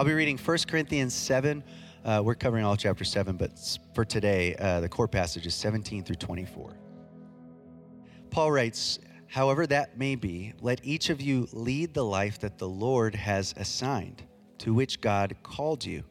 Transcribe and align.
I'll 0.00 0.06
be 0.06 0.14
reading 0.14 0.38
1 0.38 0.58
Corinthians 0.66 1.12
7. 1.12 1.62
Uh, 2.06 2.22
we're 2.24 2.34
covering 2.34 2.64
all 2.64 2.74
chapter 2.74 3.04
7, 3.04 3.36
but 3.36 3.50
for 3.94 4.02
today, 4.02 4.56
uh, 4.56 4.80
the 4.80 4.88
core 4.88 5.06
passage 5.06 5.46
is 5.46 5.54
17 5.54 6.04
through 6.04 6.16
24. 6.16 6.74
Paul 8.30 8.50
writes, 8.50 8.98
However 9.26 9.66
that 9.66 9.98
may 9.98 10.14
be, 10.14 10.54
let 10.62 10.82
each 10.82 11.10
of 11.10 11.20
you 11.20 11.48
lead 11.52 11.92
the 11.92 12.02
life 12.02 12.38
that 12.38 12.56
the 12.56 12.66
Lord 12.66 13.14
has 13.14 13.52
assigned, 13.58 14.22
to 14.60 14.72
which 14.72 15.02
God 15.02 15.36
called 15.42 15.84
you. 15.84 16.02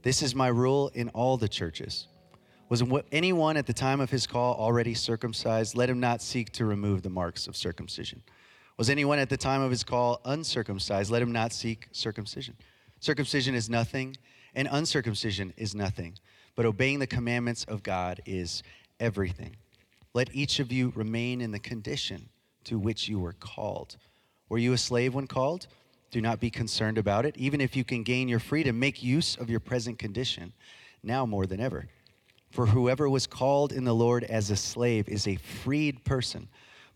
This 0.00 0.22
is 0.22 0.34
my 0.34 0.48
rule 0.48 0.90
in 0.94 1.10
all 1.10 1.36
the 1.36 1.50
churches. 1.50 2.08
Was 2.70 2.82
anyone 3.12 3.58
at 3.58 3.66
the 3.66 3.74
time 3.74 4.00
of 4.00 4.08
his 4.08 4.26
call 4.26 4.54
already 4.54 4.94
circumcised? 4.94 5.76
Let 5.76 5.90
him 5.90 6.00
not 6.00 6.22
seek 6.22 6.50
to 6.52 6.64
remove 6.64 7.02
the 7.02 7.10
marks 7.10 7.46
of 7.46 7.58
circumcision. 7.58 8.22
Was 8.78 8.88
anyone 8.88 9.18
at 9.18 9.28
the 9.28 9.36
time 9.36 9.60
of 9.60 9.70
his 9.70 9.84
call 9.84 10.22
uncircumcised? 10.24 11.10
Let 11.10 11.20
him 11.20 11.32
not 11.32 11.52
seek 11.52 11.88
circumcision. 11.92 12.56
Circumcision 13.00 13.54
is 13.54 13.70
nothing, 13.70 14.16
and 14.54 14.68
uncircumcision 14.70 15.54
is 15.56 15.74
nothing, 15.74 16.18
but 16.56 16.66
obeying 16.66 16.98
the 16.98 17.06
commandments 17.06 17.64
of 17.64 17.82
God 17.82 18.20
is 18.26 18.62
everything. 18.98 19.56
Let 20.14 20.34
each 20.34 20.58
of 20.58 20.72
you 20.72 20.92
remain 20.96 21.40
in 21.40 21.52
the 21.52 21.58
condition 21.58 22.28
to 22.64 22.78
which 22.78 23.08
you 23.08 23.20
were 23.20 23.34
called. 23.34 23.96
Were 24.48 24.58
you 24.58 24.72
a 24.72 24.78
slave 24.78 25.14
when 25.14 25.26
called? 25.26 25.68
Do 26.10 26.20
not 26.20 26.40
be 26.40 26.50
concerned 26.50 26.98
about 26.98 27.26
it. 27.26 27.36
Even 27.36 27.60
if 27.60 27.76
you 27.76 27.84
can 27.84 28.02
gain 28.02 28.28
your 28.28 28.40
freedom, 28.40 28.78
make 28.78 29.02
use 29.02 29.36
of 29.36 29.50
your 29.50 29.60
present 29.60 29.98
condition, 29.98 30.52
now 31.02 31.26
more 31.26 31.46
than 31.46 31.60
ever. 31.60 31.86
For 32.50 32.66
whoever 32.66 33.08
was 33.08 33.26
called 33.26 33.72
in 33.72 33.84
the 33.84 33.94
Lord 33.94 34.24
as 34.24 34.50
a 34.50 34.56
slave 34.56 35.08
is 35.08 35.28
a 35.28 35.36
freed 35.36 36.04
person 36.04 36.48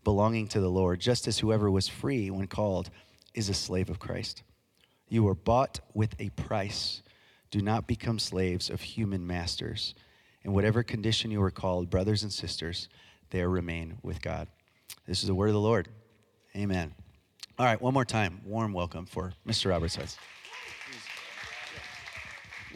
belonging 0.03 0.47
to 0.49 0.59
the 0.59 0.69
Lord, 0.69 0.99
just 0.99 1.27
as 1.27 1.39
whoever 1.39 1.69
was 1.69 1.87
free 1.87 2.29
when 2.29 2.47
called 2.47 2.89
is 3.33 3.49
a 3.49 3.53
slave 3.53 3.89
of 3.89 3.99
Christ. 3.99 4.43
You 5.13 5.21
were 5.21 5.35
bought 5.35 5.79
with 5.93 6.15
a 6.17 6.29
price. 6.29 7.03
Do 7.51 7.61
not 7.61 7.85
become 7.85 8.17
slaves 8.17 8.71
of 8.71 8.81
human 8.81 9.27
masters. 9.27 9.93
In 10.41 10.53
whatever 10.53 10.81
condition 10.81 11.29
you 11.29 11.39
were 11.39 11.51
called, 11.51 11.91
brothers 11.91 12.23
and 12.23 12.33
sisters, 12.33 12.89
there 13.29 13.47
remain 13.47 13.99
with 14.01 14.23
God. 14.23 14.47
This 15.05 15.21
is 15.21 15.27
the 15.27 15.35
word 15.35 15.49
of 15.49 15.53
the 15.53 15.59
Lord. 15.59 15.87
Amen. 16.55 16.95
All 17.59 17.65
right, 17.67 17.79
one 17.79 17.93
more 17.93 18.05
time. 18.05 18.41
Warm 18.43 18.73
welcome 18.73 19.05
for 19.05 19.33
Mr. 19.47 19.69
Robert 19.69 19.91
Saenz. 19.91 20.17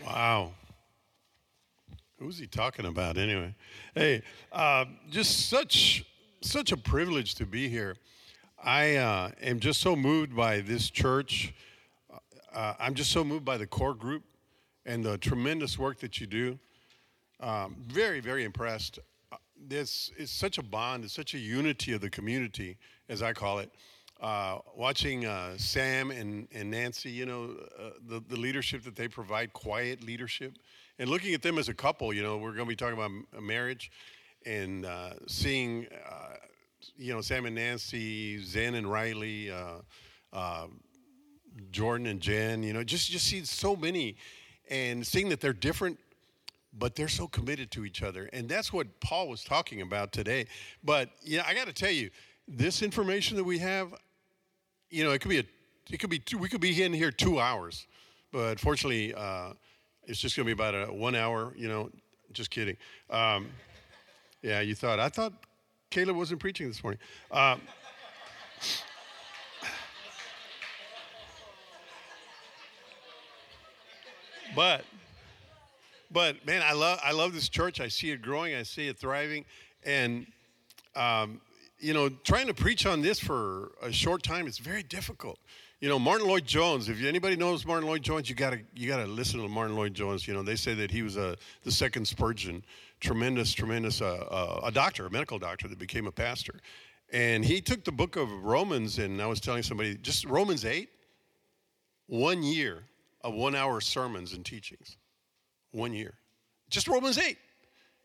Wow. 0.05 0.51
Who's 2.19 2.37
he 2.37 2.45
talking 2.45 2.85
about 2.85 3.17
anyway? 3.17 3.55
Hey, 3.95 4.21
uh, 4.51 4.85
just 5.09 5.49
such 5.49 6.05
such 6.41 6.71
a 6.71 6.77
privilege 6.77 7.33
to 7.33 7.47
be 7.47 7.67
here. 7.67 7.95
I 8.63 8.97
uh, 8.97 9.31
am 9.41 9.59
just 9.59 9.81
so 9.81 9.95
moved 9.95 10.35
by 10.35 10.59
this 10.59 10.91
church. 10.91 11.55
Uh, 12.53 12.73
I'm 12.79 12.93
just 12.93 13.11
so 13.11 13.23
moved 13.23 13.45
by 13.45 13.57
the 13.57 13.67
core 13.67 13.93
group 13.93 14.23
and 14.85 15.03
the 15.03 15.17
tremendous 15.17 15.77
work 15.77 15.99
that 15.99 16.19
you 16.19 16.27
do. 16.27 16.57
Um, 17.39 17.75
very, 17.87 18.19
very 18.19 18.43
impressed. 18.43 18.99
Uh, 19.31 19.37
this 19.67 20.11
is 20.17 20.31
such 20.31 20.57
a 20.57 20.63
bond, 20.63 21.03
it's 21.03 21.13
such 21.13 21.33
a 21.33 21.37
unity 21.37 21.93
of 21.93 22.01
the 22.01 22.09
community, 22.09 22.77
as 23.09 23.21
I 23.21 23.33
call 23.33 23.59
it. 23.59 23.71
Uh, 24.19 24.57
watching 24.75 25.25
uh, 25.25 25.55
Sam 25.57 26.09
and, 26.09 26.47
and 26.51 26.71
Nancy, 26.71 27.11
you 27.11 27.27
know, 27.27 27.55
uh, 27.79 27.89
the, 28.07 28.23
the 28.27 28.37
leadership 28.37 28.83
that 28.83 28.95
they 28.95 29.07
provide, 29.07 29.53
quiet 29.53 30.03
leadership, 30.03 30.53
and 30.97 31.09
looking 31.09 31.35
at 31.35 31.43
them 31.43 31.59
as 31.59 31.69
a 31.69 31.73
couple, 31.73 32.11
you 32.11 32.23
know, 32.23 32.37
we're 32.37 32.53
going 32.53 32.65
to 32.65 32.69
be 32.69 32.75
talking 32.75 32.97
about 32.97 33.11
marriage 33.43 33.91
and 34.47 34.87
seeing, 35.27 35.85
you 36.97 37.13
know, 37.13 37.21
Sam 37.21 37.45
and 37.45 37.53
Nancy, 37.53 38.41
Zen 38.43 38.73
and 38.73 38.89
Riley, 38.89 39.51
Jordan 41.71 42.07
and 42.07 42.19
Jen, 42.19 42.63
you 42.63 42.73
know, 42.73 42.83
just, 42.83 43.09
just 43.09 43.27
see 43.27 43.43
so 43.45 43.75
many 43.75 44.17
and 44.69 45.05
seeing 45.05 45.29
that 45.29 45.39
they're 45.39 45.53
different 45.53 45.99
but 46.77 46.95
they're 46.95 47.07
so 47.07 47.27
committed 47.27 47.71
to 47.71 47.85
each 47.85 48.03
other. 48.03 48.29
And 48.33 48.47
that's 48.47 48.71
what 48.71 48.99
Paul 48.99 49.29
was 49.29 49.43
talking 49.43 49.81
about 49.81 50.11
today. 50.11 50.45
But 50.83 51.09
yeah, 51.23 51.43
I 51.47 51.53
got 51.53 51.67
to 51.67 51.73
tell 51.73 51.91
you, 51.91 52.09
this 52.47 52.81
information 52.81 53.35
that 53.37 53.43
we 53.43 53.57
have, 53.59 53.93
you 54.89 55.03
know, 55.03 55.11
it 55.11 55.19
could 55.19 55.29
be 55.29 55.39
a, 55.39 55.43
it 55.89 55.99
could 55.99 56.09
be 56.09 56.19
two, 56.19 56.37
we 56.37 56.49
could 56.49 56.61
be 56.61 56.83
in 56.83 56.93
here 56.93 57.11
two 57.11 57.39
hours, 57.39 57.87
but 58.31 58.59
fortunately, 58.59 59.13
uh, 59.13 59.53
it's 60.05 60.19
just 60.19 60.35
going 60.35 60.47
to 60.47 60.55
be 60.55 60.61
about 60.61 60.73
a 60.73 60.93
one 60.93 61.15
hour. 61.15 61.53
You 61.57 61.67
know, 61.67 61.89
just 62.31 62.49
kidding. 62.49 62.77
Um, 63.09 63.49
yeah, 64.41 64.61
you 64.61 64.75
thought 64.75 64.99
I 64.99 65.09
thought 65.09 65.33
Caleb 65.89 66.15
wasn't 66.15 66.39
preaching 66.39 66.67
this 66.67 66.81
morning. 66.81 66.99
Uh, 67.29 67.57
but 74.57 74.83
but 76.09 76.43
man, 76.47 76.63
I 76.65 76.73
love 76.73 76.99
I 77.03 77.11
love 77.11 77.31
this 77.31 77.47
church. 77.47 77.79
I 77.79 77.89
see 77.89 78.09
it 78.09 78.23
growing. 78.23 78.55
I 78.55 78.63
see 78.63 78.87
it 78.87 78.97
thriving, 78.97 79.45
and 79.85 80.25
um, 80.95 81.39
you 81.77 81.93
know, 81.93 82.09
trying 82.09 82.47
to 82.47 82.55
preach 82.55 82.87
on 82.87 83.03
this 83.03 83.19
for 83.19 83.73
a 83.83 83.91
short 83.91 84.23
time 84.23 84.47
is 84.47 84.57
very 84.57 84.81
difficult. 84.81 85.37
You 85.79 85.89
know, 85.89 85.99
Martyn 85.99 86.27
Lloyd-Jones. 86.27 86.89
If 86.89 87.03
anybody 87.03 87.35
knows 87.35 87.67
Martyn 87.67 87.87
Lloyd-Jones, 87.87 88.31
you 88.31 88.35
gotta 88.35 88.59
you 88.73 88.87
gotta 88.87 89.05
listen 89.05 89.39
to 89.41 89.47
Martyn 89.47 89.75
Lloyd-Jones. 89.75 90.27
You 90.27 90.33
know, 90.33 90.41
they 90.41 90.55
say 90.55 90.73
that 90.73 90.89
he 90.89 91.03
was 91.03 91.17
a 91.17 91.37
the 91.63 91.71
second 91.71 92.07
Spurgeon, 92.07 92.65
tremendous, 92.99 93.53
tremendous, 93.53 94.01
uh, 94.01 94.25
uh, 94.31 94.61
a 94.63 94.71
doctor, 94.71 95.05
a 95.05 95.11
medical 95.11 95.37
doctor 95.37 95.67
that 95.67 95.77
became 95.77 96.07
a 96.07 96.11
pastor, 96.11 96.55
and 97.13 97.45
he 97.45 97.61
took 97.61 97.83
the 97.83 97.91
book 97.91 98.15
of 98.15 98.31
Romans. 98.43 98.97
And 98.97 99.21
I 99.21 99.27
was 99.27 99.39
telling 99.39 99.61
somebody 99.61 99.97
just 99.97 100.25
Romans 100.25 100.65
eight, 100.65 100.89
one 102.07 102.41
year 102.41 102.85
one 103.29 103.55
hour 103.55 103.81
sermons 103.81 104.33
and 104.33 104.45
teachings, 104.45 104.97
one 105.71 105.93
year, 105.93 106.13
just 106.69 106.87
Romans 106.87 107.17
eight, 107.17 107.37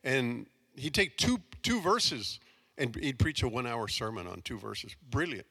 and 0.05 0.47
he'd 0.77 0.95
take 0.95 1.17
two 1.17 1.41
two 1.63 1.81
verses 1.81 2.41
and 2.79 2.95
he'd 2.97 3.19
preach 3.19 3.43
a 3.43 3.49
one 3.49 3.67
hour 3.67 3.89
sermon 3.89 4.27
on 4.27 4.41
two 4.43 4.59
verses. 4.59 4.97
Brilliant. 5.11 5.47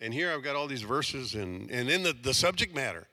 And 0.00 0.12
here 0.12 0.32
I've 0.32 0.42
got 0.42 0.56
all 0.56 0.66
these 0.66 0.82
verses 0.82 1.34
and, 1.34 1.70
and 1.70 1.88
in 1.88 2.02
the, 2.02 2.12
the 2.12 2.34
subject 2.34 2.74
matter. 2.74 3.06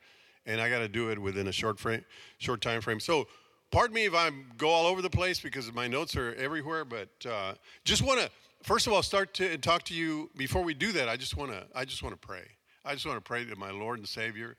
And 0.46 0.60
I 0.60 0.70
got 0.70 0.78
to 0.78 0.88
do 0.88 1.10
it 1.10 1.18
within 1.18 1.48
a 1.48 1.52
short 1.52 1.78
frame, 1.78 2.04
short 2.38 2.60
time 2.60 2.80
frame. 2.80 2.98
So 2.98 3.28
pardon 3.70 3.94
me 3.94 4.06
if 4.06 4.14
I 4.14 4.30
go 4.56 4.68
all 4.68 4.86
over 4.86 5.02
the 5.02 5.10
place 5.10 5.38
because 5.38 5.72
my 5.72 5.86
notes 5.86 6.16
are 6.16 6.34
everywhere, 6.34 6.84
but 6.84 7.08
uh, 7.28 7.54
just 7.84 8.02
want 8.02 8.20
to, 8.20 8.30
first 8.62 8.86
of 8.86 8.92
all, 8.92 9.02
start 9.02 9.34
to 9.34 9.58
talk 9.58 9.84
to 9.84 9.94
you. 9.94 10.30
Before 10.36 10.62
we 10.62 10.74
do 10.74 10.92
that, 10.92 11.08
I 11.08 11.16
just 11.16 11.36
want 11.36 11.52
to, 11.52 11.64
I 11.74 11.84
just 11.84 12.02
want 12.02 12.20
to 12.20 12.26
pray. 12.26 12.44
I 12.84 12.94
just 12.94 13.06
want 13.06 13.18
to 13.18 13.22
pray 13.22 13.44
to 13.44 13.56
my 13.56 13.70
Lord 13.70 13.98
and 13.98 14.08
Savior 14.08 14.56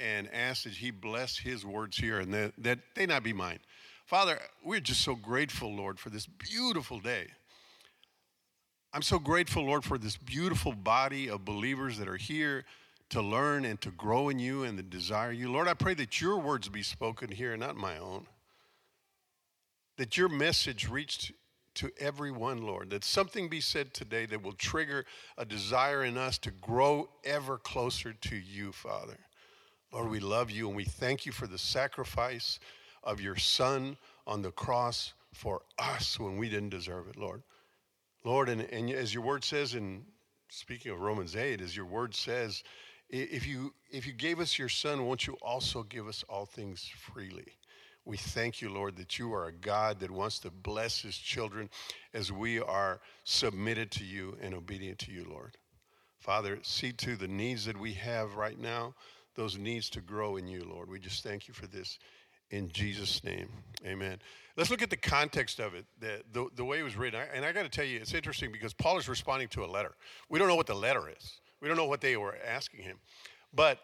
and 0.00 0.28
ask 0.32 0.64
that 0.64 0.72
He 0.72 0.90
bless 0.90 1.38
His 1.38 1.64
words 1.64 1.96
here 1.96 2.18
and 2.18 2.32
that, 2.32 2.52
that 2.58 2.78
they 2.94 3.06
not 3.06 3.22
be 3.22 3.32
mine. 3.32 3.60
Father, 4.06 4.40
we're 4.64 4.80
just 4.80 5.02
so 5.02 5.14
grateful, 5.14 5.72
Lord, 5.72 6.00
for 6.00 6.10
this 6.10 6.26
beautiful 6.26 6.98
day. 6.98 7.26
I'm 8.92 9.02
so 9.02 9.20
grateful, 9.20 9.64
Lord, 9.64 9.84
for 9.84 9.98
this 9.98 10.16
beautiful 10.16 10.72
body 10.72 11.30
of 11.30 11.44
believers 11.44 11.98
that 11.98 12.08
are 12.08 12.16
here 12.16 12.64
to 13.10 13.20
learn 13.20 13.64
and 13.64 13.80
to 13.82 13.90
grow 13.90 14.28
in 14.28 14.38
you 14.38 14.64
and 14.64 14.76
to 14.78 14.82
desire 14.82 15.30
you. 15.30 15.50
Lord, 15.50 15.68
I 15.68 15.74
pray 15.74 15.94
that 15.94 16.20
your 16.20 16.38
words 16.38 16.68
be 16.68 16.82
spoken 16.82 17.30
here, 17.30 17.56
not 17.56 17.76
my 17.76 17.98
own. 17.98 18.26
That 19.96 20.16
your 20.16 20.28
message 20.28 20.88
reached 20.88 21.32
to 21.74 21.90
everyone, 21.98 22.62
Lord. 22.62 22.90
That 22.90 23.04
something 23.04 23.48
be 23.48 23.60
said 23.60 23.94
today 23.94 24.26
that 24.26 24.42
will 24.42 24.52
trigger 24.52 25.04
a 25.38 25.44
desire 25.44 26.04
in 26.04 26.16
us 26.16 26.38
to 26.38 26.50
grow 26.50 27.10
ever 27.24 27.58
closer 27.58 28.12
to 28.12 28.36
you, 28.36 28.72
Father. 28.72 29.18
Lord, 29.92 30.10
we 30.10 30.20
love 30.20 30.50
you 30.50 30.68
and 30.68 30.76
we 30.76 30.84
thank 30.84 31.26
you 31.26 31.32
for 31.32 31.46
the 31.46 31.58
sacrifice 31.58 32.60
of 33.02 33.20
your 33.20 33.36
Son 33.36 33.96
on 34.26 34.42
the 34.42 34.52
cross 34.52 35.14
for 35.32 35.62
us 35.78 36.18
when 36.18 36.36
we 36.36 36.48
didn't 36.48 36.68
deserve 36.68 37.08
it, 37.08 37.16
Lord. 37.16 37.42
Lord, 38.24 38.48
and, 38.48 38.62
and 38.62 38.90
as 38.90 39.12
your 39.12 39.22
word 39.22 39.42
says 39.44 39.74
in 39.74 40.04
speaking 40.48 40.92
of 40.92 41.00
Romans 41.00 41.34
8, 41.34 41.60
as 41.60 41.76
your 41.76 41.86
word 41.86 42.14
says, 42.14 42.62
if 43.08 43.46
you 43.46 43.74
if 43.90 44.06
you 44.06 44.12
gave 44.12 44.38
us 44.38 44.56
your 44.56 44.68
son, 44.68 45.04
won't 45.04 45.26
you 45.26 45.36
also 45.42 45.82
give 45.82 46.06
us 46.06 46.24
all 46.28 46.46
things 46.46 46.88
freely? 46.96 47.46
We 48.04 48.16
thank 48.16 48.62
you, 48.62 48.70
Lord, 48.70 48.96
that 48.96 49.18
you 49.18 49.32
are 49.34 49.46
a 49.46 49.52
God 49.52 50.00
that 50.00 50.10
wants 50.10 50.38
to 50.40 50.50
bless 50.50 51.02
his 51.02 51.16
children 51.16 51.68
as 52.14 52.30
we 52.30 52.60
are 52.60 53.00
submitted 53.24 53.90
to 53.92 54.04
you 54.04 54.36
and 54.40 54.54
obedient 54.54 54.98
to 55.00 55.12
you, 55.12 55.26
Lord. 55.28 55.56
Father, 56.18 56.60
see 56.62 56.92
to 56.92 57.16
the 57.16 57.28
needs 57.28 57.64
that 57.64 57.78
we 57.78 57.94
have 57.94 58.36
right 58.36 58.58
now, 58.58 58.94
those 59.34 59.58
needs 59.58 59.88
to 59.90 60.00
grow 60.00 60.36
in 60.36 60.46
you, 60.46 60.64
Lord. 60.64 60.90
We 60.90 60.98
just 60.98 61.22
thank 61.22 61.48
you 61.48 61.54
for 61.54 61.66
this 61.66 61.98
in 62.50 62.70
Jesus' 62.72 63.22
name. 63.22 63.48
Amen. 63.86 64.18
Let's 64.56 64.70
look 64.70 64.82
at 64.82 64.90
the 64.90 64.96
context 64.96 65.60
of 65.60 65.74
it, 65.74 65.86
the, 66.00 66.22
the, 66.32 66.48
the 66.56 66.64
way 66.64 66.80
it 66.80 66.82
was 66.82 66.96
written. 66.96 67.20
And 67.32 67.44
I 67.44 67.52
got 67.52 67.62
to 67.62 67.68
tell 67.68 67.84
you, 67.84 67.98
it's 67.98 68.14
interesting 68.14 68.52
because 68.52 68.72
Paul 68.72 68.98
is 68.98 69.08
responding 69.08 69.48
to 69.48 69.64
a 69.64 69.66
letter. 69.66 69.94
We 70.28 70.38
don't 70.38 70.48
know 70.48 70.56
what 70.56 70.66
the 70.66 70.74
letter 70.74 71.08
is, 71.08 71.40
we 71.60 71.68
don't 71.68 71.76
know 71.76 71.86
what 71.86 72.00
they 72.00 72.16
were 72.16 72.36
asking 72.46 72.82
him. 72.82 72.98
But 73.54 73.78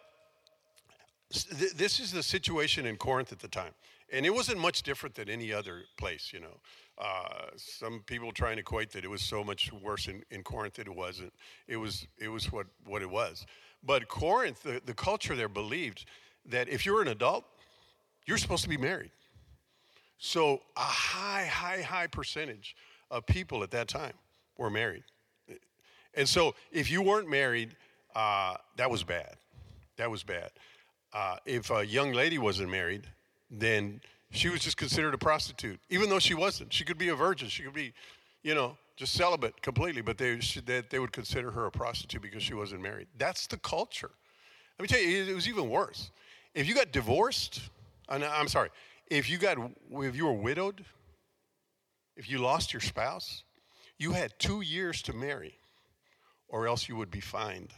th- 1.33 1.73
this 1.73 2.01
is 2.01 2.13
the 2.13 2.23
situation 2.23 2.87
in 2.87 2.97
Corinth 2.97 3.33
at 3.33 3.39
the 3.39 3.49
time. 3.49 3.73
And 4.13 4.25
it 4.25 4.31
wasn't 4.35 4.59
much 4.59 4.83
different 4.83 5.15
than 5.15 5.29
any 5.29 5.53
other 5.53 5.83
place, 5.97 6.31
you 6.33 6.41
know. 6.41 6.61
Uh, 6.99 7.47
some 7.57 8.03
people 8.07 8.33
try 8.33 8.51
and 8.51 8.61
equate 8.61 8.91
that 8.93 9.05
it 9.05 9.11
was 9.11 9.21
so 9.21 9.45
much 9.45 9.71
worse 9.73 10.07
in, 10.09 10.23
in 10.31 10.43
Corinth 10.43 10.75
that 10.75 10.87
it 10.87 10.95
wasn't. 10.95 11.33
It 11.67 11.77
was, 11.77 12.07
it 12.19 12.29
was 12.29 12.51
what, 12.51 12.67
what 12.87 13.03
it 13.03 13.11
was. 13.11 13.45
But 13.83 14.09
Corinth, 14.09 14.63
the, 14.63 14.81
the 14.85 14.95
culture 14.95 15.35
there 15.35 15.49
believed 15.49 16.07
that 16.47 16.69
if 16.69 16.87
you're 16.87 17.03
an 17.03 17.09
adult, 17.09 17.45
you're 18.27 18.39
supposed 18.39 18.63
to 18.63 18.69
be 18.69 18.77
married. 18.77 19.11
So 20.19 20.63
a 20.77 20.81
high, 20.81 21.47
high, 21.47 21.83
high 21.83 22.07
percentage 22.07 22.75
of 23.11 23.27
people 23.27 23.63
at 23.63 23.71
that 23.73 23.89
time 23.89 24.15
were 24.57 24.71
married. 24.71 25.05
And 26.15 26.29
so 26.29 26.55
if 26.73 26.91
you 26.91 27.03
weren't 27.03 27.29
married, 27.29 27.77
uh, 28.15 28.57
that 28.77 28.91
was 28.91 29.05
bad. 29.05 29.37
That 29.97 30.11
was 30.11 30.23
bad. 30.23 30.51
Uh, 31.13 31.37
if 31.45 31.71
a 31.71 31.87
young 31.87 32.13
lady 32.13 32.39
wasn't 32.39 32.71
married, 32.71 33.07
then 33.51 34.01
she 34.31 34.49
was 34.49 34.61
just 34.61 34.77
considered 34.77 35.15
a 35.15 35.19
prostitute, 35.19 35.81
even 35.89 36.09
though 36.09 36.19
she 36.19 36.35
wasn't. 36.35 36.73
She 36.73 36.85
could 36.85 36.99
be 36.99 37.09
a 37.09 37.15
virgin. 37.15 37.49
She 37.49 37.63
could 37.63 37.73
be, 37.75 37.93
you 38.43 38.55
know, 38.55 38.77
just 38.97 39.13
celibate 39.13 39.61
completely, 39.63 40.03
but 40.03 40.19
they, 40.19 40.41
they, 40.65 40.83
they 40.89 40.99
would 40.99 41.13
consider 41.13 41.51
her 41.51 41.67
a 41.67 41.71
prostitute 41.71 42.23
because 42.23 42.43
she 42.43 42.55
wasn't 42.55 42.83
married. 42.83 43.07
That's 43.19 43.47
the 43.47 43.59
culture. 43.59 44.11
Let 44.79 44.83
me 44.83 44.89
tell 44.89 45.01
you, 45.01 45.25
it 45.25 45.35
was 45.35 45.49
even 45.49 45.71
worse. 45.71 46.11
If 46.55 46.67
you 46.69 46.75
got 46.75 46.93
divorced, 46.93 47.61
I'm 48.09 48.49
sorry, 48.49 48.71
if 49.09 49.29
you 49.31 49.39
got 49.39 49.59
if 49.93 50.17
you 50.17 50.27
were 50.27 50.33
widowed, 50.33 50.85
if 52.17 52.31
you 52.31 52.39
lost 52.39 52.73
your 52.73 52.81
spouse, 52.81 53.45
you 53.99 54.13
had 54.13 54.33
two 54.39 54.61
years 54.63 55.03
to 55.03 55.13
marry, 55.13 55.59
or 56.49 56.67
else 56.67 56.89
you 56.89 56.97
would 56.97 57.11
be 57.11 57.21
fined. 57.21 57.73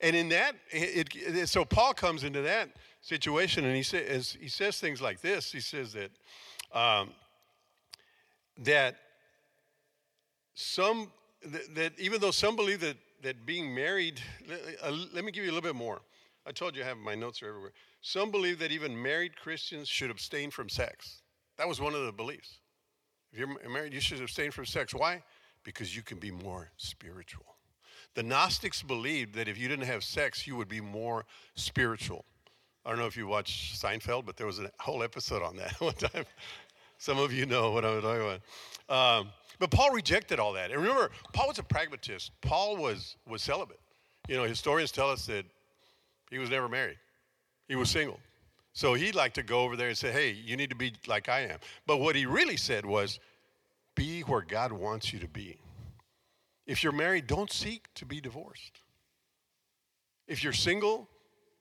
And 0.00 0.16
in 0.16 0.30
that, 0.30 0.54
it, 0.70 1.08
it, 1.14 1.48
so 1.48 1.64
Paul 1.64 1.92
comes 1.92 2.24
into 2.24 2.40
that 2.42 2.70
situation, 3.00 3.64
and 3.64 3.74
he 3.74 3.82
says 3.82 4.36
he 4.40 4.48
says 4.48 4.78
things 4.78 5.00
like 5.00 5.20
this. 5.20 5.52
He 5.52 5.60
says 5.60 5.94
that 5.94 6.10
um, 6.72 7.10
that 8.58 8.96
some 10.54 11.10
that, 11.46 11.74
that, 11.74 11.92
even 11.98 12.20
though 12.20 12.30
some 12.30 12.56
believe 12.56 12.80
that 12.80 12.96
that 13.22 13.44
being 13.46 13.74
married, 13.74 14.20
uh, 14.82 14.92
let 15.12 15.24
me 15.24 15.32
give 15.32 15.44
you 15.44 15.50
a 15.50 15.54
little 15.54 15.68
bit 15.68 15.76
more. 15.76 16.00
I 16.46 16.52
told 16.52 16.74
you 16.74 16.82
I 16.82 16.86
have 16.86 16.96
my 16.96 17.14
notes 17.14 17.42
are 17.42 17.48
everywhere. 17.48 17.72
Some 18.00 18.30
believe 18.30 18.58
that 18.60 18.72
even 18.72 19.00
married 19.00 19.36
Christians 19.36 19.88
should 19.88 20.10
abstain 20.10 20.50
from 20.50 20.68
sex. 20.68 21.22
That 21.58 21.68
was 21.68 21.80
one 21.80 21.94
of 21.94 22.06
the 22.06 22.12
beliefs. 22.12 22.60
If 23.32 23.38
you're 23.38 23.70
married, 23.70 23.92
you 23.92 24.00
should 24.00 24.20
abstain 24.20 24.50
from 24.50 24.64
sex. 24.64 24.94
Why? 24.94 25.22
Because 25.64 25.94
you 25.94 26.02
can 26.02 26.18
be 26.18 26.30
more 26.30 26.70
spiritual. 26.78 27.44
The 28.14 28.22
Gnostics 28.22 28.82
believed 28.82 29.34
that 29.34 29.46
if 29.46 29.58
you 29.58 29.68
didn't 29.68 29.84
have 29.86 30.02
sex, 30.02 30.46
you 30.46 30.56
would 30.56 30.68
be 30.68 30.80
more 30.80 31.26
spiritual. 31.54 32.24
I 32.84 32.90
don't 32.90 32.98
know 32.98 33.06
if 33.06 33.16
you 33.16 33.26
watched 33.26 33.80
Seinfeld, 33.80 34.24
but 34.24 34.36
there 34.36 34.46
was 34.46 34.58
a 34.58 34.70
whole 34.78 35.02
episode 35.02 35.42
on 35.42 35.56
that 35.56 35.72
one 35.80 35.94
time. 35.94 36.24
Some 36.98 37.18
of 37.18 37.32
you 37.32 37.46
know 37.46 37.70
what 37.72 37.84
I'm 37.84 38.00
talking 38.00 38.22
about. 38.88 39.20
Um, 39.20 39.30
but 39.58 39.70
Paul 39.70 39.90
rejected 39.90 40.40
all 40.40 40.52
that. 40.54 40.70
And 40.70 40.80
remember, 40.80 41.10
Paul 41.32 41.48
was 41.48 41.58
a 41.58 41.62
pragmatist. 41.62 42.32
Paul 42.40 42.76
was, 42.76 43.16
was 43.26 43.42
celibate. 43.42 43.80
You 44.28 44.36
know, 44.36 44.44
historians 44.44 44.92
tell 44.92 45.10
us 45.10 45.26
that 45.26 45.44
he 46.30 46.38
was 46.38 46.50
never 46.50 46.68
married. 46.68 46.98
He 47.68 47.76
was 47.76 47.90
single. 47.90 48.20
So 48.72 48.94
he'd 48.94 49.14
like 49.14 49.34
to 49.34 49.42
go 49.42 49.60
over 49.60 49.76
there 49.76 49.88
and 49.88 49.98
say, 49.98 50.12
hey, 50.12 50.30
you 50.30 50.56
need 50.56 50.70
to 50.70 50.76
be 50.76 50.94
like 51.06 51.28
I 51.28 51.40
am. 51.40 51.58
But 51.86 51.98
what 51.98 52.16
he 52.16 52.26
really 52.26 52.56
said 52.56 52.86
was, 52.86 53.18
be 53.94 54.22
where 54.22 54.40
God 54.40 54.72
wants 54.72 55.12
you 55.12 55.18
to 55.18 55.28
be. 55.28 55.58
If 56.66 56.82
you're 56.82 56.92
married, 56.92 57.26
don't 57.26 57.52
seek 57.52 57.92
to 57.96 58.06
be 58.06 58.20
divorced. 58.20 58.80
If 60.28 60.44
you're 60.44 60.52
single, 60.52 61.08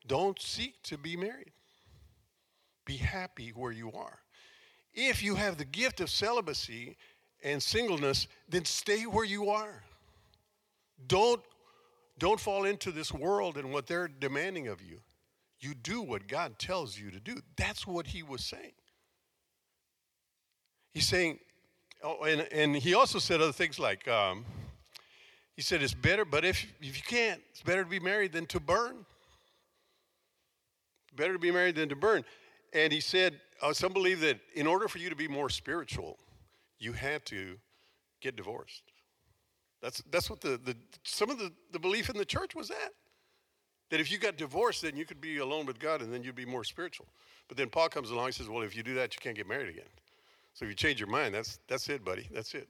don't 0.07 0.40
seek 0.42 0.81
to 0.84 0.98
be 0.98 1.16
married. 1.16 1.51
Be 2.86 2.98
happy 2.98 3.50
where 3.50 3.72
you 3.72 3.92
are. 3.92 4.19
If 4.94 5.22
you 5.22 5.36
have 5.36 5.57
the 5.57 5.66
gift 5.66 6.01
of 6.01 6.10
celibacy 6.10 6.98
and 7.44 7.62
singleness, 7.62 8.28
then 8.50 8.66
stay 8.66 9.04
where 9.04 9.25
you 9.25 9.50
are. 9.50 9.84
Don't, 11.07 11.42
don't 12.18 12.40
fall 12.40 12.66
into 12.66 12.92
this 12.92 13.13
world 13.13 13.57
and 13.57 13.72
what 13.72 13.88
they're 13.88 14.07
demanding 14.07 14.68
of 14.68 14.81
you. 14.81 15.00
You 15.60 15.74
do 15.74 16.02
what 16.02 16.28
God 16.28 16.57
tells 16.57 16.98
you 16.98 17.12
to 17.12 17.19
do. 17.19 17.38
That's 17.57 17.86
what 17.86 18.07
he 18.07 18.24
was 18.24 18.44
saying. 18.44 18.72
He's 20.94 21.07
saying, 21.07 21.40
oh, 22.04 22.24
and, 22.24 22.48
and 22.52 22.75
he 22.75 22.94
also 22.94 23.19
said 23.19 23.42
other 23.42 23.52
things 23.52 23.78
like, 23.78 24.07
um, 24.07 24.45
he 25.56 25.62
said, 25.62 25.84
it's 25.84 25.94
better, 25.94 26.25
but 26.25 26.45
if, 26.45 26.66
if 26.81 26.95
you 26.95 27.04
can't, 27.06 27.42
it's 27.52 27.62
better 27.62 27.84
to 27.84 27.90
be 27.90 28.00
married 28.00 28.31
than 28.31 28.45
to 28.48 28.60
burn. 28.60 29.06
Better 31.19 31.33
to 31.33 31.39
be 31.39 31.51
married 31.51 31.75
than 31.75 31.89
to 31.89 31.98
burn. 31.98 32.24
And 32.71 32.94
he 32.94 33.01
said, 33.01 33.42
uh, 33.62 33.74
some 33.74 33.92
believe 33.92 34.21
that 34.21 34.39
in 34.56 34.66
order 34.66 34.88
for 34.88 35.00
you 35.00 35.10
to 35.10 35.16
be 35.18 35.27
more 35.27 35.50
spiritual, 35.50 36.18
you 36.80 36.94
had 36.94 37.25
to 37.25 37.57
get 38.21 38.38
divorced. 38.38 38.83
That's, 39.81 40.01
that's 40.12 40.30
what 40.30 40.39
the, 40.39 40.60
the 40.63 40.75
some 41.04 41.30
of 41.30 41.38
the, 41.38 41.51
the 41.74 41.80
belief 41.80 42.10
in 42.10 42.18
the 42.18 42.25
church 42.25 42.56
was 42.56 42.69
that. 42.69 42.92
That 43.89 44.00
if 44.00 44.10
you 44.10 44.18
got 44.18 44.38
divorced, 44.38 44.81
then 44.81 44.95
you 44.95 45.06
could 45.06 45.19
be 45.19 45.39
alone 45.39 45.66
with 45.66 45.77
God 45.77 46.01
and 46.01 46.13
then 46.13 46.24
you'd 46.24 46.36
be 46.36 46.45
more 46.45 46.63
spiritual. 46.63 47.07
But 47.50 47.57
then 47.57 47.68
Paul 47.68 47.89
comes 47.89 48.12
along 48.12 48.27
and 48.27 48.36
says, 48.36 48.48
Well, 48.48 48.62
if 48.62 48.75
you 48.75 48.83
do 48.83 48.94
that, 48.95 49.13
you 49.13 49.19
can't 49.19 49.36
get 49.36 49.48
married 49.48 49.69
again. 49.69 49.89
So 50.54 50.66
if 50.66 50.69
you 50.69 50.75
change 50.75 51.01
your 51.01 51.10
mind, 51.10 51.36
that's, 51.36 51.60
that's 51.68 51.89
it, 51.89 52.06
buddy. 52.06 52.27
That's 52.31 52.54
it. 52.54 52.69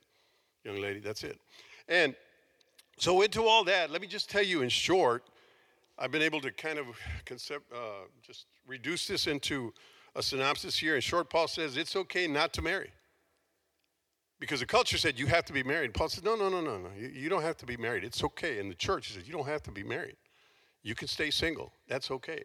Young 0.64 0.82
lady, 0.82 1.00
that's 1.00 1.24
it. 1.24 1.40
And 1.88 2.16
so, 2.98 3.22
into 3.22 3.44
all 3.44 3.64
that, 3.64 3.92
let 3.92 4.02
me 4.02 4.08
just 4.08 4.30
tell 4.30 4.44
you 4.44 4.62
in 4.62 4.70
short, 4.70 5.24
I've 6.00 6.12
been 6.12 6.22
able 6.22 6.40
to 6.42 6.52
kind 6.52 6.80
of 6.80 6.86
concept, 7.26 7.72
uh, 7.74 8.08
just 8.22 8.46
reduce 8.66 9.06
this 9.06 9.28
into 9.28 9.74
a 10.16 10.24
synopsis 10.24 10.78
here. 10.78 10.96
In 10.96 11.02
short, 11.02 11.30
Paul 11.30 11.50
says 11.50 11.76
it's 11.76 11.96
okay 11.96 12.26
not 12.26 12.54
to 12.54 12.62
marry. 12.62 12.92
Because 14.40 14.62
the 14.62 14.66
culture 14.66 14.98
said 14.98 15.20
you 15.20 15.28
have 15.28 15.44
to 15.46 15.54
be 15.54 15.64
married. 15.64 15.94
Paul 15.94 16.08
said, 16.08 16.24
no, 16.24 16.38
no, 16.38 16.48
no, 16.48 16.62
no, 16.62 16.78
no. 16.78 16.90
You, 16.98 17.28
don't 17.28 17.42
have 17.42 17.58
to 17.58 17.66
be 17.66 17.76
married. 17.76 18.06
It's 18.06 18.24
okay. 18.24 18.60
In 18.60 18.70
the 18.70 18.76
church, 18.76 19.12
said, 19.12 19.24
you 19.28 19.34
don't 19.34 19.48
have 19.48 19.62
to 19.64 19.72
be 19.72 19.84
married. 19.84 20.16
You 20.82 20.96
can 20.96 21.10
stay 21.10 21.30
single. 21.30 21.74
That's 21.90 22.10
okay. 22.10 22.44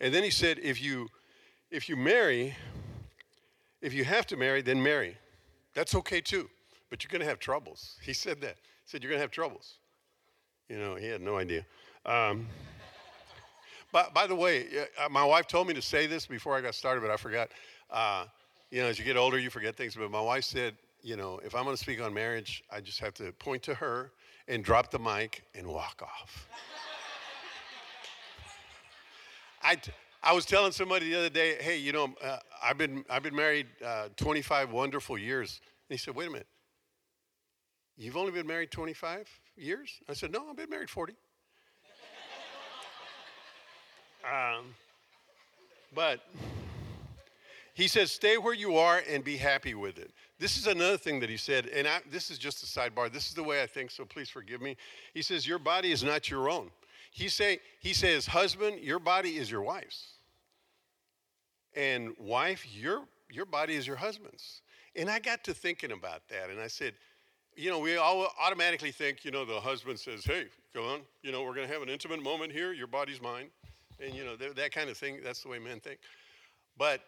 And 0.00 0.12
then 0.12 0.24
he 0.24 0.30
said, 0.30 0.58
if 0.60 0.82
you 0.82 1.08
if 1.70 1.88
you 1.88 1.94
marry, 1.94 2.56
if 3.80 3.94
you 3.94 4.02
have 4.02 4.26
to 4.26 4.36
marry, 4.36 4.60
then 4.60 4.82
marry. 4.82 5.16
That's 5.72 5.94
okay 5.94 6.20
too. 6.20 6.50
But 6.88 7.04
you're 7.04 7.10
going 7.10 7.20
to 7.20 7.28
have 7.28 7.38
troubles. 7.38 7.96
He 8.02 8.12
said 8.12 8.40
that. 8.40 8.56
He 8.56 8.86
said 8.86 9.04
you're 9.04 9.10
going 9.10 9.20
to 9.20 9.22
have 9.22 9.30
troubles. 9.30 9.74
You 10.68 10.78
know, 10.78 10.96
he 10.96 11.06
had 11.06 11.20
no 11.20 11.36
idea. 11.36 11.64
Um, 12.04 12.48
but 13.92 14.14
by 14.14 14.26
the 14.26 14.34
way, 14.34 14.66
uh, 14.98 15.08
my 15.08 15.24
wife 15.24 15.46
told 15.46 15.66
me 15.68 15.74
to 15.74 15.82
say 15.82 16.06
this 16.06 16.26
before 16.26 16.56
I 16.56 16.60
got 16.60 16.74
started, 16.74 17.00
but 17.00 17.10
I 17.10 17.16
forgot. 17.16 17.50
Uh, 17.90 18.24
you 18.70 18.80
know, 18.80 18.86
as 18.86 18.98
you 18.98 19.04
get 19.04 19.16
older, 19.16 19.38
you 19.38 19.50
forget 19.50 19.76
things. 19.76 19.96
But 19.96 20.10
my 20.10 20.20
wife 20.20 20.44
said, 20.44 20.76
you 21.02 21.16
know, 21.16 21.40
if 21.44 21.54
I'm 21.54 21.64
going 21.64 21.76
to 21.76 21.82
speak 21.82 22.00
on 22.00 22.14
marriage, 22.14 22.62
I 22.70 22.80
just 22.80 23.00
have 23.00 23.14
to 23.14 23.32
point 23.32 23.62
to 23.64 23.74
her 23.74 24.12
and 24.48 24.64
drop 24.64 24.90
the 24.90 24.98
mic 24.98 25.44
and 25.54 25.66
walk 25.66 26.02
off. 26.02 26.48
I, 29.62 29.76
I 30.22 30.32
was 30.32 30.44
telling 30.46 30.72
somebody 30.72 31.10
the 31.10 31.18
other 31.18 31.30
day, 31.30 31.56
hey, 31.60 31.78
you 31.78 31.92
know, 31.92 32.14
uh, 32.22 32.38
I've 32.62 32.78
been 32.78 33.04
I've 33.10 33.22
been 33.22 33.36
married 33.36 33.66
uh, 33.84 34.08
25 34.16 34.70
wonderful 34.70 35.18
years. 35.18 35.60
And 35.88 35.94
he 35.94 35.98
said, 35.98 36.14
wait 36.14 36.28
a 36.28 36.30
minute, 36.30 36.46
you've 37.96 38.16
only 38.16 38.32
been 38.32 38.46
married 38.46 38.70
25 38.70 39.28
years? 39.56 40.00
I 40.08 40.12
said, 40.12 40.30
no, 40.32 40.48
I've 40.48 40.56
been 40.56 40.70
married 40.70 40.90
40. 40.90 41.14
Um, 44.24 44.66
but 45.94 46.20
he 47.74 47.88
says, 47.88 48.10
stay 48.10 48.36
where 48.36 48.54
you 48.54 48.76
are 48.76 49.02
and 49.08 49.24
be 49.24 49.36
happy 49.36 49.74
with 49.74 49.98
it. 49.98 50.10
This 50.38 50.56
is 50.56 50.66
another 50.66 50.96
thing 50.96 51.20
that 51.20 51.30
he 51.30 51.36
said, 51.36 51.66
and 51.66 51.86
I, 51.86 52.00
this 52.10 52.30
is 52.30 52.38
just 52.38 52.62
a 52.62 52.66
sidebar. 52.66 53.12
This 53.12 53.28
is 53.28 53.34
the 53.34 53.42
way 53.42 53.62
I 53.62 53.66
think, 53.66 53.90
so 53.90 54.04
please 54.04 54.28
forgive 54.28 54.60
me. 54.60 54.76
He 55.14 55.22
says, 55.22 55.46
Your 55.46 55.58
body 55.58 55.92
is 55.92 56.02
not 56.02 56.30
your 56.30 56.48
own. 56.48 56.70
He, 57.10 57.28
say, 57.28 57.60
he 57.80 57.92
says, 57.92 58.26
Husband, 58.26 58.80
your 58.80 58.98
body 58.98 59.36
is 59.36 59.50
your 59.50 59.62
wife's. 59.62 60.12
And 61.74 62.14
wife, 62.18 62.66
your, 62.74 63.02
your 63.30 63.44
body 63.44 63.74
is 63.74 63.86
your 63.86 63.96
husband's. 63.96 64.62
And 64.96 65.08
I 65.08 65.18
got 65.18 65.44
to 65.44 65.54
thinking 65.54 65.92
about 65.92 66.28
that, 66.28 66.50
and 66.50 66.60
I 66.60 66.66
said, 66.66 66.94
you 67.56 67.70
know, 67.70 67.78
we 67.78 67.96
all 67.96 68.32
automatically 68.40 68.90
think, 68.90 69.24
you 69.24 69.30
know, 69.30 69.44
the 69.44 69.60
husband 69.60 69.98
says, 69.98 70.24
hey, 70.24 70.46
go 70.74 70.84
on, 70.84 71.00
you 71.22 71.32
know, 71.32 71.42
we're 71.42 71.54
going 71.54 71.66
to 71.66 71.72
have 71.72 71.82
an 71.82 71.88
intimate 71.88 72.22
moment 72.22 72.52
here, 72.52 72.72
your 72.72 72.86
body's 72.86 73.20
mine. 73.20 73.46
And, 74.02 74.14
you 74.14 74.24
know, 74.24 74.36
that, 74.36 74.72
kind 74.72 74.88
of 74.88 74.96
thing, 74.96 75.20
that's 75.22 75.42
the 75.42 75.48
way 75.48 75.58
men 75.58 75.80
think. 75.80 76.00
But 76.78 77.00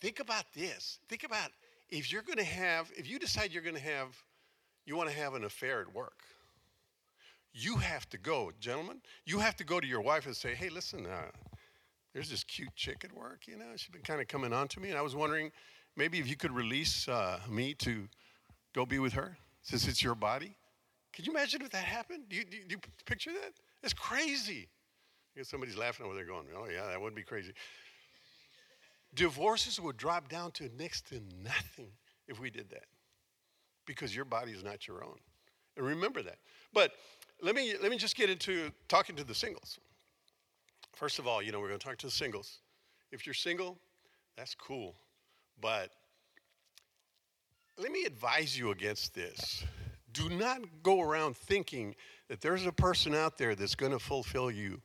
think 0.00 0.20
about 0.20 0.44
this. 0.54 0.98
Think 1.08 1.24
about 1.24 1.50
if 1.90 2.12
you're 2.12 2.22
going 2.22 2.38
to 2.38 2.44
have, 2.44 2.90
if 2.96 3.08
you 3.08 3.18
decide 3.18 3.52
you're 3.52 3.62
going 3.62 3.76
to 3.76 3.80
have, 3.80 4.08
you 4.84 4.96
want 4.96 5.08
to 5.08 5.16
have 5.16 5.34
an 5.34 5.44
affair 5.44 5.80
at 5.80 5.94
work, 5.94 6.22
you 7.52 7.76
have 7.76 8.08
to 8.10 8.18
go, 8.18 8.50
gentlemen, 8.60 9.00
you 9.24 9.38
have 9.38 9.56
to 9.56 9.64
go 9.64 9.80
to 9.80 9.86
your 9.86 10.00
wife 10.00 10.26
and 10.26 10.36
say, 10.36 10.54
hey, 10.54 10.68
listen, 10.68 11.06
uh, 11.06 11.30
there's 12.12 12.28
this 12.28 12.44
cute 12.44 12.74
chick 12.74 13.04
at 13.04 13.12
work, 13.12 13.46
you 13.46 13.56
know, 13.56 13.64
she's 13.76 13.90
been 13.90 14.02
kind 14.02 14.20
of 14.20 14.28
coming 14.28 14.52
on 14.52 14.68
to 14.68 14.80
me, 14.80 14.90
and 14.90 14.98
I 14.98 15.02
was 15.02 15.14
wondering 15.14 15.52
maybe 15.96 16.18
if 16.18 16.28
you 16.28 16.36
could 16.36 16.52
release 16.52 17.08
uh, 17.08 17.38
me 17.48 17.74
to 17.74 18.08
go 18.74 18.84
be 18.84 18.98
with 18.98 19.12
her 19.12 19.38
since 19.62 19.86
it's 19.86 20.02
your 20.02 20.14
body. 20.14 20.56
Can 21.12 21.24
you 21.24 21.30
imagine 21.30 21.62
if 21.62 21.70
that 21.70 21.84
happened? 21.84 22.24
Do 22.28 22.36
you, 22.36 22.44
do 22.44 22.56
you, 22.56 22.64
do 22.64 22.74
you 22.74 22.80
picture 23.06 23.32
that? 23.32 23.52
It's 23.84 23.94
crazy. 23.94 24.68
Somebody's 25.42 25.76
laughing 25.76 26.06
over 26.06 26.14
there 26.14 26.24
going, 26.24 26.46
oh, 26.56 26.66
yeah, 26.72 26.86
that 26.86 27.00
would 27.00 27.14
be 27.14 27.22
crazy. 27.22 27.52
Divorces 29.14 29.80
would 29.80 29.96
drop 29.96 30.28
down 30.28 30.52
to 30.52 30.70
next 30.78 31.08
to 31.08 31.20
nothing 31.42 31.88
if 32.28 32.40
we 32.40 32.50
did 32.50 32.70
that 32.70 32.84
because 33.86 34.14
your 34.14 34.24
body 34.24 34.52
is 34.52 34.62
not 34.62 34.86
your 34.86 35.04
own. 35.04 35.16
And 35.76 35.86
remember 35.86 36.22
that. 36.22 36.38
But 36.72 36.92
let 37.42 37.54
me, 37.54 37.74
let 37.82 37.90
me 37.90 37.96
just 37.96 38.16
get 38.16 38.30
into 38.30 38.70
talking 38.88 39.16
to 39.16 39.24
the 39.24 39.34
singles. 39.34 39.78
First 40.94 41.18
of 41.18 41.26
all, 41.26 41.42
you 41.42 41.52
know, 41.52 41.60
we're 41.60 41.68
going 41.68 41.80
to 41.80 41.86
talk 41.86 41.98
to 41.98 42.06
the 42.06 42.12
singles. 42.12 42.58
If 43.10 43.26
you're 43.26 43.34
single, 43.34 43.76
that's 44.36 44.54
cool. 44.54 44.94
But 45.60 45.90
let 47.76 47.90
me 47.90 48.04
advise 48.04 48.56
you 48.56 48.70
against 48.70 49.14
this. 49.14 49.64
Do 50.12 50.28
not 50.28 50.60
go 50.82 51.00
around 51.00 51.36
thinking 51.36 51.96
that 52.28 52.40
there's 52.40 52.66
a 52.66 52.72
person 52.72 53.14
out 53.14 53.36
there 53.36 53.54
that's 53.54 53.74
going 53.74 53.92
to 53.92 53.98
fulfill 53.98 54.50
you. 54.50 54.80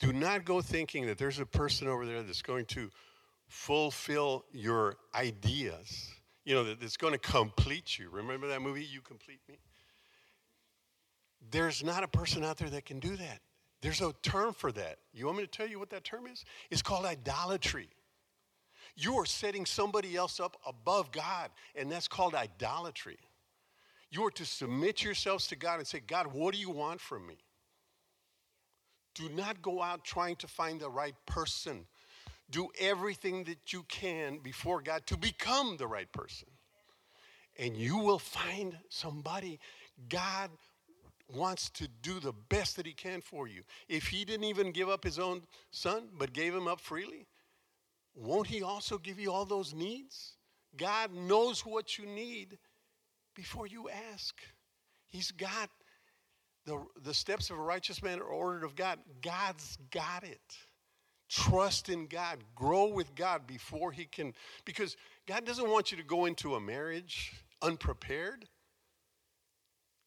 Do 0.00 0.12
not 0.12 0.44
go 0.44 0.60
thinking 0.60 1.06
that 1.06 1.18
there's 1.18 1.38
a 1.38 1.46
person 1.46 1.88
over 1.88 2.04
there 2.04 2.22
that's 2.22 2.42
going 2.42 2.66
to 2.66 2.90
fulfill 3.48 4.44
your 4.52 4.96
ideas. 5.14 6.10
You 6.44 6.54
know, 6.54 6.64
that 6.64 6.82
it's 6.82 6.96
going 6.96 7.12
to 7.12 7.18
complete 7.18 7.98
you. 7.98 8.10
Remember 8.10 8.48
that 8.48 8.60
movie, 8.60 8.84
You 8.84 9.00
Complete 9.00 9.40
Me? 9.48 9.58
There's 11.50 11.82
not 11.84 12.02
a 12.02 12.08
person 12.08 12.44
out 12.44 12.58
there 12.58 12.70
that 12.70 12.84
can 12.84 13.00
do 13.00 13.16
that. 13.16 13.40
There's 13.80 14.00
a 14.00 14.14
term 14.22 14.54
for 14.54 14.72
that. 14.72 14.98
You 15.12 15.26
want 15.26 15.38
me 15.38 15.44
to 15.44 15.50
tell 15.50 15.66
you 15.66 15.78
what 15.78 15.90
that 15.90 16.04
term 16.04 16.26
is? 16.26 16.44
It's 16.70 16.82
called 16.82 17.04
idolatry. 17.04 17.88
You 18.96 19.16
are 19.16 19.26
setting 19.26 19.66
somebody 19.66 20.16
else 20.16 20.40
up 20.40 20.56
above 20.66 21.12
God, 21.12 21.50
and 21.74 21.90
that's 21.90 22.08
called 22.08 22.34
idolatry. 22.34 23.18
You 24.10 24.24
are 24.24 24.30
to 24.32 24.44
submit 24.44 25.02
yourselves 25.02 25.48
to 25.48 25.56
God 25.56 25.78
and 25.78 25.86
say, 25.86 26.00
God, 26.00 26.28
what 26.28 26.54
do 26.54 26.60
you 26.60 26.70
want 26.70 27.00
from 27.00 27.26
me? 27.26 27.36
Do 29.14 29.28
not 29.28 29.62
go 29.62 29.82
out 29.82 30.04
trying 30.04 30.36
to 30.36 30.48
find 30.48 30.80
the 30.80 30.90
right 30.90 31.14
person. 31.26 31.86
Do 32.50 32.68
everything 32.78 33.44
that 33.44 33.72
you 33.72 33.84
can 33.84 34.38
before 34.38 34.82
God 34.82 35.06
to 35.06 35.16
become 35.16 35.76
the 35.76 35.86
right 35.86 36.10
person. 36.12 36.48
And 37.58 37.76
you 37.76 37.98
will 37.98 38.18
find 38.18 38.76
somebody 38.88 39.60
God 40.08 40.50
wants 41.32 41.70
to 41.70 41.88
do 42.02 42.20
the 42.20 42.34
best 42.48 42.76
that 42.76 42.86
He 42.86 42.92
can 42.92 43.20
for 43.20 43.46
you. 43.48 43.62
If 43.88 44.08
He 44.08 44.24
didn't 44.24 44.44
even 44.44 44.72
give 44.72 44.88
up 44.88 45.04
His 45.04 45.18
own 45.18 45.42
Son, 45.70 46.08
but 46.18 46.32
gave 46.32 46.54
Him 46.54 46.66
up 46.66 46.80
freely, 46.80 47.26
won't 48.14 48.48
He 48.48 48.62
also 48.62 48.98
give 48.98 49.18
you 49.18 49.32
all 49.32 49.44
those 49.44 49.72
needs? 49.72 50.34
God 50.76 51.14
knows 51.14 51.64
what 51.64 51.98
you 51.98 52.06
need 52.06 52.58
before 53.34 53.66
you 53.66 53.88
ask. 54.12 54.34
He's 55.08 55.30
got 55.30 55.70
the, 56.66 56.82
the 57.02 57.14
steps 57.14 57.50
of 57.50 57.58
a 57.58 57.62
righteous 57.62 58.02
man 58.02 58.20
are 58.20 58.24
ordered 58.24 58.64
of 58.64 58.74
God. 58.74 58.98
God's 59.22 59.78
got 59.90 60.24
it. 60.24 60.40
Trust 61.28 61.88
in 61.88 62.06
God. 62.06 62.38
Grow 62.54 62.86
with 62.86 63.14
God 63.14 63.46
before 63.46 63.92
He 63.92 64.04
can. 64.04 64.34
Because 64.64 64.96
God 65.26 65.44
doesn't 65.44 65.68
want 65.68 65.90
you 65.90 65.98
to 65.98 66.04
go 66.04 66.26
into 66.26 66.54
a 66.54 66.60
marriage 66.60 67.32
unprepared. 67.62 68.46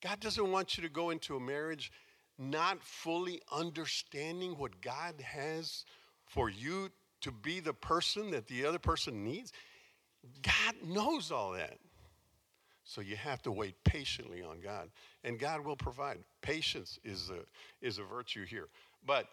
God 0.01 0.19
doesn't 0.19 0.51
want 0.51 0.77
you 0.77 0.83
to 0.83 0.89
go 0.89 1.09
into 1.09 1.35
a 1.35 1.39
marriage 1.39 1.91
not 2.37 2.83
fully 2.83 3.41
understanding 3.51 4.51
what 4.51 4.79
God 4.81 5.15
has 5.21 5.85
for 6.25 6.49
you 6.49 6.89
to 7.21 7.31
be 7.31 7.59
the 7.59 7.73
person 7.73 8.31
that 8.31 8.47
the 8.47 8.65
other 8.65 8.77
person 8.79 9.23
needs. 9.23 9.51
God 10.43 10.75
knows 10.85 11.31
all 11.31 11.53
that. 11.53 11.79
So 12.88 13.01
you 13.01 13.17
have 13.17 13.41
to 13.41 13.51
wait 13.51 13.75
patiently 13.84 14.41
on 14.41 14.62
God, 14.62 14.88
and 15.25 15.38
God 15.38 15.65
will 15.65 15.75
provide. 15.75 16.20
Patience 16.41 16.98
is 17.03 17.29
a, 17.29 17.86
is 17.86 17.98
a 17.98 18.03
virtue 18.03 18.46
here. 18.46 18.70
But 19.06 19.27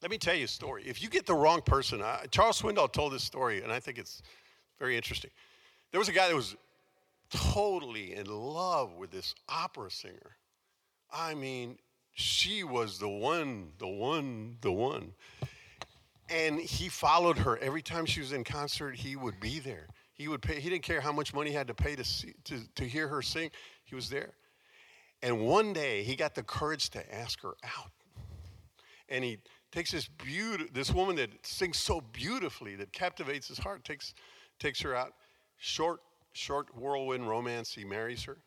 let 0.00 0.10
me 0.12 0.18
tell 0.18 0.36
you 0.36 0.44
a 0.44 0.48
story. 0.48 0.84
If 0.86 1.02
you 1.02 1.08
get 1.08 1.26
the 1.26 1.34
wrong 1.34 1.62
person, 1.62 2.00
uh, 2.00 2.26
Charles 2.30 2.62
Swindoll 2.62 2.92
told 2.92 3.12
this 3.12 3.24
story, 3.24 3.62
and 3.64 3.72
I 3.72 3.80
think 3.80 3.98
it's 3.98 4.22
very 4.78 4.96
interesting. 4.96 5.32
There 5.90 5.98
was 5.98 6.08
a 6.08 6.12
guy 6.12 6.28
that 6.28 6.34
was 6.36 6.54
totally 7.28 8.14
in 8.14 8.26
love 8.26 8.94
with 8.94 9.10
this 9.10 9.34
opera 9.48 9.90
singer. 9.90 10.36
I 11.12 11.34
mean, 11.34 11.78
she 12.12 12.62
was 12.62 13.00
the 13.00 13.08
one, 13.08 13.72
the 13.78 13.88
one, 13.88 14.58
the 14.60 14.70
one. 14.70 15.12
And 16.30 16.60
he 16.60 16.88
followed 16.88 17.38
her 17.38 17.58
every 17.58 17.82
time 17.82 18.06
she 18.06 18.20
was 18.20 18.32
in 18.32 18.44
concert. 18.44 18.94
He 18.94 19.16
would 19.16 19.40
be 19.40 19.58
there. 19.58 19.88
He 20.14 20.28
would 20.28 20.42
pay. 20.42 20.60
He 20.60 20.70
didn't 20.70 20.84
care 20.84 21.00
how 21.00 21.12
much 21.12 21.34
money 21.34 21.50
he 21.50 21.56
had 21.56 21.66
to 21.66 21.74
pay 21.74 21.96
to 21.96 22.04
see, 22.04 22.34
to, 22.44 22.60
to 22.76 22.84
hear 22.84 23.08
her 23.08 23.20
sing. 23.20 23.50
He 23.84 23.94
was 23.94 24.08
there. 24.08 24.34
And 25.22 25.40
one 25.40 25.72
day 25.72 26.02
he 26.04 26.16
got 26.16 26.34
the 26.34 26.42
courage 26.42 26.90
to 26.90 27.14
ask 27.14 27.42
her 27.42 27.54
out. 27.64 27.90
And 29.08 29.24
he 29.24 29.38
takes 29.72 29.90
this 29.90 30.06
beauty, 30.06 30.66
this 30.72 30.92
woman 30.92 31.16
that 31.16 31.30
sings 31.44 31.78
so 31.78 32.00
beautifully 32.00 32.76
that 32.76 32.92
captivates 32.92 33.48
his 33.48 33.58
heart, 33.58 33.84
takes 33.84 34.14
takes 34.58 34.80
her 34.82 34.94
out. 34.94 35.12
Short, 35.56 36.00
short 36.32 36.74
whirlwind 36.76 37.28
romance. 37.28 37.72
He 37.72 37.84
marries 37.84 38.22
her. 38.24 38.38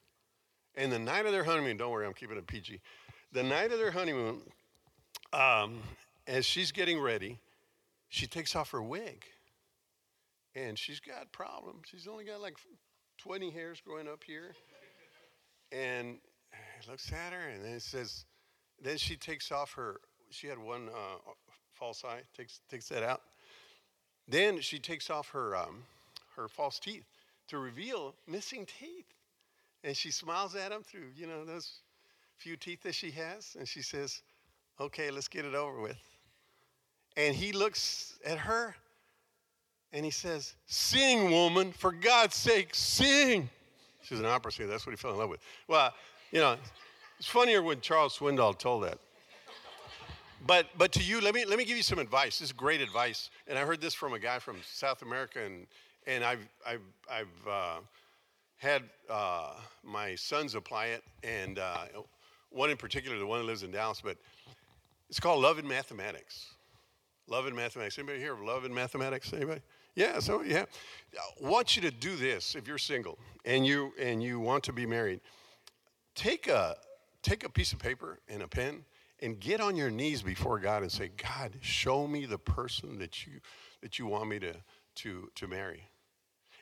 And 0.76 0.92
the 0.92 1.00
night 1.00 1.26
of 1.26 1.32
their 1.32 1.44
honeymoon, 1.44 1.78
don't 1.78 1.92
worry, 1.92 2.06
I'm 2.06 2.14
keeping 2.14 2.38
it 2.38 2.48
PG. 2.48 2.80
The 3.34 3.44
night 3.44 3.72
of 3.72 3.80
their 3.80 3.92
honeymoon, 3.92 4.42
um, 5.34 5.82
as 6.28 6.46
she's 6.46 6.72
getting 6.72 7.00
ready, 7.00 7.40
she 8.10 8.28
takes 8.28 8.56
off 8.56 8.72
her 8.72 8.82
wig. 8.82 9.26
And 10.58 10.78
she's 10.78 11.00
got 11.00 11.32
problems. 11.32 11.88
She's 11.92 12.08
only 12.08 12.24
got 12.26 12.42
like 12.42 12.58
20 13.20 13.52
hairs 13.52 13.82
growing 13.86 14.08
up 14.08 14.24
here. 14.24 14.56
And 15.72 16.18
he 16.82 16.90
looks 16.90 17.12
at 17.12 17.34
her 17.34 17.50
and 17.50 17.64
then 17.64 17.74
it 17.74 17.82
says, 17.82 18.26
then 18.82 18.98
she 18.98 19.16
takes 19.16 19.52
off 19.52 19.74
her, 19.74 20.00
she 20.32 20.48
had 20.48 20.58
one 20.58 20.90
uh, 20.90 21.32
false 21.74 22.04
eye, 22.04 22.22
takes, 22.36 22.62
takes 22.70 22.90
that 22.90 23.04
out. 23.04 23.22
Then 24.28 24.60
she 24.60 24.80
takes 24.80 25.10
off 25.10 25.30
her, 25.30 25.56
um, 25.56 25.84
her 26.36 26.48
false 26.48 26.80
teeth 26.80 27.06
to 27.50 27.60
reveal 27.60 28.16
missing 28.28 28.66
teeth. 28.66 29.06
And 29.84 29.96
she 29.96 30.12
smiles 30.12 30.56
at 30.56 30.72
him 30.72 30.82
through, 30.84 31.10
you 31.16 31.28
know, 31.28 31.46
those 31.46 31.82
few 32.36 32.58
teeth 32.58 32.82
that 32.84 32.96
she 32.96 33.12
has. 33.12 33.56
And 33.60 33.68
she 33.68 33.82
says, 33.82 34.22
okay, 34.80 35.12
let's 35.12 35.28
get 35.28 35.46
it 35.46 35.54
over 35.54 35.80
with. 35.82 35.98
And 37.16 37.36
he 37.36 37.52
looks 37.52 38.18
at 38.26 38.38
her 38.40 38.76
and 39.94 40.04
he 40.06 40.12
says, 40.12 40.56
Sing, 40.66 41.32
woman, 41.32 41.72
for 41.72 41.92
God's 41.92 42.36
sake, 42.36 42.74
sing. 42.74 43.50
She's 44.02 44.20
an 44.20 44.26
opera 44.26 44.52
singer. 44.52 44.70
That's 44.70 44.86
what 44.86 44.92
he 44.92 44.98
fell 44.98 45.12
in 45.12 45.18
love 45.18 45.30
with. 45.30 45.40
Well, 45.68 45.94
you 46.32 46.40
know, 46.40 46.56
it's 47.20 47.28
funnier 47.28 47.62
when 47.62 47.82
Charles 47.82 48.18
Swindoll 48.18 48.58
told 48.58 48.84
that. 48.84 49.00
But, 50.46 50.68
but 50.78 50.92
to 50.94 51.04
you, 51.04 51.20
let 51.20 51.34
me, 51.34 51.46
let 51.46 51.58
me 51.58 51.66
give 51.66 51.78
you 51.78 51.84
some 51.84 52.00
advice. 52.00 52.40
This 52.40 52.50
is 52.50 52.54
great 52.54 52.80
advice. 52.80 53.32
And 53.48 53.58
I 53.58 53.66
heard 53.66 53.82
this 53.82 53.94
from 53.94 54.14
a 54.14 54.20
guy 54.20 54.40
from 54.40 54.58
South 54.64 55.02
America, 55.02 55.40
and, 55.44 55.66
and 56.06 56.24
I've, 56.24 56.48
I've, 56.66 56.82
I've 57.12 57.48
uh, 57.50 57.76
had 58.58 58.84
uh, 59.10 59.56
my 59.84 60.16
sons 60.16 60.56
apply 60.56 60.88
it, 60.88 61.04
and 61.24 61.60
uh, 61.60 61.86
one 62.50 62.70
in 62.70 62.78
particular, 62.78 63.18
the 63.18 63.26
one 63.26 63.40
that 63.40 63.46
lives 63.46 63.64
in 63.64 63.72
Dallas, 63.72 64.02
but 64.04 64.18
it's 65.10 65.20
called 65.20 65.42
Love 65.42 65.60
in 65.60 65.68
Mathematics. 65.68 66.54
Love 67.28 67.48
in 67.48 67.56
Mathematics. 67.56 67.98
Anybody 67.98 68.20
here 68.20 68.34
of 68.34 68.42
Love 68.42 68.64
in 68.64 68.74
Mathematics? 68.74 69.34
Anybody? 69.34 69.62
Yeah, 69.98 70.20
so 70.20 70.44
yeah. 70.44 70.66
I 71.16 71.50
want 71.50 71.76
you 71.76 71.82
to 71.82 71.90
do 71.90 72.16
this 72.16 72.54
if 72.54 72.68
you're 72.68 72.78
single 72.78 73.18
and 73.46 73.66
you 73.66 73.94
and 74.00 74.22
you 74.22 74.40
want 74.40 74.64
to 74.66 74.74
be 74.74 74.86
married. 74.86 75.22
Take 76.14 76.48
a 76.48 76.76
take 77.24 77.44
a 77.44 77.50
piece 77.50 77.74
of 77.74 77.80
paper 77.80 78.20
and 78.30 78.44
a 78.44 78.48
pen 78.48 78.86
and 79.24 79.40
get 79.40 79.60
on 79.60 79.76
your 79.76 79.90
knees 79.90 80.22
before 80.22 80.60
God 80.60 80.84
and 80.84 80.92
say, 80.92 81.10
God, 81.18 81.54
show 81.62 82.06
me 82.06 82.28
the 82.28 82.38
person 82.38 83.00
that 83.00 83.26
you 83.26 83.40
that 83.82 83.98
you 83.98 84.06
want 84.06 84.30
me 84.30 84.38
to 84.38 84.54
to 84.98 85.32
to 85.34 85.48
marry. 85.48 85.82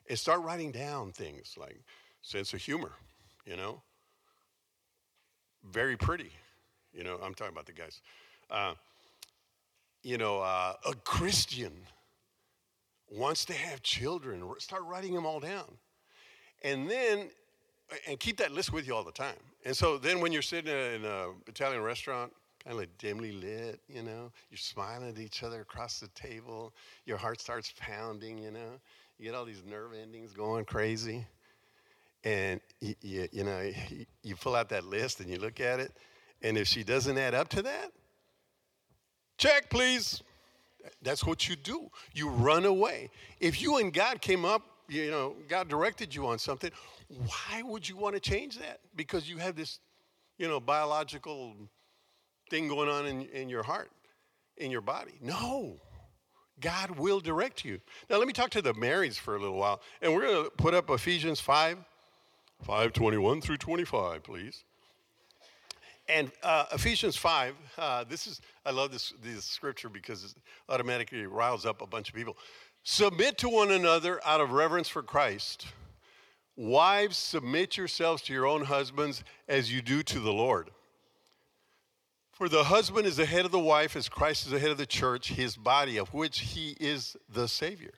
And 0.10 0.18
start 0.18 0.42
writing 0.42 0.72
down 0.72 1.12
things 1.12 1.56
like 1.60 1.82
sense 2.22 2.54
of 2.54 2.62
humor, 2.62 2.94
you 3.46 3.58
know. 3.58 3.82
Very 5.70 5.98
pretty, 5.98 6.32
you 6.94 7.04
know. 7.04 7.20
I'm 7.22 7.34
talking 7.34 7.52
about 7.52 7.66
the 7.66 7.74
guys. 7.74 8.00
Uh, 8.50 8.76
you 10.04 10.18
know, 10.18 10.40
uh, 10.40 10.76
a 10.86 10.94
Christian 11.04 11.74
wants 13.10 13.46
to 13.46 13.54
have 13.54 13.82
children. 13.82 14.44
Start 14.60 14.84
writing 14.86 15.14
them 15.14 15.26
all 15.26 15.40
down. 15.40 15.78
And 16.64 16.90
then, 16.90 17.30
and 18.08 18.20
keep 18.20 18.38
that 18.38 18.52
list 18.52 18.74
with 18.74 18.88
you 18.88 18.96
all 18.96 19.04
the 19.04 19.12
time. 19.12 19.36
And 19.66 19.76
so 19.76 19.98
then 19.98 20.20
when 20.20 20.32
you're 20.32 20.42
sitting 20.42 20.72
in 20.72 21.06
an 21.06 21.34
Italian 21.48 21.82
restaurant, 21.82 22.32
kind 22.64 22.80
of 22.80 22.98
dimly 22.98 23.32
lit, 23.32 23.80
you 23.88 24.02
know, 24.02 24.32
you're 24.50 24.58
smiling 24.58 25.10
at 25.10 25.20
each 25.20 25.44
other 25.44 25.62
across 25.62 26.00
the 26.00 26.08
table, 26.10 26.74
your 27.06 27.18
heart 27.18 27.40
starts 27.40 27.74
pounding, 27.78 28.40
you 28.40 28.52
know, 28.52 28.80
you 29.20 29.26
get 29.26 29.36
all 29.36 29.46
these 29.46 29.64
nerve 29.64 29.92
endings 29.94 30.34
going 30.34 30.66
crazy. 30.66 31.26
And, 32.24 32.60
you, 32.82 32.96
you, 33.02 33.28
you 33.32 33.44
know, 33.44 33.72
you 34.24 34.36
pull 34.36 34.56
out 34.56 34.70
that 34.70 34.84
list 34.86 35.20
and 35.20 35.30
you 35.30 35.38
look 35.38 35.60
at 35.60 35.80
it, 35.80 35.92
and 36.42 36.58
if 36.58 36.68
she 36.68 36.84
doesn't 36.84 37.18
add 37.20 37.36
up 37.36 37.50
to 37.50 37.62
that, 37.62 37.92
Check, 39.38 39.70
please. 39.70 40.24
That's 41.02 41.26
what 41.26 41.48
you 41.48 41.56
do. 41.56 41.90
You 42.14 42.30
run 42.30 42.66
away. 42.66 43.10
If 43.40 43.62
you 43.62 43.78
and 43.78 43.94
God 43.94 44.22
came 44.22 44.46
up, 44.46 44.64
you 44.88 45.10
know, 45.10 45.36
God 45.48 45.68
directed 45.68 46.14
you 46.14 46.28
on 46.28 46.40
something, 46.40 46.72
why 47.08 47.62
would 47.64 47.88
you 47.88 47.98
want 47.98 48.16
to 48.16 48.20
change 48.20 48.58
that? 48.60 48.80
Because 48.96 49.30
you 49.30 49.38
have 49.38 49.56
this, 49.56 49.80
you 50.38 50.48
know, 50.48 50.60
biological 50.60 51.56
thing 52.50 52.68
going 52.68 52.90
on 52.90 53.06
in, 53.06 53.24
in 53.30 53.50
your 53.50 53.64
heart, 53.64 53.92
in 54.58 54.72
your 54.72 54.82
body. 54.82 55.14
No. 55.22 55.78
God 56.60 56.92
will 56.92 57.20
direct 57.20 57.66
you. 57.66 57.82
Now 58.10 58.18
let 58.18 58.28
me 58.28 58.34
talk 58.34 58.50
to 58.52 58.62
the 58.62 58.74
marrieds 58.74 59.18
for 59.18 59.36
a 59.36 59.40
little 59.40 59.58
while. 59.58 59.82
And 60.02 60.14
we're 60.14 60.22
going 60.22 60.46
to 60.46 60.50
put 60.52 60.74
up 60.74 60.90
Ephesians 60.90 61.40
5, 61.40 61.78
521 62.62 63.42
through 63.42 63.58
25, 63.58 64.24
please. 64.24 64.64
And 66.08 66.32
uh, 66.44 66.66
Ephesians 66.72 67.16
5, 67.16 67.56
uh, 67.78 68.04
this 68.04 68.28
is, 68.28 68.42
I 68.66 68.72
love 68.72 68.92
this, 68.92 69.14
this 69.24 69.44
scripture 69.44 69.90
because 69.90 70.24
it 70.24 70.34
automatically 70.70 71.26
riles 71.26 71.66
up 71.66 71.82
a 71.82 71.88
bunch 71.88 72.10
of 72.10 72.16
people. 72.16 72.38
Submit 72.84 73.40
to 73.40 73.50
one 73.50 73.72
another 73.72 74.22
out 74.24 74.40
of 74.40 74.52
reverence 74.52 74.88
for 74.88 75.02
Christ. 75.02 75.66
Wives, 76.56 77.18
submit 77.18 77.76
yourselves 77.76 78.22
to 78.24 78.34
your 78.34 78.46
own 78.46 78.66
husbands 78.66 79.24
as 79.48 79.74
you 79.74 79.82
do 79.82 80.04
to 80.04 80.20
the 80.20 80.32
Lord. 80.32 80.70
For 82.32 82.48
the 82.48 82.66
husband 82.66 83.08
is 83.08 83.16
the 83.16 83.26
head 83.26 83.46
of 83.46 83.52
the 83.52 83.60
wife, 83.60 83.96
as 83.96 84.08
Christ 84.08 84.46
is 84.46 84.52
the 84.52 84.60
head 84.60 84.70
of 84.70 84.78
the 84.78 84.86
church, 84.86 85.30
his 85.30 85.56
body, 85.56 85.98
of 85.98 86.14
which 86.14 86.40
he 86.40 86.76
is 86.80 87.18
the 87.34 87.48
Savior. 87.48 87.94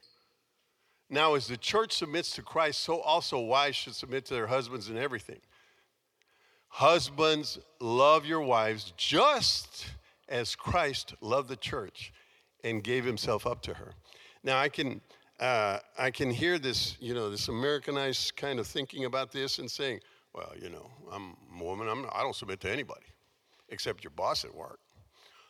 Now, 1.10 1.34
as 1.36 1.48
the 1.48 1.58
church 1.58 1.94
submits 1.94 2.32
to 2.36 2.42
Christ, 2.42 2.82
so 2.82 3.02
also 3.02 3.40
wives 3.40 3.76
should 3.76 3.96
submit 3.96 4.26
to 4.26 4.36
their 4.36 4.48
husbands 4.48 4.90
in 4.90 4.98
everything. 4.98 5.40
Husbands, 6.70 7.60
love 7.80 8.26
your 8.26 8.42
wives 8.42 8.94
just 8.98 9.88
as 10.30 10.56
Christ 10.56 11.16
loved 11.22 11.50
the 11.50 11.56
church 11.56 12.14
and 12.64 12.84
gave 12.84 13.06
himself 13.06 13.48
up 13.48 13.62
to 13.64 13.74
her. 13.74 13.94
Now, 14.44 14.60
I 14.60 14.70
can, 14.70 15.02
uh, 15.40 15.80
I 15.98 16.12
can 16.12 16.30
hear 16.30 16.60
this, 16.60 16.98
you 17.00 17.14
know, 17.14 17.30
this 17.30 17.48
Americanized 17.48 18.36
kind 18.36 18.60
of 18.60 18.68
thinking 18.68 19.06
about 19.06 19.32
this 19.32 19.60
and 19.60 19.70
saying, 19.70 20.02
well, 20.34 20.54
you 20.62 20.70
know, 20.70 20.90
I'm 21.12 21.36
a 21.60 21.64
woman, 21.64 21.88
I'm, 21.88 22.06
I 22.12 22.22
don't 22.22 22.36
submit 22.36 22.60
to 22.62 22.72
anybody 22.72 23.08
except 23.70 24.04
your 24.04 24.12
boss 24.12 24.46
at 24.46 24.54
work. 24.54 24.80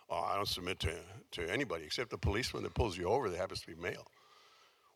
Oh, 0.09 0.21
I 0.21 0.35
don't 0.35 0.47
submit 0.47 0.79
to, 0.81 0.95
to 1.31 1.51
anybody 1.51 1.83
except 1.83 2.09
the 2.09 2.17
policeman 2.17 2.63
that 2.63 2.73
pulls 2.73 2.97
you 2.97 3.09
over 3.09 3.29
that 3.29 3.37
happens 3.37 3.61
to 3.61 3.67
be 3.67 3.75
male 3.75 4.07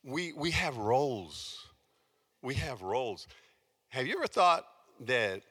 we, 0.03 0.33
we 0.33 0.51
have 0.51 0.77
roles. 0.77 1.67
We 2.41 2.55
have 2.55 2.81
roles. 2.81 3.27
Have 3.89 4.07
you 4.07 4.15
ever 4.17 4.27
thought 4.27 4.65
that 5.01 5.41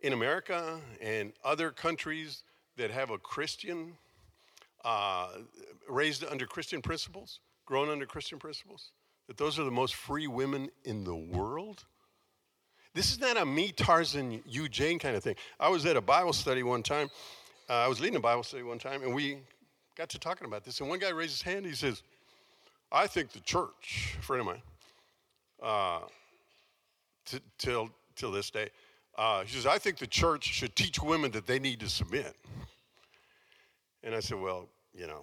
in 0.00 0.12
America 0.12 0.80
and 1.00 1.32
other 1.44 1.70
countries 1.70 2.42
that 2.76 2.90
have 2.90 3.10
a 3.10 3.18
Christian, 3.18 3.96
uh, 4.84 5.28
raised 5.88 6.24
under 6.24 6.46
Christian 6.46 6.82
principles, 6.82 7.40
grown 7.64 7.88
under 7.88 8.06
Christian 8.06 8.38
principles, 8.38 8.92
that 9.26 9.36
those 9.36 9.58
are 9.58 9.64
the 9.64 9.70
most 9.70 9.94
free 9.94 10.26
women 10.26 10.70
in 10.84 11.04
the 11.04 11.16
world? 11.16 11.84
This 12.94 13.10
is 13.12 13.18
not 13.18 13.36
a 13.36 13.44
me, 13.44 13.72
Tarzan, 13.72 14.42
you, 14.46 14.68
Jane 14.68 14.98
kind 14.98 15.16
of 15.16 15.22
thing. 15.22 15.36
I 15.60 15.68
was 15.68 15.84
at 15.84 15.96
a 15.96 16.00
Bible 16.00 16.32
study 16.32 16.62
one 16.62 16.82
time. 16.82 17.10
Uh, 17.68 17.74
I 17.74 17.88
was 17.88 18.00
leading 18.00 18.16
a 18.16 18.20
Bible 18.20 18.42
study 18.42 18.62
one 18.62 18.78
time, 18.78 19.02
and 19.02 19.14
we 19.14 19.38
got 19.96 20.08
to 20.10 20.18
talking 20.18 20.46
about 20.46 20.64
this. 20.64 20.80
And 20.80 20.88
one 20.88 20.98
guy 20.98 21.10
raised 21.10 21.32
his 21.32 21.42
hand. 21.42 21.66
He 21.66 21.74
says, 21.74 22.02
I 22.92 23.06
think 23.06 23.32
the 23.32 23.40
church, 23.40 24.16
a 24.18 24.22
friend 24.22 24.40
of 24.40 24.46
mine, 24.46 24.62
uh, 25.62 26.00
t- 27.26 27.40
till, 27.58 27.90
till 28.14 28.30
this 28.30 28.48
day, 28.50 28.70
uh, 29.16 29.42
he 29.42 29.54
says, 29.54 29.66
I 29.66 29.78
think 29.78 29.98
the 29.98 30.06
church 30.06 30.44
should 30.44 30.76
teach 30.76 31.00
women 31.00 31.30
that 31.32 31.46
they 31.46 31.58
need 31.58 31.80
to 31.80 31.88
submit. 31.88 32.36
And 34.02 34.14
I 34.14 34.20
said, 34.20 34.38
well, 34.38 34.68
you 34.94 35.06
know, 35.06 35.22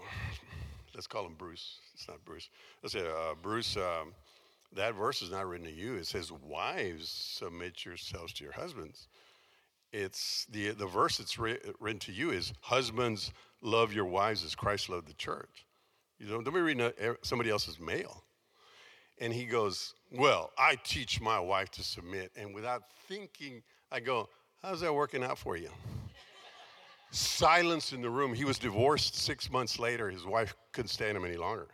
let's 0.93 1.07
call 1.07 1.25
him 1.25 1.35
Bruce. 1.37 1.79
It's 1.93 2.07
not 2.07 2.23
Bruce. 2.25 2.49
I 2.83 2.87
said, 2.87 3.05
uh, 3.05 3.35
Bruce, 3.41 3.77
um, 3.77 4.13
that 4.75 4.95
verse 4.95 5.21
is 5.21 5.31
not 5.31 5.47
written 5.47 5.67
to 5.67 5.73
you. 5.73 5.95
It 5.95 6.07
says, 6.07 6.31
wives, 6.31 7.09
submit 7.09 7.85
yourselves 7.85 8.33
to 8.33 8.43
your 8.43 8.53
husbands. 8.53 9.07
It's 9.91 10.45
the, 10.49 10.71
the 10.71 10.87
verse 10.87 11.17
that's 11.17 11.37
written 11.37 11.99
to 11.99 12.11
you 12.11 12.31
is, 12.31 12.51
husbands, 12.61 13.31
love 13.61 13.93
your 13.93 14.05
wives 14.05 14.43
as 14.43 14.55
Christ 14.55 14.89
loved 14.89 15.07
the 15.07 15.13
church. 15.13 15.65
You 16.17 16.27
know, 16.27 16.41
don't 16.41 16.53
be 16.53 16.61
reading 16.61 16.91
somebody 17.21 17.51
else's 17.51 17.79
mail. 17.79 18.23
And 19.19 19.31
he 19.31 19.45
goes, 19.45 19.93
Well, 20.11 20.51
I 20.57 20.75
teach 20.83 21.21
my 21.21 21.39
wife 21.39 21.69
to 21.71 21.83
submit. 21.83 22.31
And 22.35 22.55
without 22.55 22.83
thinking, 23.07 23.61
I 23.93 23.99
go, 23.99 24.27
How's 24.63 24.81
that 24.81 24.93
working 24.93 25.23
out 25.23 25.37
for 25.37 25.55
you? 25.55 25.69
Silence 27.11 27.93
in 27.93 28.01
the 28.01 28.09
room. 28.09 28.33
He 28.33 28.43
was 28.43 28.57
divorced 28.57 29.15
six 29.15 29.51
months 29.51 29.77
later. 29.77 30.09
His 30.09 30.25
wife 30.25 30.55
couldn't 30.71 30.89
stand 30.89 31.15
him 31.15 31.25
any 31.25 31.35
longer. 31.35 31.67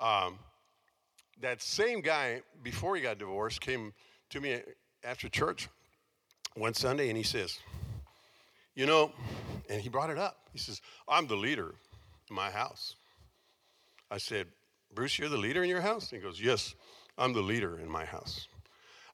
Um, 0.00 0.38
that 1.40 1.60
same 1.60 2.00
guy, 2.00 2.40
before 2.62 2.96
he 2.96 3.02
got 3.02 3.18
divorced, 3.18 3.60
came 3.60 3.92
to 4.30 4.40
me 4.40 4.62
after 5.04 5.28
church 5.28 5.68
one 6.54 6.72
Sunday 6.72 7.08
and 7.08 7.16
he 7.16 7.24
says, 7.24 7.58
You 8.74 8.86
know, 8.86 9.12
and 9.68 9.82
he 9.82 9.90
brought 9.90 10.08
it 10.08 10.18
up. 10.18 10.36
He 10.52 10.58
says, 10.58 10.80
I'm 11.08 11.26
the 11.26 11.36
leader 11.36 11.74
in 12.30 12.36
my 12.36 12.50
house. 12.50 12.94
I 14.10 14.18
said, 14.18 14.46
Bruce, 14.94 15.18
you're 15.18 15.28
the 15.28 15.36
leader 15.36 15.62
in 15.62 15.68
your 15.68 15.82
house? 15.82 16.08
he 16.08 16.18
goes, 16.18 16.40
Yes, 16.40 16.74
I'm 17.18 17.34
the 17.34 17.42
leader 17.42 17.78
in 17.80 17.90
my 17.90 18.04
house. 18.04 18.46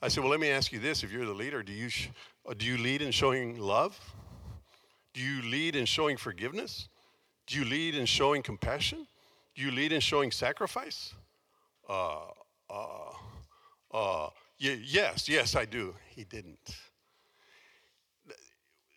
I 0.02 0.08
said, 0.08 0.22
Well, 0.22 0.30
let 0.30 0.40
me 0.40 0.48
ask 0.50 0.72
you 0.72 0.78
this. 0.78 1.02
If 1.02 1.12
you're 1.12 1.26
the 1.26 1.34
leader, 1.34 1.62
do 1.62 1.72
you, 1.72 1.88
sh- 1.88 2.08
uh, 2.48 2.54
do 2.56 2.66
you 2.66 2.78
lead 2.78 3.02
in 3.02 3.10
showing 3.10 3.58
love? 3.58 3.98
Do 5.12 5.20
you 5.20 5.42
lead 5.42 5.76
in 5.76 5.84
showing 5.86 6.16
forgiveness? 6.16 6.88
Do 7.46 7.58
you 7.58 7.64
lead 7.64 7.94
in 7.94 8.06
showing 8.06 8.42
compassion? 8.42 9.06
Do 9.54 9.62
you 9.62 9.70
lead 9.72 9.92
in 9.92 10.00
showing 10.00 10.30
sacrifice? 10.30 11.12
Uh, 11.88 12.26
uh, 12.70 13.10
uh, 13.92 14.28
y- 14.62 14.80
yes, 14.84 15.28
yes, 15.28 15.56
I 15.56 15.64
do. 15.64 15.94
He 16.10 16.24
didn't. 16.24 16.76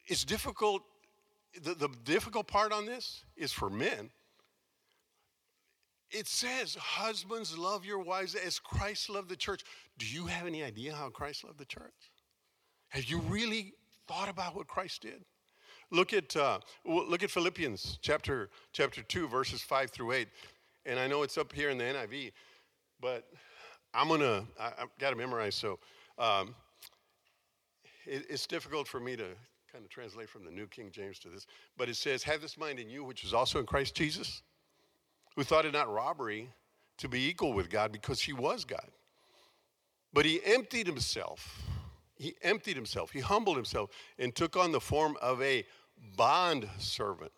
It's 0.08 0.24
difficult. 0.24 0.84
The, 1.62 1.74
the 1.74 1.90
difficult 2.04 2.48
part 2.48 2.72
on 2.72 2.86
this 2.86 3.24
is 3.36 3.52
for 3.52 3.70
men 3.70 4.10
it 6.14 6.28
says, 6.28 6.76
Husbands, 6.76 7.58
love 7.58 7.84
your 7.84 8.00
wives 8.00 8.36
as 8.36 8.60
Christ 8.60 9.10
loved 9.10 9.30
the 9.30 9.36
church. 9.36 9.64
Do 9.98 10.06
you 10.06 10.28
have 10.28 10.48
any 10.48 10.64
idea 10.64 10.94
how 10.94 11.10
Christ 11.10 11.44
loved 11.44 11.58
the 11.58 11.66
church? 11.66 12.12
Have 12.90 13.06
you 13.06 13.20
really 13.20 13.74
thought 14.08 14.30
about 14.30 14.56
what 14.56 14.68
Christ 14.68 15.02
did? 15.02 15.26
Look 15.92 16.14
at, 16.14 16.36
uh, 16.36 16.60
look 16.86 17.24
at 17.24 17.32
Philippians 17.32 18.00
chapter, 18.02 18.50
chapter 18.72 19.02
2, 19.02 19.28
verses 19.28 19.62
5 19.62 19.90
through 19.90 20.12
8. 20.14 20.28
And 20.86 21.00
I 21.00 21.08
know 21.08 21.24
it's 21.24 21.38
up 21.38 21.52
here 21.52 21.70
in 21.72 21.78
the 21.78 21.84
NIV, 21.84 22.32
but 23.02 23.26
I'm 23.94 24.08
going 24.08 24.22
to, 24.22 24.44
I've 24.60 24.90
got 25.00 25.12
to 25.12 25.16
memorize, 25.16 25.56
so 25.56 25.80
um, 26.18 26.56
it, 28.06 28.26
it's 28.30 28.48
difficult 28.48 28.88
for 28.88 29.00
me 29.00 29.16
to 29.16 29.26
kind 29.72 29.84
of 29.84 29.90
translate 29.90 30.30
from 30.30 30.46
the 30.46 30.52
New 30.52 30.68
King 30.68 30.90
James 30.92 31.20
to 31.20 31.30
this. 31.30 31.48
But 31.78 31.90
it 31.90 31.96
says, 31.96 32.22
Have 32.24 32.42
this 32.42 32.58
mind 32.58 32.80
in 32.80 32.90
you, 32.90 33.04
which 33.04 33.24
is 33.24 33.34
also 33.34 33.60
in 33.60 33.66
Christ 33.66 33.96
Jesus 33.96 34.42
who 35.36 35.44
thought 35.44 35.66
it 35.66 35.74
not 35.74 35.92
robbery 35.92 36.50
to 36.98 37.08
be 37.08 37.28
equal 37.28 37.54
with 37.54 37.70
God 37.70 37.92
because 37.92 38.22
he 38.22 38.34
was 38.34 38.66
God. 38.66 38.88
But 40.14 40.26
he 40.26 40.40
emptied 40.46 40.88
himself. 40.88 41.62
He 42.16 42.36
emptied 42.44 42.76
himself. 42.76 43.12
He 43.12 43.20
humbled 43.20 43.56
himself 43.56 43.90
and 44.20 44.34
took 44.34 44.56
on 44.56 44.72
the 44.72 44.80
form 44.80 45.18
of 45.22 45.42
a 45.42 45.66
bond 46.16 46.68
servant 46.78 47.32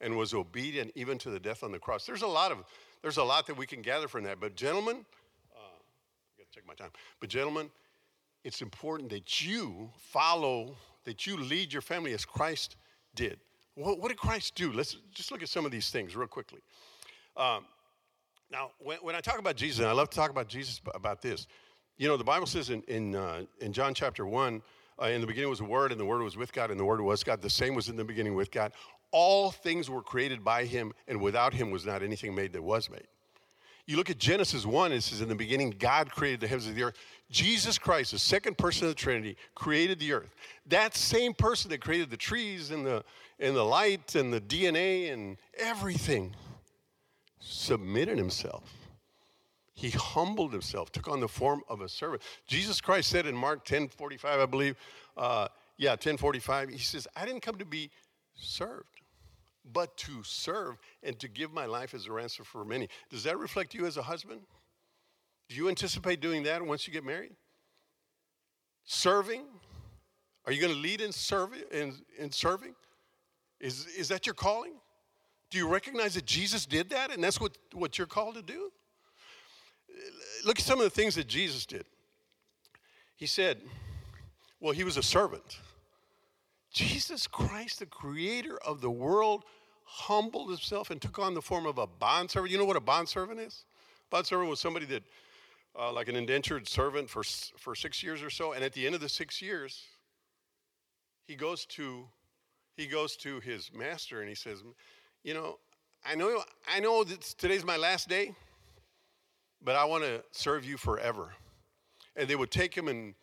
and 0.00 0.16
was 0.16 0.32
obedient 0.32 0.92
even 0.94 1.18
to 1.18 1.30
the 1.30 1.40
death 1.40 1.62
on 1.62 1.72
the 1.72 1.78
cross. 1.78 2.06
There's 2.06 2.22
a 2.22 2.26
lot 2.26 2.50
of 2.50 2.64
there's 3.02 3.18
a 3.18 3.24
lot 3.24 3.46
that 3.46 3.56
we 3.56 3.66
can 3.66 3.80
gather 3.80 4.08
from 4.08 4.24
that. 4.24 4.40
But 4.40 4.56
gentlemen, 4.56 5.04
uh, 5.54 5.60
I 5.60 6.38
got 6.38 6.50
to 6.50 6.54
check 6.54 6.66
my 6.66 6.74
time. 6.74 6.90
But 7.20 7.28
gentlemen, 7.28 7.70
it's 8.44 8.60
important 8.60 9.10
that 9.10 9.44
you 9.44 9.90
follow, 9.96 10.74
that 11.04 11.26
you 11.26 11.36
lead 11.36 11.72
your 11.72 11.82
family 11.82 12.12
as 12.12 12.24
Christ 12.24 12.76
did. 13.14 13.38
What, 13.74 14.00
what 14.00 14.08
did 14.08 14.18
Christ 14.18 14.56
do? 14.56 14.72
Let's 14.72 14.96
just 15.12 15.30
look 15.30 15.42
at 15.42 15.48
some 15.48 15.64
of 15.64 15.70
these 15.70 15.90
things 15.90 16.16
real 16.16 16.26
quickly. 16.26 16.60
Um, 17.38 17.64
now, 18.50 18.72
when, 18.80 18.98
when, 18.98 19.14
I 19.14 19.20
talk 19.20 19.38
about 19.38 19.54
Jesus, 19.54 19.78
and 19.78 19.88
I 19.88 19.92
love 19.92 20.10
to 20.10 20.16
talk 20.16 20.30
about 20.30 20.48
Jesus 20.48 20.80
about 20.92 21.22
this, 21.22 21.46
you 21.96 22.08
know, 22.08 22.16
the 22.16 22.24
Bible 22.24 22.46
says 22.46 22.70
in, 22.70 22.82
in, 22.88 23.14
uh, 23.14 23.44
in 23.60 23.72
John 23.72 23.94
chapter 23.94 24.26
1, 24.26 24.60
uh, 25.00 25.06
in 25.06 25.20
the 25.20 25.26
beginning 25.26 25.48
was 25.48 25.60
the 25.60 25.64
Word, 25.64 25.92
and 25.92 26.00
the 26.00 26.04
Word 26.04 26.22
was 26.22 26.36
with 26.36 26.52
God, 26.52 26.72
and 26.72 26.80
the 26.80 26.84
Word 26.84 27.00
was 27.00 27.22
God. 27.22 27.40
The 27.40 27.48
same 27.48 27.76
was 27.76 27.88
in 27.88 27.96
the 27.96 28.04
beginning 28.04 28.34
with 28.34 28.50
God. 28.50 28.72
All 29.12 29.52
things 29.52 29.88
were 29.88 30.02
created 30.02 30.42
by 30.42 30.64
Him, 30.64 30.92
and 31.06 31.20
without 31.20 31.54
Him 31.54 31.70
was 31.70 31.86
not 31.86 32.02
anything 32.02 32.34
made 32.34 32.52
that 32.54 32.62
was 32.62 32.90
made. 32.90 33.06
You 33.86 33.96
look 33.96 34.10
at 34.10 34.18
Genesis 34.18 34.66
1, 34.66 34.92
it 34.92 35.02
says, 35.02 35.20
In 35.20 35.28
the 35.28 35.34
beginning, 35.34 35.70
God 35.78 36.10
created 36.10 36.40
the 36.40 36.48
heavens 36.48 36.66
and 36.66 36.76
the 36.76 36.82
earth. 36.82 36.96
Jesus 37.30 37.78
Christ, 37.78 38.10
the 38.10 38.18
second 38.18 38.58
person 38.58 38.86
of 38.86 38.90
the 38.90 39.00
Trinity, 39.00 39.36
created 39.54 40.00
the 40.00 40.12
earth. 40.12 40.34
That 40.66 40.96
same 40.96 41.32
person 41.32 41.70
that 41.70 41.80
created 41.80 42.10
the 42.10 42.16
trees 42.16 42.70
and 42.70 42.84
the, 42.84 43.04
and 43.38 43.54
the 43.54 43.64
light 43.64 44.14
and 44.14 44.32
the 44.32 44.40
DNA 44.40 45.12
and 45.12 45.38
everything 45.56 46.34
submitted 47.40 48.18
himself. 48.18 48.72
He 49.74 49.90
humbled 49.90 50.52
himself, 50.52 50.90
took 50.90 51.06
on 51.06 51.20
the 51.20 51.28
form 51.28 51.62
of 51.68 51.82
a 51.82 51.88
servant. 51.88 52.22
Jesus 52.48 52.80
Christ 52.80 53.10
said 53.10 53.26
in 53.26 53.36
Mark 53.36 53.64
10 53.64 53.88
45, 53.88 54.40
I 54.40 54.46
believe, 54.46 54.76
uh, 55.16 55.48
yeah, 55.76 55.94
10 55.94 56.16
45, 56.16 56.70
he 56.70 56.78
says, 56.78 57.06
I 57.14 57.24
didn't 57.24 57.42
come 57.42 57.58
to 57.58 57.64
be 57.64 57.90
served, 58.34 59.02
but 59.72 59.96
to 59.98 60.22
serve 60.24 60.78
and 61.04 61.16
to 61.20 61.28
give 61.28 61.52
my 61.52 61.66
life 61.66 61.94
as 61.94 62.06
a 62.06 62.12
ransom 62.12 62.44
for 62.44 62.64
many. 62.64 62.88
Does 63.08 63.22
that 63.22 63.38
reflect 63.38 63.72
you 63.72 63.86
as 63.86 63.96
a 63.96 64.02
husband? 64.02 64.40
Do 65.48 65.54
you 65.54 65.68
anticipate 65.68 66.20
doing 66.20 66.42
that 66.42 66.60
once 66.60 66.86
you 66.86 66.92
get 66.92 67.04
married? 67.04 67.32
Serving? 68.84 69.44
Are 70.44 70.52
you 70.52 70.60
going 70.60 70.72
to 70.72 70.80
lead 70.80 71.00
in 71.00 71.12
serving? 71.12 71.62
In, 71.70 71.94
in 72.18 72.32
serving? 72.32 72.74
Is, 73.60 73.86
is 73.86 74.08
that 74.08 74.26
your 74.26 74.34
calling? 74.34 74.72
Do 75.50 75.58
you 75.58 75.68
recognize 75.68 76.14
that 76.14 76.26
Jesus 76.26 76.66
did 76.66 76.90
that 76.90 77.12
and 77.12 77.22
that's 77.22 77.40
what, 77.40 77.56
what 77.72 77.98
you're 77.98 78.06
called 78.06 78.34
to 78.34 78.42
do? 78.42 78.70
Look 80.44 80.58
at 80.58 80.64
some 80.64 80.78
of 80.78 80.84
the 80.84 80.90
things 80.90 81.14
that 81.14 81.26
Jesus 81.26 81.66
did. 81.66 81.84
He 83.16 83.26
said, 83.26 83.58
well, 84.60 84.72
he 84.72 84.84
was 84.84 84.96
a 84.96 85.02
servant. 85.02 85.58
Jesus 86.72 87.26
Christ, 87.26 87.78
the 87.78 87.86
creator 87.86 88.58
of 88.64 88.80
the 88.80 88.90
world, 88.90 89.44
humbled 89.84 90.48
himself 90.48 90.90
and 90.90 91.00
took 91.00 91.18
on 91.18 91.34
the 91.34 91.42
form 91.42 91.66
of 91.66 91.78
a 91.78 91.86
bondservant. 91.86 92.52
You 92.52 92.58
know 92.58 92.64
what 92.64 92.76
a 92.76 92.80
bondservant 92.80 93.40
is? 93.40 93.64
A 94.06 94.10
bondservant 94.10 94.50
was 94.50 94.60
somebody 94.60 94.84
that, 94.86 95.02
uh, 95.78 95.90
like 95.92 96.08
an 96.08 96.16
indentured 96.16 96.68
servant 96.68 97.08
for, 97.08 97.22
for 97.56 97.74
six 97.74 98.02
years 98.02 98.22
or 98.22 98.30
so, 98.30 98.52
and 98.52 98.62
at 98.62 98.74
the 98.74 98.84
end 98.84 98.94
of 98.94 99.00
the 99.00 99.08
six 99.08 99.40
years, 99.40 99.84
he 101.26 101.34
goes 101.34 101.64
to 101.66 102.06
he 102.76 102.86
goes 102.86 103.16
to 103.16 103.40
his 103.40 103.72
master 103.74 104.20
and 104.20 104.28
he 104.28 104.36
says, 104.36 104.62
"You 105.22 105.34
know, 105.34 105.58
I 106.04 106.14
know 106.14 106.42
I 106.68 106.80
know 106.80 107.04
that 107.04 107.20
today's 107.22 107.64
my 107.64 107.76
last 107.76 108.08
day, 108.08 108.34
but 109.62 109.76
I 109.76 109.84
want 109.84 110.04
to 110.04 110.22
serve 110.30 110.64
you 110.64 110.76
forever." 110.76 111.34
And 112.16 112.28
they 112.28 112.36
would 112.36 112.50
take 112.50 112.74
him 112.74 112.88
and 112.88 113.14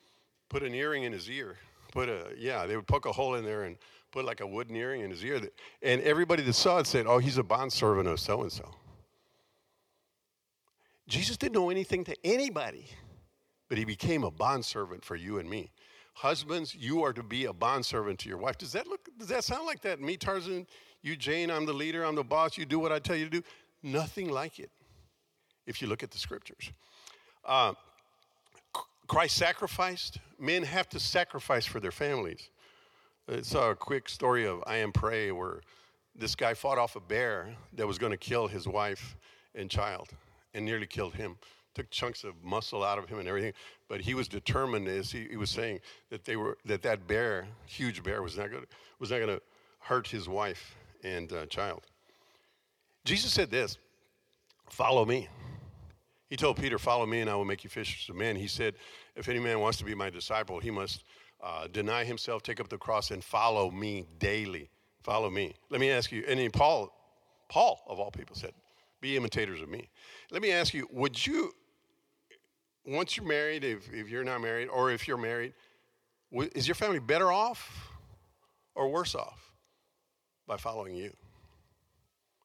put 0.49 0.63
an 0.63 0.73
earring 0.73 1.03
in 1.03 1.11
his 1.11 1.29
ear. 1.29 1.57
Put 1.91 2.09
a 2.09 2.33
yeah, 2.37 2.65
they 2.65 2.75
would 2.75 2.87
poke 2.87 3.05
a 3.05 3.11
hole 3.11 3.35
in 3.35 3.45
there 3.45 3.63
and 3.63 3.77
put 4.11 4.25
like 4.25 4.39
a 4.39 4.47
wooden 4.47 4.75
earring 4.75 5.01
in 5.01 5.11
his 5.11 5.23
ear. 5.23 5.41
And 5.81 6.01
everybody 6.01 6.43
that 6.43 6.53
saw 6.53 6.79
it 6.79 6.87
said, 6.87 7.05
"Oh, 7.07 7.17
he's 7.17 7.37
a 7.37 7.43
bondservant 7.43 8.07
of 8.07 8.19
so 8.19 8.41
and 8.41 8.51
so." 8.51 8.73
Jesus 11.07 11.37
didn't 11.37 11.53
know 11.53 11.69
anything 11.69 12.03
to 12.05 12.15
anybody, 12.23 12.87
but 13.69 13.77
he 13.77 13.85
became 13.85 14.23
a 14.23 14.31
bondservant 14.31 15.05
for 15.05 15.15
you 15.15 15.37
and 15.37 15.49
me. 15.49 15.71
Husbands, 16.13 16.73
you 16.73 17.03
are 17.03 17.13
to 17.13 17.21
be 17.23 17.45
a 17.45 17.53
bondservant 17.53 18.19
to 18.19 18.29
your 18.29 18.37
wife. 18.37 18.57
Does 18.57 18.71
that 18.71 18.87
look 18.87 19.09
does 19.17 19.27
that 19.27 19.43
sound 19.43 19.65
like 19.65 19.81
that? 19.81 19.99
Me, 19.99 20.17
Tarzan, 20.17 20.65
you, 21.05 21.15
Jane, 21.15 21.51
I'm 21.51 21.65
the 21.65 21.73
leader, 21.73 22.03
I'm 22.03 22.15
the 22.15 22.23
boss, 22.23 22.57
you 22.57 22.65
do 22.65 22.79
what 22.79 22.91
I 22.91 22.99
tell 22.99 23.15
you 23.15 23.25
to 23.25 23.31
do. 23.31 23.43
Nothing 23.83 24.29
like 24.29 24.59
it, 24.59 24.71
if 25.67 25.81
you 25.81 25.87
look 25.87 26.01
at 26.01 26.09
the 26.09 26.17
scriptures. 26.17 26.71
Uh, 27.45 27.73
Christ 29.07 29.37
sacrificed. 29.37 30.17
Men 30.39 30.63
have 30.63 30.89
to 30.89 30.99
sacrifice 30.99 31.65
for 31.65 31.79
their 31.79 31.91
families. 31.91 32.49
I 33.31 33.41
saw 33.41 33.69
a 33.69 33.75
quick 33.75 34.09
story 34.09 34.47
of 34.47 34.63
I 34.65 34.77
Am 34.77 34.91
Pray 34.91 35.31
where 35.31 35.61
this 36.15 36.35
guy 36.35 36.55
fought 36.55 36.79
off 36.79 36.95
a 36.95 36.99
bear 36.99 37.53
that 37.73 37.85
was 37.85 37.99
going 37.99 38.11
to 38.11 38.17
kill 38.17 38.47
his 38.47 38.67
wife 38.67 39.15
and 39.53 39.69
child 39.69 40.09
and 40.53 40.65
nearly 40.65 40.87
killed 40.87 41.13
him. 41.13 41.37
Took 41.75 41.89
chunks 41.91 42.23
of 42.23 42.33
muscle 42.43 42.83
out 42.83 42.97
of 42.97 43.07
him 43.09 43.19
and 43.19 43.27
everything, 43.27 43.53
but 43.89 44.01
he 44.01 44.13
was 44.13 44.27
determined, 44.27 44.87
as 44.87 45.11
he, 45.11 45.27
he 45.29 45.37
was 45.37 45.49
saying, 45.49 45.81
that 46.09 46.23
they 46.23 46.37
were 46.37 46.57
that 46.65 46.81
that 46.83 47.05
bear, 47.05 47.47
huge 47.65 48.01
bear, 48.01 48.23
was 48.23 48.37
not 48.37 48.49
going 48.49 48.63
was 48.97 49.11
not 49.11 49.17
going 49.17 49.37
to 49.37 49.41
hurt 49.79 50.07
his 50.07 50.29
wife 50.29 50.75
and 51.05 51.31
uh, 51.31 51.45
child. 51.45 51.83
Jesus 53.05 53.31
said 53.31 53.51
this: 53.51 53.77
"Follow 54.69 55.05
me." 55.05 55.29
He 56.29 56.35
told 56.35 56.57
Peter, 56.57 56.79
Follow 56.79 57.05
me, 57.05 57.21
and 57.21 57.29
I 57.29 57.35
will 57.35 57.45
make 57.45 57.63
you 57.63 57.69
fishers 57.69 58.09
of 58.09 58.15
men. 58.15 58.35
He 58.35 58.47
said, 58.47 58.75
If 59.15 59.29
any 59.29 59.39
man 59.39 59.59
wants 59.59 59.77
to 59.77 59.85
be 59.85 59.93
my 59.93 60.09
disciple, 60.09 60.59
he 60.59 60.71
must 60.71 61.03
uh, 61.41 61.67
deny 61.67 62.03
himself, 62.03 62.41
take 62.41 62.59
up 62.59 62.67
the 62.67 62.77
cross, 62.77 63.11
and 63.11 63.23
follow 63.23 63.69
me 63.69 64.07
daily. 64.17 64.69
Follow 65.03 65.29
me. 65.29 65.53
Let 65.69 65.79
me 65.79 65.91
ask 65.91 66.11
you, 66.11 66.23
and 66.27 66.39
then 66.39 66.49
Paul, 66.49 66.91
Paul 67.47 67.79
of 67.87 67.99
all 67.99 68.09
people 68.09 68.35
said, 68.35 68.53
Be 69.01 69.15
imitators 69.15 69.61
of 69.61 69.69
me. 69.69 69.87
Let 70.31 70.41
me 70.41 70.51
ask 70.51 70.73
you, 70.73 70.87
would 70.91 71.25
you, 71.25 71.53
once 72.85 73.15
you're 73.15 73.27
married, 73.27 73.63
if, 73.63 73.93
if 73.93 74.09
you're 74.09 74.23
not 74.23 74.41
married, 74.41 74.67
or 74.69 74.91
if 74.91 75.07
you're 75.07 75.17
married, 75.17 75.53
is 76.31 76.67
your 76.67 76.75
family 76.75 76.99
better 76.99 77.31
off 77.31 77.91
or 78.73 78.89
worse 78.89 79.13
off 79.13 79.54
by 80.47 80.57
following 80.57 80.95
you? 80.95 81.11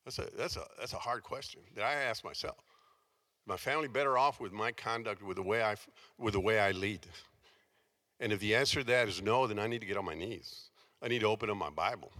That's 0.04 0.18
a, 0.18 0.28
that's 0.36 0.56
a, 0.56 0.64
that's 0.78 0.92
a 0.92 0.98
hard 0.98 1.22
question 1.22 1.60
that 1.76 1.84
I 1.84 1.94
ask 1.94 2.24
myself 2.24 2.56
my 3.50 3.56
family 3.56 3.88
better 3.88 4.16
off 4.16 4.40
with 4.40 4.52
my 4.52 4.70
conduct, 4.72 5.22
with 5.22 5.36
the 5.36 5.42
way 5.42 5.62
I, 5.62 5.74
with 6.18 6.34
the 6.34 6.40
way 6.40 6.60
I 6.60 6.70
lead? 6.70 7.00
And 8.20 8.32
if 8.32 8.38
the 8.38 8.54
answer 8.54 8.80
to 8.80 8.86
that 8.86 9.08
is 9.08 9.22
no, 9.22 9.46
then 9.46 9.58
I 9.58 9.66
need 9.66 9.80
to 9.80 9.86
get 9.86 9.96
on 9.96 10.04
my 10.04 10.14
knees. 10.14 10.70
I 11.02 11.08
need 11.08 11.20
to 11.20 11.26
open 11.26 11.50
up 11.50 11.56
my 11.56 11.70
Bible. 11.70 12.12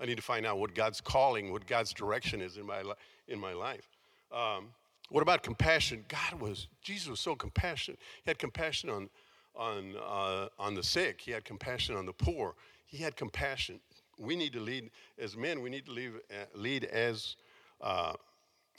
I 0.00 0.04
need 0.04 0.16
to 0.16 0.22
find 0.22 0.44
out 0.44 0.58
what 0.58 0.74
God's 0.74 1.00
calling, 1.00 1.52
what 1.52 1.66
God's 1.66 1.92
direction 1.92 2.42
is 2.42 2.58
in 2.58 2.66
my, 2.66 2.82
in 3.28 3.38
my 3.38 3.52
life. 3.52 3.88
Um, 4.30 4.66
what 5.08 5.22
about 5.22 5.42
compassion? 5.42 6.04
God 6.08 6.40
was, 6.40 6.68
Jesus 6.82 7.08
was 7.08 7.20
so 7.20 7.34
compassionate. 7.34 8.00
He 8.22 8.30
had 8.30 8.38
compassion 8.38 8.90
on, 8.90 9.08
on, 9.54 9.94
uh, 10.04 10.48
on 10.58 10.74
the 10.74 10.82
sick, 10.82 11.20
He 11.20 11.30
had 11.30 11.44
compassion 11.44 11.94
on 11.94 12.04
the 12.04 12.12
poor, 12.12 12.56
He 12.84 12.98
had 12.98 13.16
compassion. 13.16 13.80
We 14.18 14.36
need 14.36 14.52
to 14.52 14.60
lead 14.60 14.90
as 15.18 15.36
men, 15.36 15.60
we 15.60 15.70
need 15.70 15.86
to 15.86 15.92
lead, 15.92 16.12
uh, 16.30 16.44
lead 16.54 16.84
as 16.84 17.36
uh, 17.80 18.14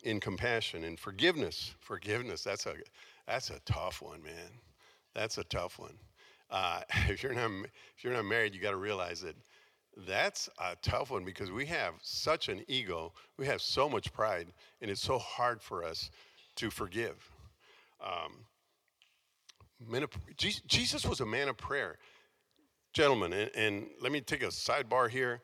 in 0.03 0.19
compassion 0.19 0.83
and 0.83 0.99
forgiveness. 0.99 1.73
Forgiveness, 1.79 2.43
that's 2.43 2.65
a, 2.65 2.75
that's 3.27 3.49
a 3.49 3.59
tough 3.65 4.01
one, 4.01 4.21
man. 4.23 4.51
That's 5.13 5.37
a 5.37 5.43
tough 5.45 5.79
one. 5.79 5.97
Uh, 6.49 6.81
if, 7.09 7.23
you're 7.23 7.33
not, 7.33 7.51
if 7.97 8.03
you're 8.03 8.13
not 8.13 8.25
married, 8.25 8.53
you 8.53 8.61
got 8.61 8.71
to 8.71 8.77
realize 8.77 9.21
that 9.21 9.35
that's 10.07 10.49
a 10.59 10.75
tough 10.81 11.11
one 11.11 11.23
because 11.23 11.51
we 11.51 11.65
have 11.67 11.93
such 12.01 12.49
an 12.49 12.63
ego, 12.67 13.13
we 13.37 13.45
have 13.45 13.61
so 13.61 13.87
much 13.87 14.11
pride, 14.11 14.47
and 14.81 14.91
it's 14.91 15.01
so 15.01 15.17
hard 15.17 15.61
for 15.61 15.83
us 15.83 16.09
to 16.57 16.69
forgive. 16.69 17.31
Um, 18.01 18.45
of, 20.03 20.09
Jesus 20.67 21.05
was 21.05 21.21
a 21.21 21.25
man 21.25 21.47
of 21.47 21.57
prayer. 21.57 21.97
Gentlemen, 22.95 23.33
and, 23.33 23.51
and 23.55 23.87
let 23.99 24.13
me 24.13 24.21
take 24.21 24.41
a 24.41 24.47
sidebar 24.47 25.09
here. 25.09 25.41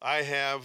I 0.00 0.22
have 0.22 0.62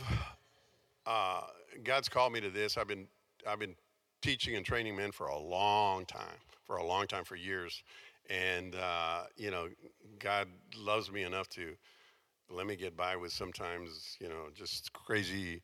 uh, 1.05 1.41
God's 1.83 2.07
called 2.07 2.31
me 2.31 2.39
to 2.39 2.49
this. 2.49 2.77
I've 2.77 2.87
been 2.87 3.05
I've 3.45 3.59
been 3.59 3.75
teaching 4.21 4.55
and 4.55 4.65
training 4.65 4.95
men 4.95 5.11
for 5.11 5.27
a 5.27 5.37
long 5.37 6.05
time, 6.05 6.37
for 6.63 6.77
a 6.77 6.85
long 6.85 7.05
time, 7.05 7.25
for 7.25 7.35
years, 7.35 7.83
and 8.29 8.75
uh, 8.75 9.23
you 9.35 9.51
know, 9.51 9.67
God 10.19 10.47
loves 10.77 11.11
me 11.11 11.23
enough 11.23 11.49
to 11.49 11.75
let 12.49 12.65
me 12.65 12.77
get 12.77 12.95
by 12.95 13.17
with 13.17 13.33
sometimes 13.33 14.15
you 14.21 14.29
know 14.29 14.45
just 14.55 14.93
crazy. 14.93 15.61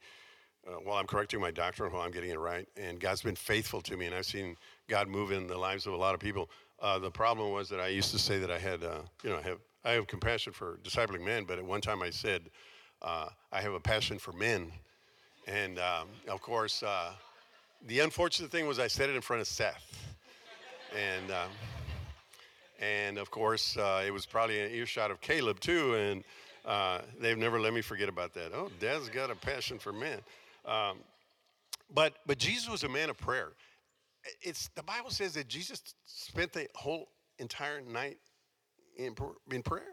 Uh, 0.67 0.79
while 0.83 0.97
I'm 0.97 1.07
correcting 1.07 1.39
my 1.39 1.51
doctrine, 1.51 1.93
while 1.93 2.01
I'm 2.01 2.11
getting 2.11 2.29
it 2.29 2.39
right, 2.39 2.67
and 2.75 2.99
God's 2.99 3.21
been 3.21 3.35
faithful 3.37 3.79
to 3.81 3.95
me, 3.95 4.05
and 4.05 4.15
I've 4.15 4.25
seen 4.25 4.57
God 4.89 5.07
move 5.07 5.31
in 5.31 5.47
the 5.47 5.57
lives 5.57 5.87
of 5.87 5.93
a 5.93 5.97
lot 5.97 6.13
of 6.13 6.19
people. 6.19 6.49
Uh, 6.81 6.99
the 6.99 7.11
problem 7.11 7.53
was 7.53 7.69
that 7.69 7.79
I 7.79 7.87
used 7.87 8.11
to 8.11 8.19
say 8.19 8.37
that 8.39 8.51
I 8.51 8.59
had, 8.59 8.83
uh, 8.83 8.99
you 9.23 9.29
know, 9.29 9.37
I 9.37 9.41
have 9.41 9.59
I 9.85 9.91
have 9.91 10.07
compassion 10.07 10.53
for 10.53 10.79
discipling 10.83 11.25
men, 11.25 11.45
but 11.45 11.59
at 11.59 11.65
one 11.65 11.81
time 11.81 12.01
I 12.01 12.09
said 12.09 12.49
uh, 13.01 13.29
I 13.51 13.61
have 13.61 13.73
a 13.73 13.79
passion 13.79 14.17
for 14.17 14.31
men 14.31 14.71
and 15.47 15.79
um, 15.79 16.07
of 16.29 16.41
course, 16.41 16.83
uh, 16.83 17.11
the 17.85 17.99
unfortunate 17.99 18.51
thing 18.51 18.65
was 18.65 18.79
I 18.79 18.87
said 18.87 19.09
it 19.09 19.15
in 19.15 19.21
front 19.21 19.41
of 19.41 19.47
Seth. 19.47 20.15
And, 20.95 21.31
um, 21.31 21.49
and 22.79 23.17
of 23.17 23.29
course, 23.31 23.77
uh, 23.77 24.03
it 24.05 24.11
was 24.11 24.25
probably 24.25 24.61
an 24.61 24.71
earshot 24.71 25.11
of 25.11 25.19
Caleb 25.21 25.59
too. 25.59 25.95
And 25.95 26.23
uh, 26.65 27.01
they've 27.19 27.37
never 27.37 27.59
let 27.59 27.73
me 27.73 27.81
forget 27.81 28.07
about 28.07 28.33
that. 28.35 28.51
Oh, 28.53 28.69
Dad's 28.79 29.09
got 29.09 29.31
a 29.31 29.35
passion 29.35 29.79
for 29.79 29.91
men. 29.91 30.19
Um, 30.65 30.99
but, 31.93 32.13
but 32.25 32.37
Jesus 32.37 32.69
was 32.69 32.83
a 32.83 32.89
man 32.89 33.09
of 33.09 33.17
prayer. 33.17 33.49
It's, 34.41 34.69
the 34.75 34.83
Bible 34.83 35.09
says 35.09 35.33
that 35.33 35.49
Jesus 35.49 35.81
spent 36.05 36.53
the 36.53 36.67
whole 36.73 37.09
entire 37.39 37.81
night 37.81 38.17
in, 38.97 39.15
in 39.51 39.63
prayer. 39.63 39.83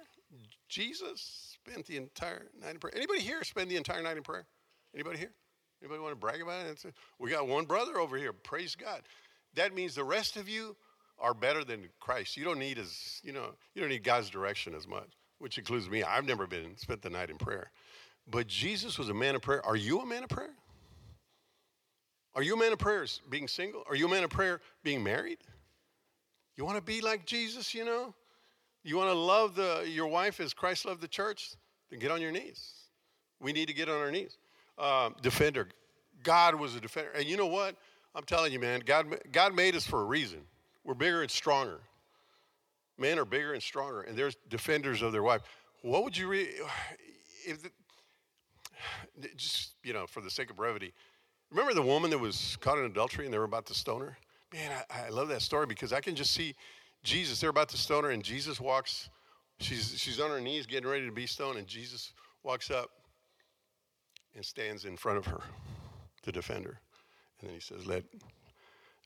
Jesus 0.68 1.56
spent 1.64 1.86
the 1.86 1.96
entire 1.96 2.46
night 2.60 2.74
in 2.74 2.78
prayer. 2.78 2.94
Anybody 2.96 3.20
here 3.20 3.42
spend 3.42 3.70
the 3.70 3.76
entire 3.76 4.02
night 4.02 4.16
in 4.16 4.22
prayer? 4.22 4.46
Anybody 4.94 5.18
here? 5.18 5.32
Anybody 5.82 6.00
want 6.00 6.12
to 6.12 6.16
brag 6.16 6.42
about 6.42 6.66
it? 6.66 6.84
We 7.18 7.30
got 7.30 7.48
one 7.48 7.64
brother 7.64 7.98
over 7.98 8.16
here. 8.16 8.32
Praise 8.32 8.76
God. 8.76 9.02
That 9.54 9.74
means 9.74 9.94
the 9.94 10.04
rest 10.04 10.36
of 10.36 10.48
you 10.48 10.76
are 11.18 11.34
better 11.34 11.64
than 11.64 11.88
Christ. 11.98 12.36
You 12.36 12.44
don't 12.44 12.58
need 12.58 12.78
as 12.78 13.20
you 13.24 13.32
know. 13.32 13.50
You 13.74 13.82
don't 13.82 13.90
need 13.90 14.04
God's 14.04 14.30
direction 14.30 14.74
as 14.74 14.86
much, 14.86 15.08
which 15.38 15.58
includes 15.58 15.88
me. 15.88 16.02
I've 16.02 16.24
never 16.24 16.46
been 16.46 16.76
spent 16.76 17.02
the 17.02 17.10
night 17.10 17.30
in 17.30 17.36
prayer, 17.36 17.70
but 18.30 18.46
Jesus 18.46 18.98
was 18.98 19.08
a 19.08 19.14
man 19.14 19.34
of 19.34 19.42
prayer. 19.42 19.64
Are 19.66 19.76
you 19.76 20.00
a 20.00 20.06
man 20.06 20.22
of 20.22 20.28
prayer? 20.28 20.54
Are 22.34 22.42
you 22.42 22.54
a 22.54 22.58
man 22.58 22.72
of 22.72 22.78
prayer 22.78 23.04
being 23.28 23.48
single? 23.48 23.82
Are 23.88 23.96
you 23.96 24.06
a 24.06 24.10
man 24.10 24.22
of 24.22 24.30
prayer 24.30 24.60
being 24.84 25.02
married? 25.02 25.38
You 26.56 26.64
want 26.64 26.76
to 26.76 26.82
be 26.82 27.00
like 27.00 27.26
Jesus, 27.26 27.74
you 27.74 27.84
know? 27.84 28.14
You 28.82 28.96
want 28.96 29.10
to 29.10 29.14
love 29.14 29.54
the, 29.54 29.86
your 29.88 30.06
wife 30.06 30.40
as 30.40 30.54
Christ 30.54 30.86
loved 30.86 31.00
the 31.00 31.08
church? 31.08 31.52
Then 31.90 31.98
get 31.98 32.10
on 32.10 32.20
your 32.20 32.32
knees. 32.32 32.72
We 33.40 33.52
need 33.52 33.68
to 33.68 33.74
get 33.74 33.88
on 33.88 33.96
our 33.96 34.10
knees 34.10 34.36
uh, 34.80 35.10
defender. 35.22 35.68
God 36.22 36.54
was 36.54 36.74
a 36.74 36.80
defender. 36.80 37.10
And 37.10 37.26
you 37.26 37.36
know 37.36 37.46
what? 37.46 37.76
I'm 38.14 38.24
telling 38.24 38.52
you, 38.52 38.58
man, 38.58 38.82
God, 38.84 39.06
God 39.30 39.54
made 39.54 39.76
us 39.76 39.86
for 39.86 40.00
a 40.00 40.04
reason. 40.04 40.40
We're 40.84 40.94
bigger 40.94 41.22
and 41.22 41.30
stronger. 41.30 41.80
Men 42.98 43.18
are 43.18 43.24
bigger 43.24 43.52
and 43.52 43.62
stronger, 43.62 44.02
and 44.02 44.16
they're 44.16 44.32
defenders 44.48 45.00
of 45.00 45.12
their 45.12 45.22
wife. 45.22 45.42
What 45.82 46.04
would 46.04 46.16
you 46.16 46.28
read? 46.28 46.48
If 47.46 47.62
the, 47.62 47.70
just 49.36 49.74
you 49.82 49.92
know, 49.92 50.06
for 50.06 50.20
the 50.20 50.30
sake 50.30 50.50
of 50.50 50.56
brevity, 50.56 50.92
remember 51.50 51.72
the 51.72 51.82
woman 51.82 52.10
that 52.10 52.18
was 52.18 52.58
caught 52.60 52.78
in 52.78 52.84
adultery 52.84 53.24
and 53.24 53.32
they 53.32 53.38
were 53.38 53.44
about 53.44 53.66
to 53.66 53.74
stone 53.74 54.00
her? 54.00 54.18
Man, 54.52 54.70
I, 54.90 55.06
I 55.06 55.08
love 55.10 55.28
that 55.28 55.40
story 55.40 55.66
because 55.66 55.92
I 55.92 56.00
can 56.00 56.14
just 56.14 56.32
see 56.32 56.54
Jesus. 57.02 57.40
They're 57.40 57.50
about 57.50 57.68
to 57.70 57.78
stone 57.78 58.04
her, 58.04 58.10
and 58.10 58.22
Jesus 58.22 58.60
walks. 58.60 59.08
She's 59.58 59.98
she's 59.98 60.20
on 60.20 60.30
her 60.30 60.40
knees 60.40 60.66
getting 60.66 60.88
ready 60.88 61.06
to 61.06 61.12
be 61.12 61.26
stoned, 61.26 61.58
and 61.58 61.66
Jesus 61.66 62.12
walks 62.42 62.70
up 62.70 62.90
and 64.34 64.44
stands 64.44 64.84
in 64.84 64.96
front 64.96 65.18
of 65.18 65.26
her 65.26 65.40
to 66.22 66.32
defend 66.32 66.64
her. 66.64 66.80
And 67.40 67.48
then 67.48 67.54
he 67.54 67.60
says, 67.60 67.86
Let, 67.86 68.04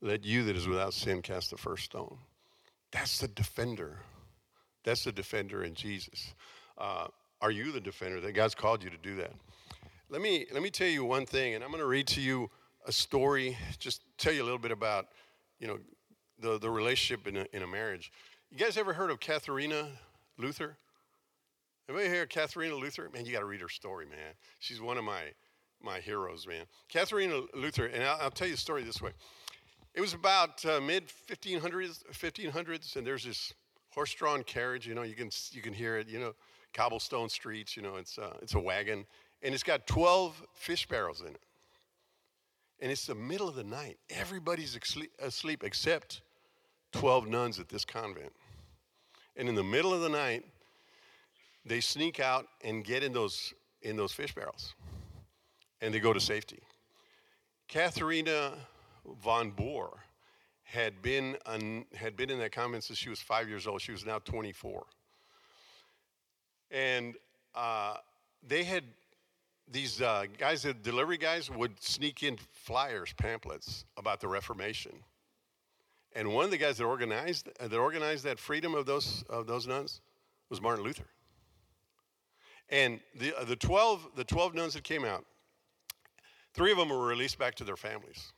let 0.01 0.25
you 0.25 0.45
that 0.45 0.57
is 0.57 0.67
without 0.69 0.95
sin 0.95 1.23
cast 1.23 1.51
the 1.51 1.57
first 1.57 1.85
stone. 1.85 2.19
That's 2.93 3.19
the 3.19 3.29
defender. 3.29 3.99
That's 4.85 5.05
the 5.05 5.13
defender 5.13 5.65
in 5.65 5.75
Jesus. 5.75 6.35
Uh, 6.79 7.07
are 7.41 7.51
you 7.51 7.73
the 7.73 7.81
defender? 7.81 8.21
That 8.21 8.33
God's 8.33 8.55
called 8.55 8.83
you 8.83 8.91
to 8.91 8.99
do 8.99 9.17
that. 9.17 9.33
Let 10.11 10.21
me 10.21 10.47
let 10.53 10.63
me 10.63 10.71
tell 10.71 10.89
you 10.89 11.05
one 11.05 11.27
thing, 11.27 11.55
and 11.55 11.65
I'm 11.65 11.71
going 11.71 11.81
to 11.81 11.87
read 11.87 12.07
to 12.09 12.21
you 12.21 12.51
a 12.87 12.93
story. 12.93 13.57
Just 13.79 14.03
tell 14.19 14.33
you 14.33 14.43
a 14.43 14.45
little 14.45 14.59
bit 14.59 14.71
about, 14.71 15.07
you 15.59 15.67
know, 15.67 15.79
the 16.39 16.59
the 16.59 16.71
relationship 16.71 17.27
in 17.27 17.37
a, 17.37 17.47
in 17.53 17.63
a 17.63 17.67
marriage. 17.67 18.13
You 18.51 18.59
guys 18.59 18.77
ever 18.77 18.93
heard 18.93 19.11
of 19.11 19.21
Katharina 19.21 19.89
Luther? 20.39 20.77
Anybody 21.89 22.09
hear 22.09 22.27
Katharina 22.27 22.75
Luther? 22.77 23.11
Man, 23.13 23.27
you 23.27 23.33
got 23.33 23.41
to 23.41 23.47
read 23.47 23.61
her 23.61 23.69
story, 23.69 24.07
man. 24.07 24.35
She's 24.59 24.81
one 24.81 24.97
of 24.97 25.05
my 25.05 25.23
my 25.83 26.01
heroes, 26.01 26.47
man. 26.47 26.65
Katharina 26.91 27.43
Luther, 27.55 27.87
and 27.87 28.03
I'll, 28.03 28.19
I'll 28.23 28.31
tell 28.31 28.47
you 28.47 28.55
the 28.55 28.61
story 28.61 28.83
this 28.83 29.03
way. 29.03 29.11
It 29.95 30.01
was 30.01 30.15
about 30.15 30.65
uh, 30.65 30.81
mid 30.81 31.05
1500s, 31.31 32.03
1500s, 32.13 32.97
and 32.97 33.07
there's 33.07 33.25
this 33.25 33.53
horse-drawn 33.91 34.43
carriage. 34.43 34.87
You 34.87 34.95
know, 34.95 35.03
you 35.03 35.15
can 35.15 35.31
you 35.53 35.63
can 35.63 35.73
hear 35.73 35.99
it. 35.99 36.09
You 36.09 36.19
know, 36.19 36.35
cobblestone 36.73 37.29
streets. 37.29 37.77
You 37.77 37.83
know, 37.83 37.97
it's 37.97 38.19
uh, 38.19 38.37
it's 38.43 38.55
a 38.55 38.61
wagon, 38.61 39.05
and 39.43 39.55
it's 39.55 39.63
got 39.63 39.87
12 39.87 40.43
fish 40.55 40.89
barrels 40.89 41.21
in 41.21 41.29
it. 41.29 41.41
And 42.81 42.91
it's 42.91 43.07
the 43.07 43.15
middle 43.15 43.49
of 43.49 43.55
the 43.55 43.65
night. 43.65 43.99
Everybody's 44.11 44.79
asleep 45.21 45.65
except 45.65 46.23
12 46.93 47.29
nuns 47.29 47.59
at 47.59 47.69
this 47.69 47.85
convent. 47.85 48.33
And 49.37 49.49
in 49.49 49.55
the 49.55 49.65
middle 49.65 49.93
of 49.95 50.01
the 50.01 50.09
night, 50.09 50.45
they 51.65 51.81
sneak 51.81 52.21
out 52.21 52.47
and 52.63 52.85
get 52.85 53.03
in 53.03 53.13
those 53.13 53.55
in 53.85 53.97
those 53.97 54.13
fish 54.13 54.35
barrels, 54.35 54.75
and 55.83 55.93
they 55.93 56.01
go 56.01 56.13
to 56.13 56.21
safety. 56.21 56.61
Katharina 57.69 58.53
von 59.23 59.51
Bora 59.51 59.91
had 60.63 61.03
been, 61.03 61.37
un, 61.47 61.85
had 61.95 62.17
been 62.17 62.31
in 62.31 62.39
that 62.39 62.53
convent 62.53 62.85
since 62.85 62.99
she 62.99 63.11
was 63.11 63.21
five 63.21 63.49
years 63.49 63.67
old. 63.67 63.81
She 63.81 63.93
was 63.93 64.05
now 64.05 64.19
24. 64.19 64.85
And 66.71 67.15
uh, 67.55 67.97
they 68.47 68.65
had, 68.65 68.85
these 69.71 70.01
uh, 70.01 70.27
guys, 70.39 70.63
the 70.63 70.75
delivery 70.75 71.17
guys, 71.17 71.51
would 71.51 71.83
sneak 71.83 72.23
in 72.23 72.37
flyers, 72.53 73.13
pamphlets 73.15 73.85
about 73.97 74.21
the 74.21 74.29
Reformation. 74.29 74.93
And 76.15 76.33
one 76.33 76.45
of 76.45 76.51
the 76.51 76.59
guys 76.59 76.79
that 76.79 76.85
organized, 76.85 77.49
uh, 77.59 77.69
that 77.69 77.77
organized 77.77 78.25
that 78.25 78.39
freedom 78.39 78.75
of 78.75 78.87
those, 78.87 79.25
of 79.29 79.47
those 79.47 79.67
nuns 79.67 80.01
was 80.49 80.61
Martin 80.61 80.85
Luther. 80.85 81.07
And 82.71 83.01
the, 83.17 83.37
uh, 83.37 83.45
the, 83.45 83.57
12, 83.57 84.11
the 84.17 84.25
12 84.25 84.55
nuns 84.55 84.75
that 84.75 84.85
came 84.85 85.05
out, 85.05 85.25
three 86.55 86.71
of 86.71 86.79
them 86.79 86.89
were 86.89 87.07
released 87.07 87.39
back 87.39 87.55
to 87.57 87.65
their 87.65 87.77
families. 87.77 88.33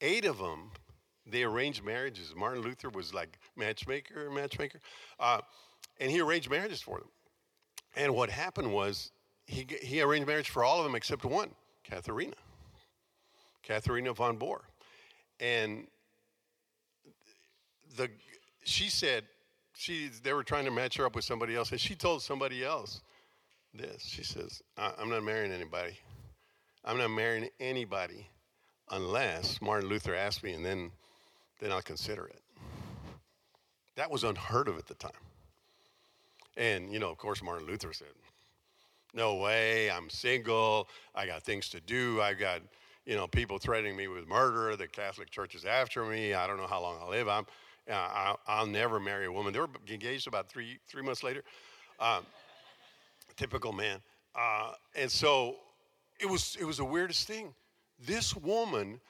Eight 0.00 0.24
of 0.24 0.38
them, 0.38 0.70
they 1.26 1.44
arranged 1.44 1.84
marriages. 1.84 2.34
Martin 2.36 2.62
Luther 2.62 2.90
was 2.90 3.14
like 3.14 3.38
matchmaker, 3.56 4.30
matchmaker, 4.30 4.80
uh, 5.18 5.40
and 6.00 6.10
he 6.10 6.20
arranged 6.20 6.50
marriages 6.50 6.82
for 6.82 6.98
them. 6.98 7.08
And 7.96 8.14
what 8.14 8.30
happened 8.30 8.72
was 8.72 9.12
he, 9.46 9.66
he 9.82 10.00
arranged 10.00 10.26
marriage 10.26 10.50
for 10.50 10.64
all 10.64 10.78
of 10.78 10.84
them 10.84 10.94
except 10.94 11.24
one, 11.24 11.50
Katharina, 11.84 12.34
Katharina 13.62 14.12
von 14.12 14.36
Bora. 14.36 14.60
And 15.40 15.86
the, 17.96 18.08
she 18.64 18.88
said, 18.88 19.24
she, 19.74 20.08
they 20.22 20.32
were 20.32 20.44
trying 20.44 20.64
to 20.64 20.70
match 20.70 20.96
her 20.96 21.06
up 21.06 21.14
with 21.14 21.24
somebody 21.24 21.56
else, 21.56 21.72
and 21.72 21.80
she 21.80 21.94
told 21.94 22.22
somebody 22.22 22.64
else 22.64 23.00
this. 23.74 24.02
She 24.02 24.22
says, 24.22 24.62
I'm 24.76 25.10
not 25.10 25.24
marrying 25.24 25.52
anybody. 25.52 25.98
I'm 26.84 26.98
not 26.98 27.10
marrying 27.10 27.48
anybody 27.60 28.28
unless 28.90 29.60
Martin 29.62 29.88
Luther 29.88 30.14
asked 30.14 30.42
me, 30.42 30.52
and 30.52 30.64
then, 30.64 30.90
then 31.60 31.72
I'll 31.72 31.82
consider 31.82 32.26
it. 32.26 32.42
That 33.96 34.10
was 34.10 34.24
unheard 34.24 34.68
of 34.68 34.78
at 34.78 34.86
the 34.86 34.94
time. 34.94 35.12
And, 36.56 36.92
you 36.92 36.98
know, 36.98 37.10
of 37.10 37.18
course, 37.18 37.42
Martin 37.42 37.66
Luther 37.66 37.92
said, 37.92 38.08
No 39.14 39.36
way, 39.36 39.90
I'm 39.90 40.08
single, 40.08 40.88
I 41.14 41.26
got 41.26 41.42
things 41.42 41.68
to 41.70 41.80
do, 41.80 42.20
I've 42.22 42.38
got, 42.38 42.62
you 43.04 43.14
know, 43.14 43.26
people 43.26 43.58
threatening 43.58 43.96
me 43.96 44.08
with 44.08 44.26
murder, 44.26 44.74
the 44.74 44.88
Catholic 44.88 45.30
Church 45.30 45.54
is 45.54 45.64
after 45.66 46.04
me, 46.04 46.32
I 46.32 46.46
don't 46.46 46.56
know 46.56 46.66
how 46.66 46.80
long 46.80 46.96
I'll 47.00 47.10
live, 47.10 47.28
I'm, 47.28 47.44
uh, 47.90 48.34
I'll, 48.46 48.66
never 48.66 48.98
marry 49.00 49.26
a 49.26 49.32
woman. 49.32 49.52
They 49.52 49.58
were 49.58 49.68
engaged 49.90 50.28
about 50.28 50.48
three, 50.48 50.78
three 50.88 51.02
months 51.02 51.22
later. 51.22 51.42
Um, 51.98 52.24
typical 53.36 53.72
man. 53.72 54.00
Uh, 54.34 54.72
and 54.94 55.10
so 55.10 55.56
it 56.20 56.26
was, 56.26 56.56
it 56.60 56.64
was 56.64 56.78
the 56.78 56.84
weirdest 56.84 57.26
thing 57.26 57.54
this 58.06 58.34
woman, 58.34 59.00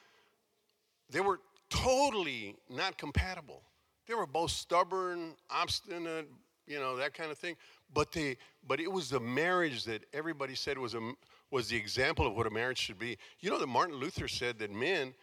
they 1.09 1.21
were 1.21 1.39
totally 1.69 2.55
not 2.69 2.97
compatible. 2.97 3.63
They 4.07 4.13
were 4.13 4.27
both 4.27 4.51
stubborn, 4.51 5.35
obstinate, 5.49 6.27
you 6.67 6.79
know, 6.79 6.95
that 6.97 7.13
kind 7.13 7.31
of 7.31 7.37
thing. 7.37 7.55
But 7.93 8.11
they, 8.11 8.37
but 8.67 8.79
it 8.79 8.91
was 8.91 9.09
the 9.09 9.19
marriage 9.19 9.83
that 9.85 10.03
everybody 10.13 10.55
said 10.55 10.77
was 10.77 10.93
a, 10.93 11.11
was 11.51 11.67
the 11.67 11.77
example 11.77 12.25
of 12.25 12.35
what 12.35 12.47
a 12.47 12.49
marriage 12.49 12.79
should 12.79 12.99
be. 12.99 13.17
You 13.39 13.49
know 13.49 13.59
that 13.59 13.67
Martin 13.67 13.95
Luther 13.95 14.27
said 14.27 14.59
that 14.59 14.71
men 14.71 15.13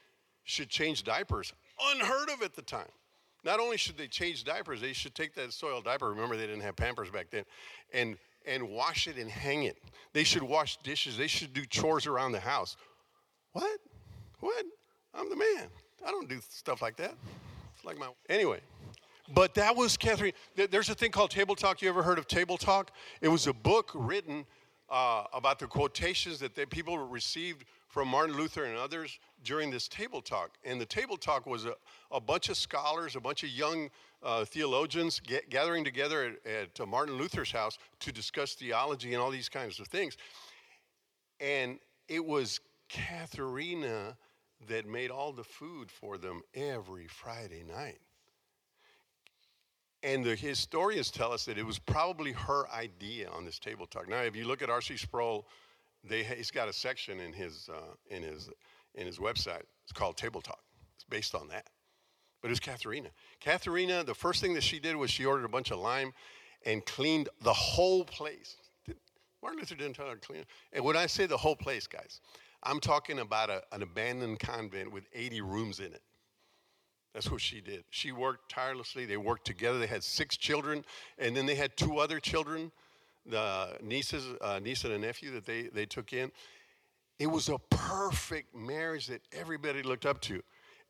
should 0.44 0.68
change 0.68 1.03
diapers, 1.03 1.53
unheard 1.92 2.31
of 2.31 2.42
at 2.42 2.55
the 2.55 2.62
time. 2.62 2.88
Not 3.42 3.59
only 3.59 3.76
should 3.76 3.96
they 3.96 4.07
change 4.07 4.44
diapers, 4.44 4.81
they 4.81 4.92
should 4.92 5.14
take 5.14 5.35
that 5.35 5.53
soiled 5.53 5.85
diaper. 5.85 6.11
Remember, 6.11 6.37
they 6.37 6.46
didn't 6.46 6.62
have 6.62 6.76
Pampers 6.76 7.11
back 7.11 7.31
then, 7.31 7.44
and 7.92 8.16
and 8.46 8.68
wash 8.70 9.07
it 9.07 9.16
and 9.16 9.31
hang 9.31 9.64
it. 9.64 9.76
They 10.12 10.24
should 10.24 10.42
wash 10.42 10.76
dishes. 10.79 11.16
They 11.16 11.26
should 11.26 11.53
do 11.53 11.64
chores 11.66 12.07
around 12.07 12.33
the 12.33 12.40
house. 12.40 12.76
What? 13.53 13.81
What? 14.40 14.64
I'm 15.14 15.29
the 15.29 15.37
man. 15.37 15.68
I 16.07 16.11
don't 16.11 16.29
do 16.29 16.40
stuff 16.48 16.81
like 16.83 16.96
that. 16.96 17.14
It's 17.74 17.85
like 17.85 17.98
my. 17.98 18.09
Anyway, 18.29 18.61
but 19.34 19.54
that 19.54 19.74
was 19.74 19.96
Catherine. 19.96 20.32
There's 20.54 20.90
a 20.90 20.94
thing 20.94 21.10
called 21.10 21.30
Table 21.30 21.54
Talk. 21.54 21.82
You 21.82 21.88
ever 21.88 22.02
heard 22.02 22.18
of 22.18 22.26
Table 22.26 22.56
Talk? 22.56 22.92
It 23.20 23.28
was 23.28 23.46
a 23.46 23.52
book 23.52 23.90
written 23.94 24.44
uh, 24.88 25.24
about 25.32 25.58
the 25.58 25.66
quotations 25.66 26.38
that 26.40 26.54
they, 26.54 26.66
people 26.66 26.98
received 26.98 27.64
from 27.88 28.08
Martin 28.08 28.36
Luther 28.36 28.64
and 28.64 28.76
others 28.76 29.18
during 29.44 29.70
this 29.70 29.88
Table 29.88 30.20
Talk. 30.20 30.56
And 30.64 30.80
the 30.80 30.86
Table 30.86 31.16
Talk 31.16 31.46
was 31.46 31.64
a, 31.64 31.74
a 32.10 32.20
bunch 32.20 32.48
of 32.48 32.56
scholars, 32.56 33.16
a 33.16 33.20
bunch 33.20 33.42
of 33.42 33.50
young 33.50 33.90
uh, 34.22 34.44
theologians 34.44 35.20
get, 35.20 35.48
gathering 35.50 35.84
together 35.84 36.36
at, 36.44 36.52
at 36.52 36.80
uh, 36.80 36.86
Martin 36.86 37.16
Luther's 37.16 37.50
house 37.50 37.78
to 38.00 38.12
discuss 38.12 38.54
theology 38.54 39.14
and 39.14 39.22
all 39.22 39.30
these 39.30 39.48
kinds 39.48 39.80
of 39.80 39.88
things. 39.88 40.16
And 41.40 41.78
it 42.08 42.24
was 42.24 42.60
Katharina 42.88 44.16
that 44.68 44.86
made 44.86 45.10
all 45.10 45.32
the 45.32 45.44
food 45.44 45.90
for 45.90 46.18
them 46.18 46.42
every 46.54 47.06
Friday 47.06 47.64
night. 47.66 47.98
And 50.02 50.24
the 50.24 50.34
historians 50.34 51.10
tell 51.10 51.32
us 51.32 51.44
that 51.44 51.58
it 51.58 51.66
was 51.66 51.78
probably 51.78 52.32
her 52.32 52.68
idea 52.70 53.28
on 53.30 53.44
this 53.44 53.58
table 53.58 53.86
talk. 53.86 54.08
Now, 54.08 54.22
if 54.22 54.34
you 54.34 54.46
look 54.46 54.62
at 54.62 54.70
R.C. 54.70 54.96
Sproul, 54.96 55.46
they, 56.02 56.24
he's 56.24 56.50
got 56.50 56.68
a 56.68 56.72
section 56.72 57.20
in 57.20 57.32
his, 57.32 57.68
uh, 57.70 57.94
in, 58.14 58.22
his, 58.22 58.48
in 58.94 59.06
his 59.06 59.18
website. 59.18 59.62
It's 59.84 59.92
called 59.92 60.16
Table 60.16 60.40
Talk. 60.40 60.60
It's 60.94 61.04
based 61.04 61.34
on 61.34 61.48
that. 61.48 61.68
But 62.40 62.48
it 62.48 62.52
was 62.52 62.60
Katharina. 62.60 63.10
Katharina, 63.40 64.02
the 64.02 64.14
first 64.14 64.40
thing 64.40 64.54
that 64.54 64.62
she 64.62 64.78
did 64.78 64.96
was 64.96 65.10
she 65.10 65.26
ordered 65.26 65.44
a 65.44 65.48
bunch 65.48 65.70
of 65.70 65.78
lime 65.78 66.14
and 66.64 66.84
cleaned 66.86 67.28
the 67.42 67.52
whole 67.52 68.04
place. 68.04 68.56
Martin 69.42 69.58
Luther 69.58 69.74
didn't 69.74 69.96
tell 69.96 70.06
her 70.06 70.14
to 70.14 70.20
clean 70.20 70.40
it. 70.40 70.46
And 70.72 70.84
when 70.84 70.96
I 70.96 71.06
say 71.06 71.26
the 71.26 71.36
whole 71.36 71.56
place, 71.56 71.86
guys, 71.86 72.20
I'm 72.62 72.80
talking 72.80 73.20
about 73.20 73.50
a, 73.50 73.62
an 73.72 73.82
abandoned 73.82 74.38
convent 74.38 74.92
with 74.92 75.04
80 75.14 75.40
rooms 75.42 75.80
in 75.80 75.86
it. 75.86 76.02
That's 77.14 77.31
what 77.31 77.40
she 77.40 77.61
did. 77.61 77.85
She 77.90 78.12
worked 78.12 78.51
tirelessly. 78.51 79.05
They 79.05 79.16
worked 79.16 79.44
together. 79.44 79.79
They 79.79 79.87
had 79.87 80.05
six 80.05 80.37
children, 80.37 80.85
and 81.18 81.37
then 81.37 81.44
they 81.46 81.57
had 81.57 81.77
two 81.77 81.99
other 81.99 82.20
children, 82.20 82.70
the 83.27 83.77
nieces, 83.83 84.25
uh, 84.40 84.61
niece 84.62 84.85
and 84.85 84.92
a 84.92 84.99
nephew 84.99 85.33
that 85.33 85.44
they, 85.44 85.62
they 85.62 85.87
took 85.87 86.12
in. 86.12 86.31
It 87.18 87.27
was 87.27 87.49
a 87.49 87.59
perfect 87.70 88.55
marriage 88.55 89.09
that 89.09 89.23
everybody 89.33 89.83
looked 89.83 90.07
up 90.07 90.20
to. 90.23 90.42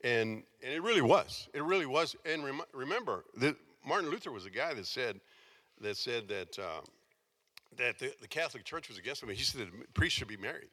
And, 0.04 0.42
and 0.62 0.72
it 0.72 0.82
really 0.82 1.02
was. 1.02 1.48
It 1.52 1.62
really 1.62 1.86
was. 1.86 2.14
And 2.24 2.44
rem- 2.44 2.62
remember, 2.72 3.24
that 3.38 3.56
Martin 3.84 4.10
Luther 4.10 4.30
was 4.30 4.46
a 4.46 4.50
guy 4.50 4.74
that 4.74 4.86
said 4.86 5.20
that, 5.80 5.96
said 5.96 6.28
that, 6.28 6.58
uh, 6.58 6.80
that 7.76 7.98
the, 7.98 8.12
the 8.20 8.28
Catholic 8.28 8.64
Church 8.64 8.88
was 8.88 8.98
against 8.98 9.22
him. 9.22 9.30
He 9.30 9.42
said 9.42 9.62
that 9.62 9.94
priests 9.94 10.18
should 10.18 10.28
be 10.28 10.36
married. 10.36 10.68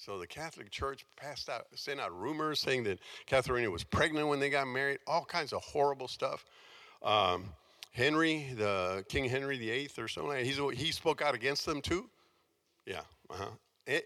So 0.00 0.18
the 0.18 0.26
Catholic 0.26 0.70
Church 0.70 1.04
passed 1.14 1.50
out, 1.50 1.66
sent 1.74 2.00
out 2.00 2.18
rumors 2.18 2.58
saying 2.58 2.84
that 2.84 3.00
Katharina 3.26 3.70
was 3.70 3.84
pregnant 3.84 4.28
when 4.28 4.40
they 4.40 4.48
got 4.48 4.66
married, 4.66 4.98
all 5.06 5.26
kinds 5.26 5.52
of 5.52 5.62
horrible 5.62 6.08
stuff. 6.08 6.46
Um, 7.02 7.44
Henry, 7.92 8.54
the 8.56 9.04
King 9.10 9.26
Henry 9.26 9.58
VIII 9.58 9.90
or 9.98 10.08
something 10.08 10.30
like 10.30 10.46
that, 10.46 10.74
he 10.74 10.90
spoke 10.90 11.20
out 11.20 11.34
against 11.34 11.66
them 11.66 11.82
too. 11.82 12.08
Yeah, 12.86 13.00
uh-huh. 13.28 13.50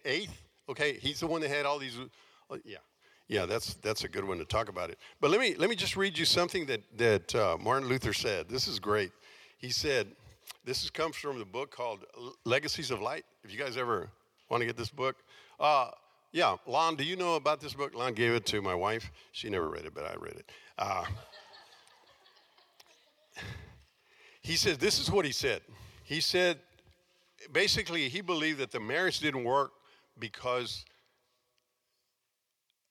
Eighth, 0.04 0.36
okay, 0.68 0.94
he's 0.94 1.20
the 1.20 1.28
one 1.28 1.40
that 1.42 1.50
had 1.50 1.64
all 1.64 1.78
these, 1.78 1.96
uh, 2.50 2.56
yeah. 2.64 2.78
Yeah, 3.28 3.46
that's 3.46 3.74
that's 3.74 4.04
a 4.04 4.08
good 4.08 4.24
one 4.24 4.36
to 4.38 4.44
talk 4.44 4.68
about 4.68 4.90
it. 4.90 4.98
But 5.20 5.30
let 5.30 5.40
me 5.40 5.54
let 5.54 5.70
me 5.70 5.76
just 5.76 5.96
read 5.96 6.18
you 6.18 6.24
something 6.26 6.66
that 6.66 6.82
that 6.98 7.34
uh, 7.34 7.56
Martin 7.58 7.88
Luther 7.88 8.12
said. 8.12 8.50
This 8.50 8.68
is 8.68 8.78
great. 8.78 9.12
He 9.56 9.70
said, 9.70 10.08
"This 10.62 10.90
comes 10.90 11.16
from 11.16 11.38
the 11.38 11.46
book 11.46 11.70
called 11.70 12.00
Legacies 12.44 12.90
of 12.90 13.00
Light. 13.00 13.24
If 13.42 13.50
you 13.50 13.58
guys 13.58 13.78
ever 13.78 14.10
want 14.50 14.60
to 14.60 14.66
get 14.66 14.76
this 14.76 14.90
book, 14.90 15.16
uh, 15.64 15.90
yeah, 16.32 16.56
Lon, 16.66 16.96
do 16.96 17.04
you 17.04 17.16
know 17.16 17.36
about 17.36 17.60
this 17.60 17.74
book? 17.74 17.94
Lon 17.94 18.12
gave 18.12 18.32
it 18.32 18.44
to 18.46 18.60
my 18.60 18.74
wife. 18.74 19.10
She 19.32 19.48
never 19.48 19.68
read 19.68 19.84
it, 19.86 19.94
but 19.94 20.04
I 20.04 20.14
read 20.14 20.34
it. 20.34 20.50
Uh, 20.78 21.04
he 24.42 24.56
said, 24.56 24.78
This 24.78 25.00
is 25.00 25.10
what 25.10 25.24
he 25.24 25.32
said. 25.32 25.62
He 26.04 26.20
said, 26.20 26.58
basically, 27.52 28.08
he 28.08 28.20
believed 28.20 28.58
that 28.58 28.70
the 28.70 28.80
marriage 28.80 29.20
didn't 29.20 29.44
work 29.44 29.72
because 30.18 30.84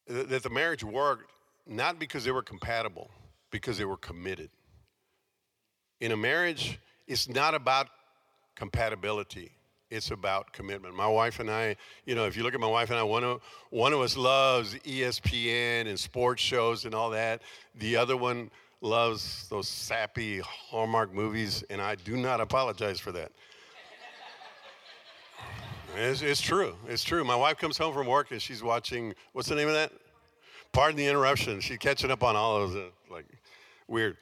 that 0.07 0.41
the 0.43 0.49
marriage 0.49 0.83
worked 0.83 1.31
not 1.65 1.99
because 1.99 2.25
they 2.25 2.31
were 2.31 2.41
compatible, 2.41 3.09
because 3.51 3.77
they 3.77 3.85
were 3.85 3.97
committed. 3.97 4.49
In 6.01 6.11
a 6.11 6.17
marriage, 6.17 6.79
it's 7.07 7.29
not 7.29 7.53
about 7.53 7.87
compatibility. 8.55 9.51
It's 9.93 10.09
about 10.09 10.51
commitment. 10.51 10.95
My 10.95 11.07
wife 11.07 11.39
and 11.39 11.51
I, 11.51 11.75
you 12.05 12.15
know, 12.15 12.25
if 12.25 12.35
you 12.35 12.41
look 12.41 12.55
at 12.55 12.59
my 12.59 12.65
wife 12.65 12.89
and 12.89 12.97
I, 12.97 13.03
one 13.03 13.23
of, 13.23 13.41
one 13.69 13.93
of 13.93 13.99
us 13.99 14.17
loves 14.17 14.73
ESPN 14.73 15.87
and 15.87 15.99
sports 15.99 16.41
shows 16.41 16.85
and 16.85 16.95
all 16.95 17.11
that. 17.11 17.43
The 17.75 17.95
other 17.95 18.17
one 18.17 18.49
loves 18.81 19.47
those 19.49 19.67
sappy 19.67 20.39
Hallmark 20.39 21.13
movies, 21.13 21.63
and 21.69 21.79
I 21.79 21.93
do 21.93 22.17
not 22.17 22.41
apologize 22.41 22.99
for 22.99 23.11
that. 23.11 23.31
It's, 25.95 26.23
it's, 26.23 26.41
true. 26.41 26.75
It's 26.87 27.03
true. 27.03 27.23
My 27.23 27.35
wife 27.35 27.59
comes 27.59 27.77
home 27.77 27.93
from 27.93 28.07
work 28.07 28.31
and 28.31 28.41
she's 28.41 28.63
watching, 28.63 29.13
what's 29.33 29.47
the 29.47 29.53
name 29.53 29.67
of 29.67 29.75
that? 29.75 29.91
Pardon 30.71 30.97
the 30.97 31.05
interruption. 31.05 31.59
She's 31.59 31.77
catching 31.77 32.09
up 32.09 32.23
on 32.23 32.35
all 32.35 32.63
of 32.63 32.73
the, 32.73 32.89
like, 33.11 33.27
weird. 33.87 34.17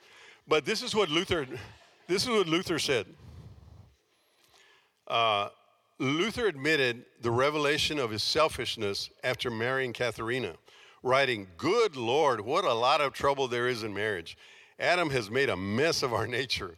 But 0.50 0.66
this 0.66 0.84
is 0.84 0.94
what 0.94 1.08
Luther, 1.08 1.48
this 2.10 2.24
is 2.24 2.30
what 2.30 2.50
Luther 2.50 2.78
said. 2.78 3.06
Uh, 5.08 5.48
Luther 6.02 6.48
admitted 6.48 7.06
the 7.22 7.30
revelation 7.30 8.00
of 8.00 8.10
his 8.10 8.24
selfishness 8.24 9.12
after 9.24 9.52
marrying 9.52 9.94
Katharina, 9.94 10.56
writing, 11.04 11.46
Good 11.58 11.96
Lord, 11.96 12.42
what 12.42 12.66
a 12.66 12.74
lot 12.74 13.02
of 13.02 13.14
trouble 13.14 13.48
there 13.48 13.68
is 13.68 13.84
in 13.84 13.94
marriage. 13.94 14.36
Adam 14.80 15.12
has 15.12 15.30
made 15.30 15.50
a 15.50 15.56
mess 15.56 16.02
of 16.02 16.12
our 16.12 16.26
nature. 16.26 16.76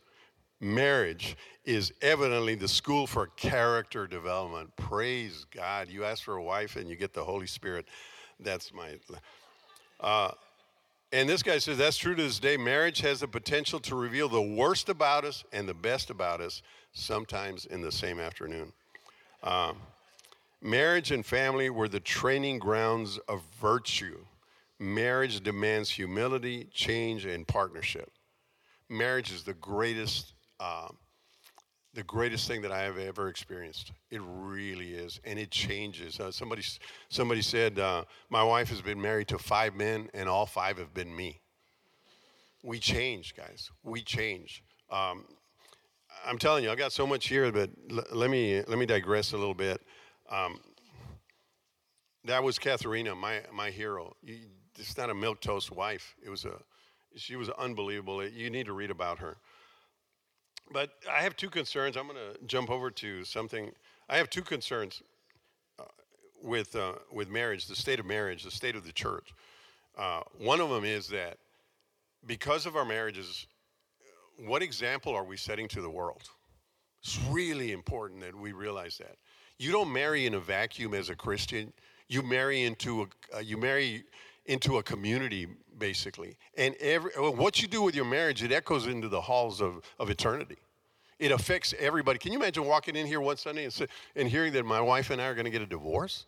Marriage 0.60 1.38
is 1.64 1.94
evidently 2.02 2.56
the 2.56 2.68
school 2.68 3.08
for 3.08 3.28
character 3.28 4.08
development. 4.08 4.76
Praise 4.76 5.46
God. 5.56 5.88
You 5.88 6.04
ask 6.04 6.22
for 6.22 6.36
a 6.36 6.44
wife 6.44 6.76
and 6.76 6.90
you 6.90 6.98
get 6.98 7.14
the 7.14 7.24
Holy 7.24 7.48
Spirit. 7.48 7.86
That's 8.42 8.74
my. 8.74 9.00
Uh, 10.02 10.32
and 11.14 11.30
this 11.30 11.42
guy 11.42 11.60
says 11.60 11.78
that's 11.78 11.96
true 11.96 12.14
to 12.14 12.24
this 12.24 12.40
day. 12.40 12.58
Marriage 12.58 13.00
has 13.00 13.22
the 13.22 13.28
potential 13.30 13.80
to 13.80 13.96
reveal 13.96 14.28
the 14.28 14.42
worst 14.42 14.90
about 14.90 15.24
us 15.24 15.46
and 15.54 15.66
the 15.66 15.74
best 15.74 16.10
about 16.10 16.42
us, 16.42 16.62
sometimes 16.92 17.66
in 17.68 17.80
the 17.80 17.92
same 17.92 18.20
afternoon. 18.20 18.74
Um, 19.44 19.78
marriage 20.62 21.12
and 21.12 21.26
family 21.26 21.70
were 21.70 21.88
the 21.88 22.00
training 22.00 22.60
grounds 22.60 23.20
of 23.28 23.42
virtue. 23.62 24.26
Marriage 24.80 25.42
demands 25.42 25.90
humility, 25.90 26.68
change, 26.74 27.26
and 27.26 27.48
partnership. 27.48 28.12
Marriage 28.90 29.32
is 29.32 29.44
the 29.44 29.54
greatest 29.56 30.34
um, 30.60 30.98
the 31.94 32.04
greatest 32.04 32.48
thing 32.48 32.62
that 32.62 32.72
I 32.72 32.82
have 32.82 32.98
ever 32.98 33.28
experienced. 33.28 33.92
It 34.10 34.22
really 34.26 34.94
is, 34.94 35.20
and 35.26 35.38
it 35.38 35.52
changes. 35.52 36.20
Uh, 36.20 36.32
somebody, 36.32 36.64
somebody 37.10 37.42
said, 37.42 37.78
uh, 37.78 38.06
my 38.30 38.44
wife 38.44 38.70
has 38.70 38.82
been 38.82 39.00
married 39.00 39.28
to 39.28 39.38
five 39.38 39.76
men, 39.76 40.10
and 40.14 40.28
all 40.28 40.46
five 40.46 40.78
have 40.80 40.94
been 40.94 41.16
me. 41.16 41.40
We 42.64 42.80
change, 42.80 43.36
guys. 43.36 43.70
We 43.84 44.02
change. 44.02 44.64
Um, 44.90 45.26
I'm 46.26 46.38
telling 46.38 46.64
you, 46.64 46.72
I 46.72 46.76
got 46.76 46.92
so 46.94 47.06
much 47.06 47.28
here, 47.28 47.52
but 47.52 47.70
l- 47.92 48.04
let 48.12 48.30
me 48.30 48.64
let 48.68 48.78
me 48.78 48.86
digress 48.86 49.34
a 49.34 49.38
little 49.38 49.54
bit. 49.54 49.82
Um, 50.30 50.60
that 52.26 52.44
was 52.44 52.58
Katharina, 52.60 53.16
my 53.16 53.42
my 53.54 53.70
hero. 53.70 54.16
You, 54.24 54.38
it's 54.78 54.98
not 54.98 55.10
a 55.10 55.14
milk 55.14 55.42
toast 55.42 55.72
wife. 55.72 56.16
It 56.26 56.30
was 56.30 56.46
a, 56.46 56.54
she 57.16 57.36
was 57.36 57.50
unbelievable. 57.50 58.26
You 58.28 58.50
need 58.50 58.66
to 58.66 58.74
read 58.74 58.90
about 58.90 59.20
her. 59.20 59.38
But 60.72 60.92
I 61.12 61.22
have 61.22 61.36
two 61.36 61.50
concerns. 61.50 61.98
I'm 61.98 62.08
going 62.08 62.18
to 62.18 62.44
jump 62.46 62.70
over 62.70 62.90
to 62.92 63.24
something. 63.24 63.72
I 64.10 64.18
have 64.18 64.30
two 64.30 64.42
concerns 64.42 65.04
uh, 65.80 65.84
with, 66.42 66.76
uh, 66.76 66.94
with 67.12 67.30
marriage, 67.30 67.68
the 67.68 67.76
state 67.76 68.00
of 68.00 68.06
marriage, 68.06 68.44
the 68.44 68.52
state 68.52 68.76
of 68.76 68.86
the 68.86 68.92
church. 68.92 69.34
Uh, 69.98 70.22
one 70.40 70.60
of 70.60 70.70
them 70.70 70.84
is 70.84 71.08
that 71.10 71.38
because 72.26 72.66
of 72.66 72.76
our 72.76 72.86
marriages, 72.86 73.46
what 74.38 74.62
example 74.62 75.16
are 75.16 75.24
we 75.24 75.38
setting 75.38 75.68
to 75.70 75.82
the 75.82 75.90
world? 75.90 76.24
It's 77.04 77.20
really 77.30 77.72
important 77.72 78.22
that 78.22 78.36
we 78.36 78.54
realize 78.54 78.98
that. 78.98 79.18
You 79.60 79.72
don't 79.72 79.92
marry 79.92 80.26
in 80.26 80.34
a 80.34 80.40
vacuum 80.40 80.94
as 80.94 81.10
a 81.10 81.16
Christian. 81.16 81.74
You 82.08 82.22
marry 82.22 82.64
into 82.64 83.04
a, 83.04 83.38
uh, 83.38 83.40
you 83.40 83.58
marry 83.58 84.04
into 84.46 84.78
a 84.78 84.84
community 84.84 85.48
basically. 85.78 86.38
And 86.58 86.76
every, 86.80 87.12
what 87.12 87.62
you 87.62 87.68
do 87.68 87.82
with 87.82 87.96
your 87.96 88.06
marriage, 88.06 88.44
it 88.44 88.52
echoes 88.52 88.88
into 88.88 89.08
the 89.08 89.22
halls 89.22 89.62
of, 89.62 89.82
of 90.00 90.10
eternity. 90.10 90.58
It 91.20 91.32
affects 91.32 91.74
everybody. 91.80 92.20
Can 92.20 92.32
you 92.32 92.40
imagine 92.40 92.66
walking 92.66 92.96
in 92.96 93.06
here 93.06 93.22
one 93.22 93.38
Sunday 93.38 93.66
and, 93.66 93.88
and 94.16 94.28
hearing 94.28 94.54
that 94.54 94.66
my 94.66 94.82
wife 94.82 95.10
and 95.10 95.22
I 95.22 95.28
are 95.28 95.36
going 95.36 95.46
to 95.46 95.52
get 95.52 95.62
a 95.62 95.66
divorce? 95.66 96.26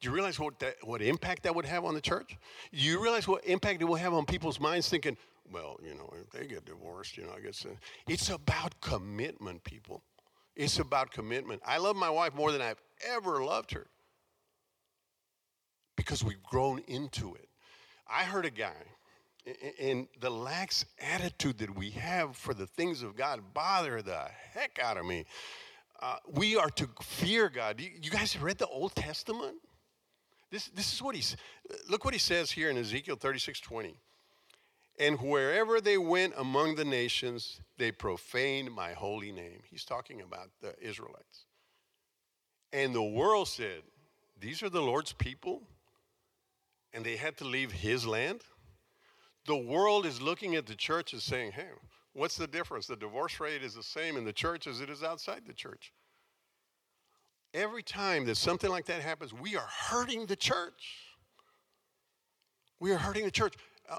Do 0.00 0.08
you 0.08 0.14
realize 0.14 0.38
what, 0.38 0.58
that, 0.60 0.76
what 0.84 1.02
impact 1.02 1.42
that 1.42 1.54
would 1.54 1.66
have 1.66 1.84
on 1.84 1.94
the 1.94 2.00
church? 2.00 2.36
Do 2.72 2.78
you 2.78 3.02
realize 3.02 3.26
what 3.26 3.44
impact 3.44 3.82
it 3.82 3.84
will 3.84 3.96
have 3.96 4.14
on 4.14 4.24
people's 4.24 4.60
minds 4.60 4.88
thinking, 4.88 5.16
well, 5.52 5.78
you 5.82 5.94
know, 5.94 6.12
if 6.20 6.30
they 6.30 6.46
get 6.46 6.64
divorced, 6.64 7.16
you 7.16 7.24
know, 7.24 7.32
I 7.36 7.40
guess 7.40 7.64
uh, 7.64 7.74
it's 8.06 8.30
about 8.30 8.80
commitment, 8.80 9.64
people. 9.64 10.02
It's 10.56 10.78
about 10.78 11.10
commitment. 11.12 11.62
I 11.64 11.78
love 11.78 11.96
my 11.96 12.10
wife 12.10 12.34
more 12.34 12.50
than 12.50 12.60
I've 12.60 12.82
ever 13.06 13.44
loved 13.44 13.70
her 13.72 13.86
because 15.96 16.24
we've 16.24 16.42
grown 16.42 16.80
into 16.88 17.34
it. 17.34 17.48
I 18.08 18.24
heard 18.24 18.46
a 18.46 18.50
guy, 18.50 18.72
and 19.80 20.08
the 20.20 20.30
lax 20.30 20.84
attitude 21.00 21.58
that 21.58 21.76
we 21.76 21.90
have 21.90 22.36
for 22.36 22.54
the 22.54 22.66
things 22.66 23.02
of 23.02 23.16
God 23.16 23.40
bother 23.54 24.02
the 24.02 24.26
heck 24.52 24.78
out 24.82 24.96
of 24.96 25.06
me. 25.06 25.26
Uh, 26.00 26.16
we 26.32 26.56
are 26.56 26.70
to 26.70 26.88
fear 27.02 27.48
God. 27.48 27.80
You, 27.80 28.10
guys 28.10 28.38
read 28.38 28.58
the 28.58 28.68
Old 28.68 28.94
Testament? 28.94 29.56
This, 30.50 30.68
this 30.68 30.92
is 30.92 31.02
what 31.02 31.14
he's, 31.14 31.36
look 31.90 32.04
what 32.04 32.14
he 32.14 32.20
says 32.20 32.50
here 32.50 32.70
in 32.70 32.78
Ezekiel 32.78 33.16
36 33.16 33.60
20. 33.60 33.96
And 34.98 35.20
wherever 35.20 35.80
they 35.80 35.96
went 35.96 36.34
among 36.36 36.74
the 36.74 36.84
nations, 36.84 37.60
they 37.76 37.92
profaned 37.92 38.72
my 38.72 38.92
holy 38.92 39.30
name. 39.30 39.60
He's 39.70 39.84
talking 39.84 40.20
about 40.20 40.50
the 40.60 40.74
Israelites. 40.80 41.46
And 42.72 42.94
the 42.94 43.02
world 43.02 43.48
said, 43.48 43.82
These 44.40 44.62
are 44.62 44.68
the 44.68 44.82
Lord's 44.82 45.12
people 45.12 45.62
and 46.92 47.04
they 47.04 47.16
had 47.16 47.36
to 47.38 47.44
leave 47.44 47.72
his 47.72 48.06
land, 48.06 48.40
the 49.46 49.56
world 49.56 50.06
is 50.06 50.20
looking 50.20 50.56
at 50.56 50.66
the 50.66 50.74
church 50.74 51.12
and 51.12 51.22
saying, 51.22 51.52
hey, 51.52 51.68
what's 52.12 52.36
the 52.36 52.46
difference? 52.46 52.86
The 52.86 52.96
divorce 52.96 53.40
rate 53.40 53.62
is 53.62 53.74
the 53.74 53.82
same 53.82 54.16
in 54.16 54.24
the 54.24 54.32
church 54.32 54.66
as 54.66 54.80
it 54.80 54.90
is 54.90 55.02
outside 55.02 55.42
the 55.46 55.52
church. 55.52 55.92
Every 57.54 57.82
time 57.82 58.26
that 58.26 58.36
something 58.36 58.70
like 58.70 58.86
that 58.86 59.00
happens, 59.00 59.32
we 59.32 59.56
are 59.56 59.66
hurting 59.66 60.26
the 60.26 60.36
church. 60.36 61.14
We 62.78 62.92
are 62.92 62.98
hurting 62.98 63.24
the 63.24 63.30
church. 63.30 63.54
Uh, 63.88 63.96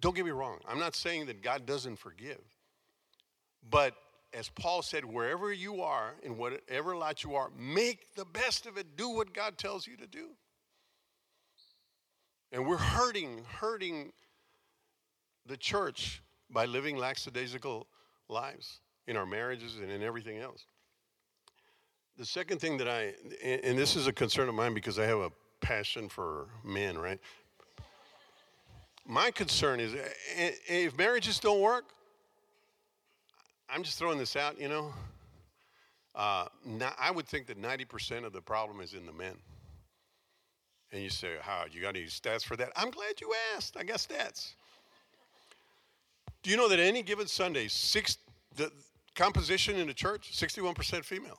don't 0.00 0.14
get 0.14 0.24
me 0.24 0.30
wrong, 0.30 0.58
I'm 0.68 0.78
not 0.78 0.94
saying 0.94 1.26
that 1.26 1.42
God 1.42 1.66
doesn't 1.66 1.96
forgive. 1.96 2.40
But 3.68 3.94
as 4.32 4.48
Paul 4.50 4.82
said, 4.82 5.04
wherever 5.04 5.52
you 5.52 5.82
are, 5.82 6.14
in 6.22 6.36
whatever 6.36 6.96
lot 6.96 7.24
you 7.24 7.34
are, 7.34 7.50
make 7.58 8.14
the 8.14 8.24
best 8.24 8.66
of 8.66 8.76
it. 8.76 8.96
Do 8.96 9.10
what 9.10 9.32
God 9.32 9.56
tells 9.56 9.86
you 9.86 9.96
to 9.96 10.06
do. 10.06 10.28
And 12.52 12.66
we're 12.66 12.76
hurting, 12.76 13.44
hurting 13.48 14.12
the 15.46 15.56
church 15.56 16.22
by 16.50 16.66
living 16.66 16.96
lackadaisical 16.96 17.86
lives 18.28 18.80
in 19.06 19.16
our 19.16 19.26
marriages 19.26 19.78
and 19.78 19.90
in 19.90 20.02
everything 20.02 20.38
else. 20.38 20.66
The 22.18 22.26
second 22.26 22.60
thing 22.60 22.78
that 22.78 22.88
I, 22.88 23.14
and 23.42 23.78
this 23.78 23.96
is 23.96 24.06
a 24.06 24.12
concern 24.12 24.48
of 24.48 24.54
mine 24.54 24.74
because 24.74 24.98
I 24.98 25.04
have 25.04 25.18
a 25.18 25.32
passion 25.60 26.08
for 26.08 26.48
men, 26.64 26.96
right? 26.98 27.20
My 29.06 29.30
concern 29.30 29.78
is 29.78 29.94
if 30.34 30.96
marriages 30.98 31.38
don't 31.38 31.60
work, 31.60 31.84
I'm 33.68 33.82
just 33.82 33.98
throwing 33.98 34.18
this 34.18 34.36
out, 34.36 34.60
you 34.60 34.68
know. 34.68 34.92
Uh, 36.14 36.46
I 36.98 37.10
would 37.10 37.26
think 37.26 37.46
that 37.46 37.60
90% 37.60 38.24
of 38.24 38.32
the 38.32 38.40
problem 38.40 38.80
is 38.80 38.94
in 38.94 39.06
the 39.06 39.12
men. 39.12 39.34
And 40.92 41.02
you 41.02 41.10
say, 41.10 41.34
How? 41.40 41.64
You 41.70 41.82
got 41.82 41.96
any 41.96 42.06
stats 42.06 42.44
for 42.44 42.56
that? 42.56 42.72
I'm 42.74 42.90
glad 42.90 43.20
you 43.20 43.32
asked. 43.54 43.76
I 43.76 43.84
got 43.84 43.98
stats. 43.98 44.54
Do 46.42 46.50
you 46.50 46.56
know 46.56 46.68
that 46.68 46.78
any 46.78 47.02
given 47.02 47.26
Sunday, 47.26 47.68
six, 47.68 48.18
the 48.54 48.70
composition 49.14 49.76
in 49.76 49.88
the 49.88 49.94
church, 49.94 50.30
61% 50.32 51.04
female, 51.04 51.38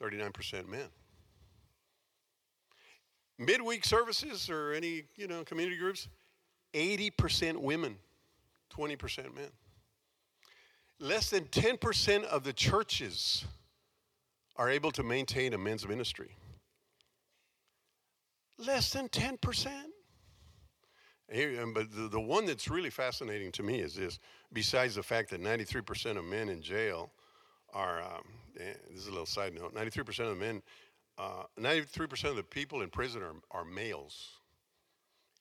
39% 0.00 0.68
men. 0.68 0.88
Midweek 3.44 3.84
services 3.84 4.48
or 4.48 4.72
any, 4.72 5.04
you 5.16 5.26
know, 5.26 5.44
community 5.44 5.76
groups, 5.76 6.08
80% 6.74 7.56
women, 7.56 7.96
20% 8.76 9.34
men. 9.34 9.50
Less 10.98 11.30
than 11.30 11.44
10% 11.46 12.24
of 12.24 12.44
the 12.44 12.52
churches 12.52 13.44
are 14.56 14.70
able 14.70 14.92
to 14.92 15.02
maintain 15.02 15.54
a 15.54 15.58
men's 15.58 15.86
ministry. 15.86 16.36
Less 18.58 18.90
than 18.90 19.08
10%. 19.08 19.38
But 21.28 21.86
the, 21.90 22.20
one 22.20 22.44
that's 22.44 22.68
really 22.68 22.90
fascinating 22.90 23.52
to 23.52 23.62
me 23.62 23.80
is 23.80 23.94
this 23.94 24.18
besides 24.52 24.96
the 24.96 25.02
fact 25.02 25.30
that 25.30 25.42
93% 25.42 26.18
of 26.18 26.24
men 26.24 26.50
in 26.50 26.60
jail 26.60 27.10
are, 27.72 28.02
um, 28.02 28.22
eh, 28.60 28.74
this 28.90 29.00
is 29.00 29.06
a 29.06 29.10
little 29.10 29.26
side 29.26 29.54
note 29.54 29.74
93% 29.74 30.08
of 30.20 30.28
the 30.28 30.34
men, 30.44 30.62
uh, 31.18 31.44
93% 31.60 32.24
of 32.24 32.36
the 32.36 32.42
people 32.42 32.82
in 32.82 32.88
prison 32.88 33.22
are, 33.22 33.34
are 33.50 33.64
males. 33.64 34.30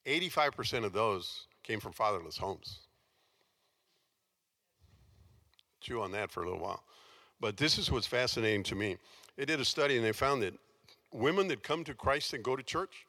85% 0.05 0.83
of 0.83 0.93
those 0.93 1.47
came 1.63 1.79
from 1.79 1.93
fatherless 1.93 2.37
homes. 2.37 2.79
Chew 5.79 6.01
on 6.01 6.11
that 6.11 6.31
for 6.31 6.43
a 6.43 6.45
little 6.45 6.61
while. 6.61 6.83
But 7.39 7.57
this 7.57 7.77
is 7.77 7.91
what's 7.91 8.07
fascinating 8.07 8.63
to 8.63 8.75
me. 8.75 8.97
They 9.35 9.45
did 9.45 9.59
a 9.59 9.65
study 9.65 9.95
and 9.95 10.05
they 10.05 10.11
found 10.11 10.43
that 10.43 10.53
women 11.11 11.47
that 11.47 11.63
come 11.63 11.83
to 11.85 11.93
Christ 11.93 12.33
and 12.33 12.43
go 12.43 12.55
to 12.55 12.63
church, 12.63 13.07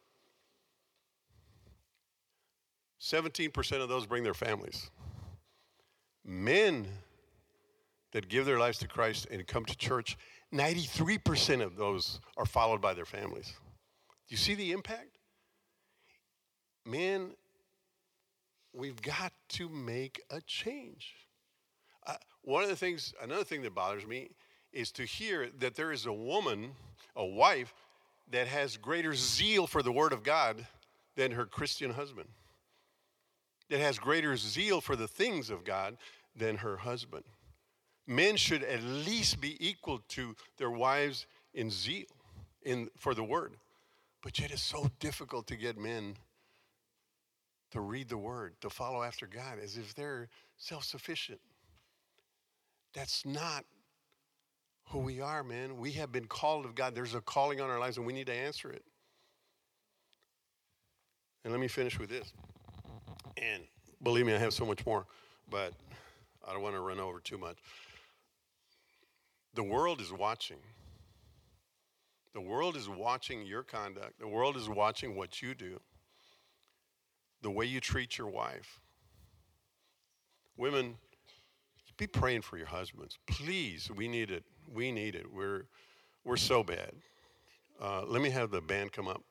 17% 3.00 3.82
of 3.82 3.88
those 3.88 4.06
bring 4.06 4.22
their 4.22 4.34
families. 4.34 4.90
Men 6.24 6.86
that 8.12 8.28
give 8.28 8.46
their 8.46 8.58
lives 8.58 8.78
to 8.78 8.88
Christ 8.88 9.26
and 9.30 9.44
come 9.46 9.64
to 9.64 9.76
church, 9.76 10.16
93% 10.52 11.62
of 11.62 11.76
those 11.76 12.20
are 12.36 12.44
followed 12.44 12.80
by 12.80 12.94
their 12.94 13.04
families. 13.04 13.52
Do 14.28 14.34
you 14.34 14.36
see 14.36 14.54
the 14.54 14.72
impact? 14.72 15.18
Man, 16.84 17.30
we've 18.74 19.00
got 19.00 19.32
to 19.50 19.68
make 19.68 20.20
a 20.30 20.40
change. 20.42 21.14
Uh, 22.06 22.16
one 22.42 22.62
of 22.62 22.68
the 22.68 22.76
things, 22.76 23.14
another 23.22 23.44
thing 23.44 23.62
that 23.62 23.74
bothers 23.74 24.06
me 24.06 24.30
is 24.72 24.90
to 24.92 25.04
hear 25.04 25.48
that 25.58 25.74
there 25.74 25.92
is 25.92 26.06
a 26.06 26.12
woman, 26.12 26.72
a 27.16 27.24
wife, 27.24 27.72
that 28.30 28.48
has 28.48 28.76
greater 28.76 29.14
zeal 29.14 29.66
for 29.66 29.82
the 29.82 29.92
Word 29.92 30.12
of 30.12 30.22
God 30.22 30.66
than 31.16 31.32
her 31.32 31.44
Christian 31.44 31.90
husband, 31.90 32.28
that 33.68 33.80
has 33.80 33.98
greater 33.98 34.36
zeal 34.36 34.80
for 34.80 34.96
the 34.96 35.08
things 35.08 35.50
of 35.50 35.64
God 35.64 35.96
than 36.34 36.56
her 36.56 36.78
husband. 36.78 37.24
Men 38.06 38.36
should 38.36 38.62
at 38.62 38.82
least 38.82 39.40
be 39.40 39.56
equal 39.66 40.00
to 40.08 40.34
their 40.58 40.70
wives 40.70 41.26
in 41.54 41.70
zeal 41.70 42.04
in, 42.62 42.88
for 42.98 43.14
the 43.14 43.24
Word. 43.24 43.54
But 44.22 44.38
yet 44.38 44.50
it's 44.50 44.62
so 44.62 44.90
difficult 45.00 45.46
to 45.48 45.56
get 45.56 45.78
men 45.78 46.16
to 47.70 47.80
read 47.80 48.08
the 48.08 48.18
Word, 48.18 48.54
to 48.60 48.70
follow 48.70 49.02
after 49.02 49.26
God, 49.26 49.58
as 49.62 49.76
if 49.76 49.94
they're 49.94 50.28
self 50.56 50.84
sufficient. 50.84 51.40
That's 52.92 53.24
not 53.24 53.64
who 54.88 54.98
we 54.98 55.20
are, 55.20 55.42
man. 55.42 55.78
We 55.78 55.92
have 55.92 56.12
been 56.12 56.26
called 56.26 56.66
of 56.66 56.74
God. 56.74 56.94
There's 56.94 57.14
a 57.14 57.20
calling 57.20 57.60
on 57.60 57.70
our 57.70 57.78
lives, 57.78 57.96
and 57.96 58.06
we 58.06 58.12
need 58.12 58.26
to 58.26 58.34
answer 58.34 58.70
it. 58.70 58.84
And 61.44 61.52
let 61.52 61.60
me 61.60 61.68
finish 61.68 61.98
with 61.98 62.10
this. 62.10 62.32
And 63.36 63.62
believe 64.02 64.26
me, 64.26 64.34
I 64.34 64.38
have 64.38 64.52
so 64.52 64.66
much 64.66 64.84
more, 64.84 65.06
but 65.50 65.72
I 66.46 66.52
don't 66.52 66.62
want 66.62 66.74
to 66.74 66.80
run 66.80 67.00
over 67.00 67.20
too 67.20 67.38
much. 67.38 67.56
The 69.54 69.62
world 69.62 70.00
is 70.00 70.12
watching. 70.12 70.58
The 72.34 72.40
world 72.40 72.76
is 72.76 72.88
watching 72.88 73.44
your 73.44 73.62
conduct. 73.62 74.18
The 74.18 74.28
world 74.28 74.56
is 74.56 74.68
watching 74.68 75.14
what 75.14 75.42
you 75.42 75.54
do, 75.54 75.80
the 77.42 77.50
way 77.50 77.66
you 77.66 77.80
treat 77.80 78.16
your 78.16 78.28
wife. 78.28 78.80
Women, 80.56 80.96
be 81.98 82.06
praying 82.06 82.42
for 82.42 82.56
your 82.56 82.66
husbands. 82.66 83.18
Please, 83.26 83.90
we 83.94 84.08
need 84.08 84.30
it. 84.30 84.44
We 84.72 84.90
need 84.90 85.14
it. 85.14 85.30
We're, 85.30 85.66
we're 86.24 86.38
so 86.38 86.62
bad. 86.62 86.92
Uh, 87.80 88.04
let 88.06 88.22
me 88.22 88.30
have 88.30 88.50
the 88.50 88.60
band 88.60 88.92
come 88.92 89.08
up. 89.08 89.22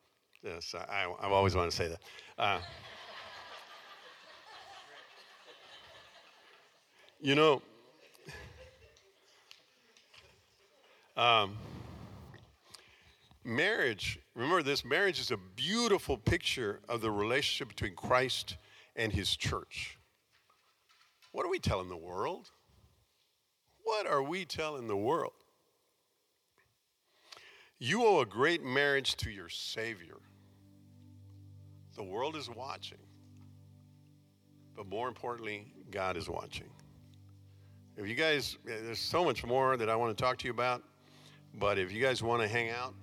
Yes, 0.43 0.75
I, 0.75 0.93
I, 0.93 1.23
have 1.23 1.31
always 1.31 1.55
wanted 1.55 1.71
to 1.71 1.77
say 1.77 1.87
that. 1.87 2.01
Uh, 2.37 2.59
you 7.19 7.35
know, 7.35 7.61
um, 11.21 11.55
marriage, 13.43 14.19
remember 14.33 14.63
this 14.63 14.83
marriage 14.83 15.19
is 15.19 15.29
a 15.29 15.37
beautiful 15.55 16.17
picture 16.17 16.79
of 16.89 17.01
the 17.01 17.11
relationship 17.11 17.67
between 17.67 17.95
Christ 17.95 18.57
and 18.95 19.13
his 19.13 19.35
church. 19.35 19.99
What 21.31 21.45
are 21.45 21.49
we 21.49 21.59
telling 21.59 21.89
the 21.89 21.97
world? 21.97 22.49
What 23.83 24.07
are 24.07 24.23
we 24.23 24.45
telling 24.45 24.87
the 24.87 24.97
world? 24.97 25.33
You 27.77 28.03
owe 28.03 28.21
a 28.21 28.25
great 28.25 28.63
marriage 28.63 29.15
to 29.17 29.29
your 29.29 29.49
Savior. 29.49 30.17
The 31.95 32.03
world 32.03 32.35
is 32.35 32.49
watching. 32.49 32.97
But 34.75 34.87
more 34.87 35.07
importantly, 35.07 35.71
God 35.91 36.17
is 36.17 36.27
watching. 36.27 36.69
If 37.95 38.07
you 38.07 38.15
guys, 38.15 38.57
there's 38.65 38.99
so 38.99 39.23
much 39.23 39.45
more 39.45 39.77
that 39.77 39.87
I 39.87 39.95
want 39.95 40.17
to 40.17 40.23
talk 40.23 40.37
to 40.39 40.45
you 40.45 40.51
about, 40.51 40.81
but 41.59 41.77
if 41.77 41.91
you 41.91 42.01
guys 42.01 42.23
want 42.23 42.41
to 42.41 42.47
hang 42.47 42.69
out 42.69 42.93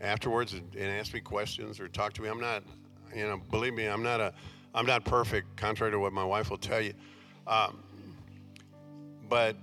afterwards 0.00 0.52
and, 0.52 0.74
ask 0.76 1.14
me 1.14 1.20
questions 1.20 1.80
or 1.80 1.88
talk 1.88 2.12
to 2.14 2.22
me, 2.22 2.28
I'm 2.28 2.40
not, 2.40 2.62
you 3.14 3.26
know, 3.26 3.40
believe 3.50 3.74
me, 3.74 3.86
I'm 3.86 4.02
not 4.02 4.20
a, 4.20 4.32
I'm 4.74 4.86
not 4.86 5.04
perfect, 5.04 5.56
contrary 5.56 5.92
to 5.92 5.98
what 5.98 6.12
my 6.12 6.24
wife 6.24 6.50
will 6.50 6.58
tell 6.58 6.80
you. 6.80 6.92
Um, 7.46 7.82
but 9.28 9.56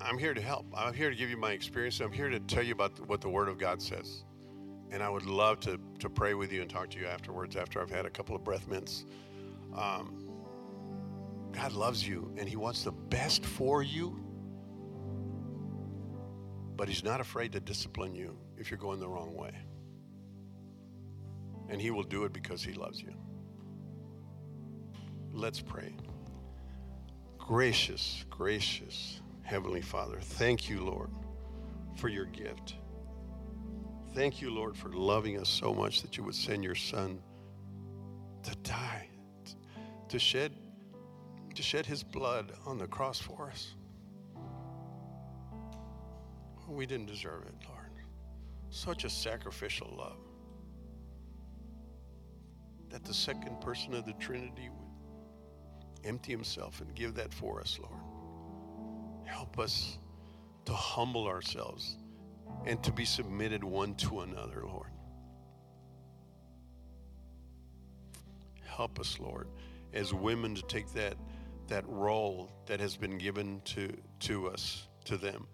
I'm 0.00 0.18
here 0.18 0.34
to 0.34 0.40
help. 0.40 0.66
I'm 0.76 0.94
here 0.94 1.10
to 1.10 1.16
give 1.16 1.30
you 1.30 1.36
my 1.36 1.52
experience. 1.52 2.00
I'm 2.00 2.12
here 2.12 2.28
to 2.28 2.38
tell 2.40 2.62
you 2.62 2.72
about 2.72 2.98
what 3.08 3.20
the 3.20 3.28
Word 3.28 3.48
of 3.48 3.58
God 3.58 3.80
says. 3.82 4.24
And 4.90 5.02
I 5.02 5.08
would 5.08 5.26
love 5.26 5.60
to, 5.60 5.80
to 5.98 6.08
pray 6.08 6.34
with 6.34 6.52
you 6.52 6.60
and 6.60 6.70
talk 6.70 6.90
to 6.90 6.98
you 6.98 7.06
afterwards 7.06 7.56
after 7.56 7.80
I've 7.80 7.90
had 7.90 8.06
a 8.06 8.10
couple 8.10 8.36
of 8.36 8.44
breath 8.44 8.68
mints. 8.68 9.04
Um, 9.74 10.26
God 11.52 11.72
loves 11.72 12.06
you 12.06 12.30
and 12.36 12.48
He 12.48 12.56
wants 12.56 12.84
the 12.84 12.92
best 12.92 13.44
for 13.44 13.82
you, 13.82 14.20
but 16.76 16.88
He's 16.88 17.04
not 17.04 17.20
afraid 17.20 17.52
to 17.52 17.60
discipline 17.60 18.14
you 18.14 18.36
if 18.56 18.70
you're 18.70 18.78
going 18.78 19.00
the 19.00 19.08
wrong 19.08 19.34
way. 19.34 19.52
And 21.68 21.80
He 21.80 21.90
will 21.90 22.04
do 22.04 22.24
it 22.24 22.32
because 22.32 22.62
He 22.62 22.72
loves 22.72 23.00
you. 23.00 23.12
Let's 25.32 25.60
pray. 25.60 25.94
Gracious, 27.38 28.24
gracious 28.30 29.20
Heavenly 29.46 29.80
Father, 29.80 30.18
thank 30.20 30.68
you, 30.68 30.80
Lord, 30.80 31.08
for 31.94 32.08
your 32.08 32.24
gift. 32.24 32.74
Thank 34.12 34.42
you, 34.42 34.50
Lord, 34.50 34.76
for 34.76 34.88
loving 34.88 35.38
us 35.38 35.48
so 35.48 35.72
much 35.72 36.02
that 36.02 36.16
you 36.16 36.24
would 36.24 36.34
send 36.34 36.64
your 36.64 36.74
Son 36.74 37.20
to 38.42 38.56
die, 38.64 39.08
to 40.08 40.18
shed, 40.18 40.52
to 41.54 41.62
shed 41.62 41.86
his 41.86 42.02
blood 42.02 42.54
on 42.66 42.76
the 42.76 42.88
cross 42.88 43.20
for 43.20 43.48
us. 43.50 43.76
We 46.68 46.86
didn't 46.86 47.06
deserve 47.06 47.42
it, 47.42 47.54
Lord. 47.68 47.90
Such 48.70 49.04
a 49.04 49.10
sacrificial 49.10 49.94
love. 49.96 50.18
That 52.90 53.04
the 53.04 53.14
second 53.14 53.60
person 53.60 53.94
of 53.94 54.04
the 54.04 54.14
Trinity 54.14 54.68
would 54.68 54.86
empty 56.06 56.32
himself 56.32 56.80
and 56.80 56.94
give 56.94 57.14
that 57.14 57.32
for 57.32 57.60
us, 57.60 57.78
Lord. 57.80 58.00
Help 59.24 59.58
us 59.58 59.98
to 60.64 60.72
humble 60.72 61.26
ourselves 61.26 61.96
and 62.64 62.82
to 62.82 62.92
be 62.92 63.04
submitted 63.04 63.62
one 63.62 63.94
to 63.96 64.20
another, 64.20 64.62
Lord. 64.64 64.90
Help 68.64 69.00
us, 69.00 69.18
Lord, 69.18 69.48
as 69.92 70.12
women 70.12 70.54
to 70.54 70.62
take 70.62 70.92
that, 70.92 71.14
that 71.68 71.84
role 71.88 72.50
that 72.66 72.78
has 72.78 72.96
been 72.96 73.18
given 73.18 73.60
to, 73.64 73.96
to 74.20 74.48
us, 74.48 74.86
to 75.04 75.16
them, 75.16 75.46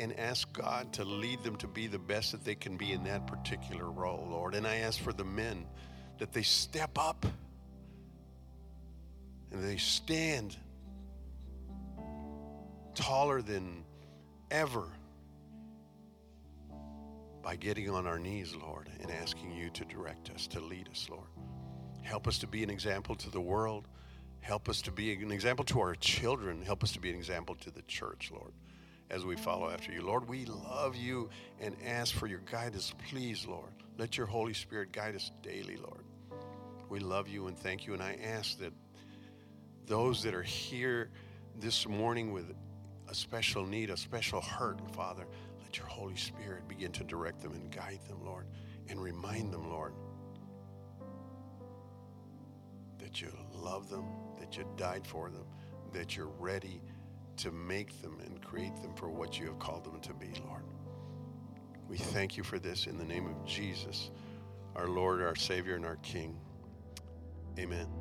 and 0.00 0.18
ask 0.18 0.50
God 0.54 0.92
to 0.94 1.04
lead 1.04 1.44
them 1.44 1.56
to 1.56 1.66
be 1.66 1.86
the 1.86 1.98
best 1.98 2.32
that 2.32 2.42
they 2.42 2.54
can 2.54 2.78
be 2.78 2.92
in 2.92 3.04
that 3.04 3.26
particular 3.26 3.90
role, 3.90 4.26
Lord. 4.30 4.54
And 4.54 4.66
I 4.66 4.76
ask 4.76 4.98
for 4.98 5.12
the 5.12 5.24
men 5.24 5.66
that 6.18 6.32
they 6.32 6.42
step 6.42 6.98
up 6.98 7.26
and 9.52 9.62
they 9.62 9.76
stand 9.76 10.56
taller 12.94 13.42
than 13.42 13.84
ever 14.50 14.88
by 17.42 17.56
getting 17.56 17.90
on 17.90 18.06
our 18.06 18.18
knees, 18.18 18.54
Lord, 18.54 18.88
and 19.02 19.10
asking 19.10 19.52
you 19.52 19.68
to 19.70 19.84
direct 19.84 20.30
us, 20.30 20.46
to 20.48 20.60
lead 20.60 20.88
us, 20.88 21.08
Lord. 21.10 21.28
Help 22.02 22.26
us 22.26 22.38
to 22.38 22.46
be 22.46 22.62
an 22.62 22.70
example 22.70 23.14
to 23.16 23.30
the 23.30 23.40
world. 23.40 23.86
Help 24.40 24.68
us 24.68 24.80
to 24.82 24.90
be 24.90 25.12
an 25.12 25.30
example 25.30 25.64
to 25.66 25.80
our 25.80 25.94
children. 25.94 26.62
Help 26.62 26.82
us 26.82 26.92
to 26.92 27.00
be 27.00 27.10
an 27.10 27.16
example 27.16 27.54
to 27.56 27.70
the 27.70 27.82
church, 27.82 28.30
Lord, 28.32 28.52
as 29.10 29.24
we 29.24 29.36
follow 29.36 29.68
after 29.70 29.92
you. 29.92 30.02
Lord, 30.02 30.28
we 30.28 30.44
love 30.44 30.94
you 30.96 31.28
and 31.60 31.76
ask 31.84 32.14
for 32.14 32.26
your 32.26 32.40
guidance. 32.50 32.94
Please, 33.08 33.46
Lord, 33.46 33.72
let 33.98 34.16
your 34.16 34.26
Holy 34.26 34.54
Spirit 34.54 34.92
guide 34.92 35.16
us 35.16 35.30
daily, 35.42 35.76
Lord. 35.76 36.04
We 36.88 37.00
love 37.00 37.28
you 37.28 37.48
and 37.48 37.58
thank 37.58 37.86
you. 37.86 37.94
And 37.94 38.02
I 38.02 38.18
ask 38.22 38.58
that 38.58 38.72
those 39.86 40.22
that 40.22 40.34
are 40.34 40.42
here 40.42 41.10
this 41.58 41.88
morning 41.88 42.32
with 42.32 42.54
a 43.08 43.14
special 43.14 43.66
need, 43.66 43.90
a 43.90 43.96
special 43.96 44.40
hurt, 44.40 44.80
Father, 44.94 45.26
let 45.60 45.76
your 45.76 45.86
Holy 45.86 46.16
Spirit 46.16 46.68
begin 46.68 46.92
to 46.92 47.04
direct 47.04 47.40
them 47.40 47.52
and 47.52 47.70
guide 47.70 48.00
them, 48.08 48.24
Lord, 48.24 48.46
and 48.88 49.02
remind 49.02 49.52
them, 49.52 49.68
Lord, 49.68 49.92
that 52.98 53.20
you 53.20 53.32
love 53.52 53.88
them, 53.88 54.04
that 54.38 54.56
you 54.56 54.64
died 54.76 55.06
for 55.06 55.30
them, 55.30 55.44
that 55.92 56.16
you're 56.16 56.30
ready 56.38 56.80
to 57.42 57.50
make 57.50 58.00
them 58.02 58.18
and 58.24 58.42
create 58.42 58.76
them 58.82 58.94
for 58.94 59.08
what 59.08 59.38
you 59.38 59.46
have 59.46 59.58
called 59.58 59.84
them 59.84 60.00
to 60.00 60.12
be, 60.14 60.32
Lord. 60.46 60.62
We 61.88 61.96
thank 61.96 62.36
you 62.36 62.44
for 62.44 62.58
this 62.58 62.86
in 62.86 62.98
the 62.98 63.04
name 63.04 63.26
of 63.26 63.46
Jesus, 63.46 64.10
our 64.76 64.88
Lord, 64.88 65.22
our 65.22 65.34
Savior, 65.34 65.74
and 65.74 65.84
our 65.84 65.96
King. 65.96 66.38
Amen. 67.58 67.99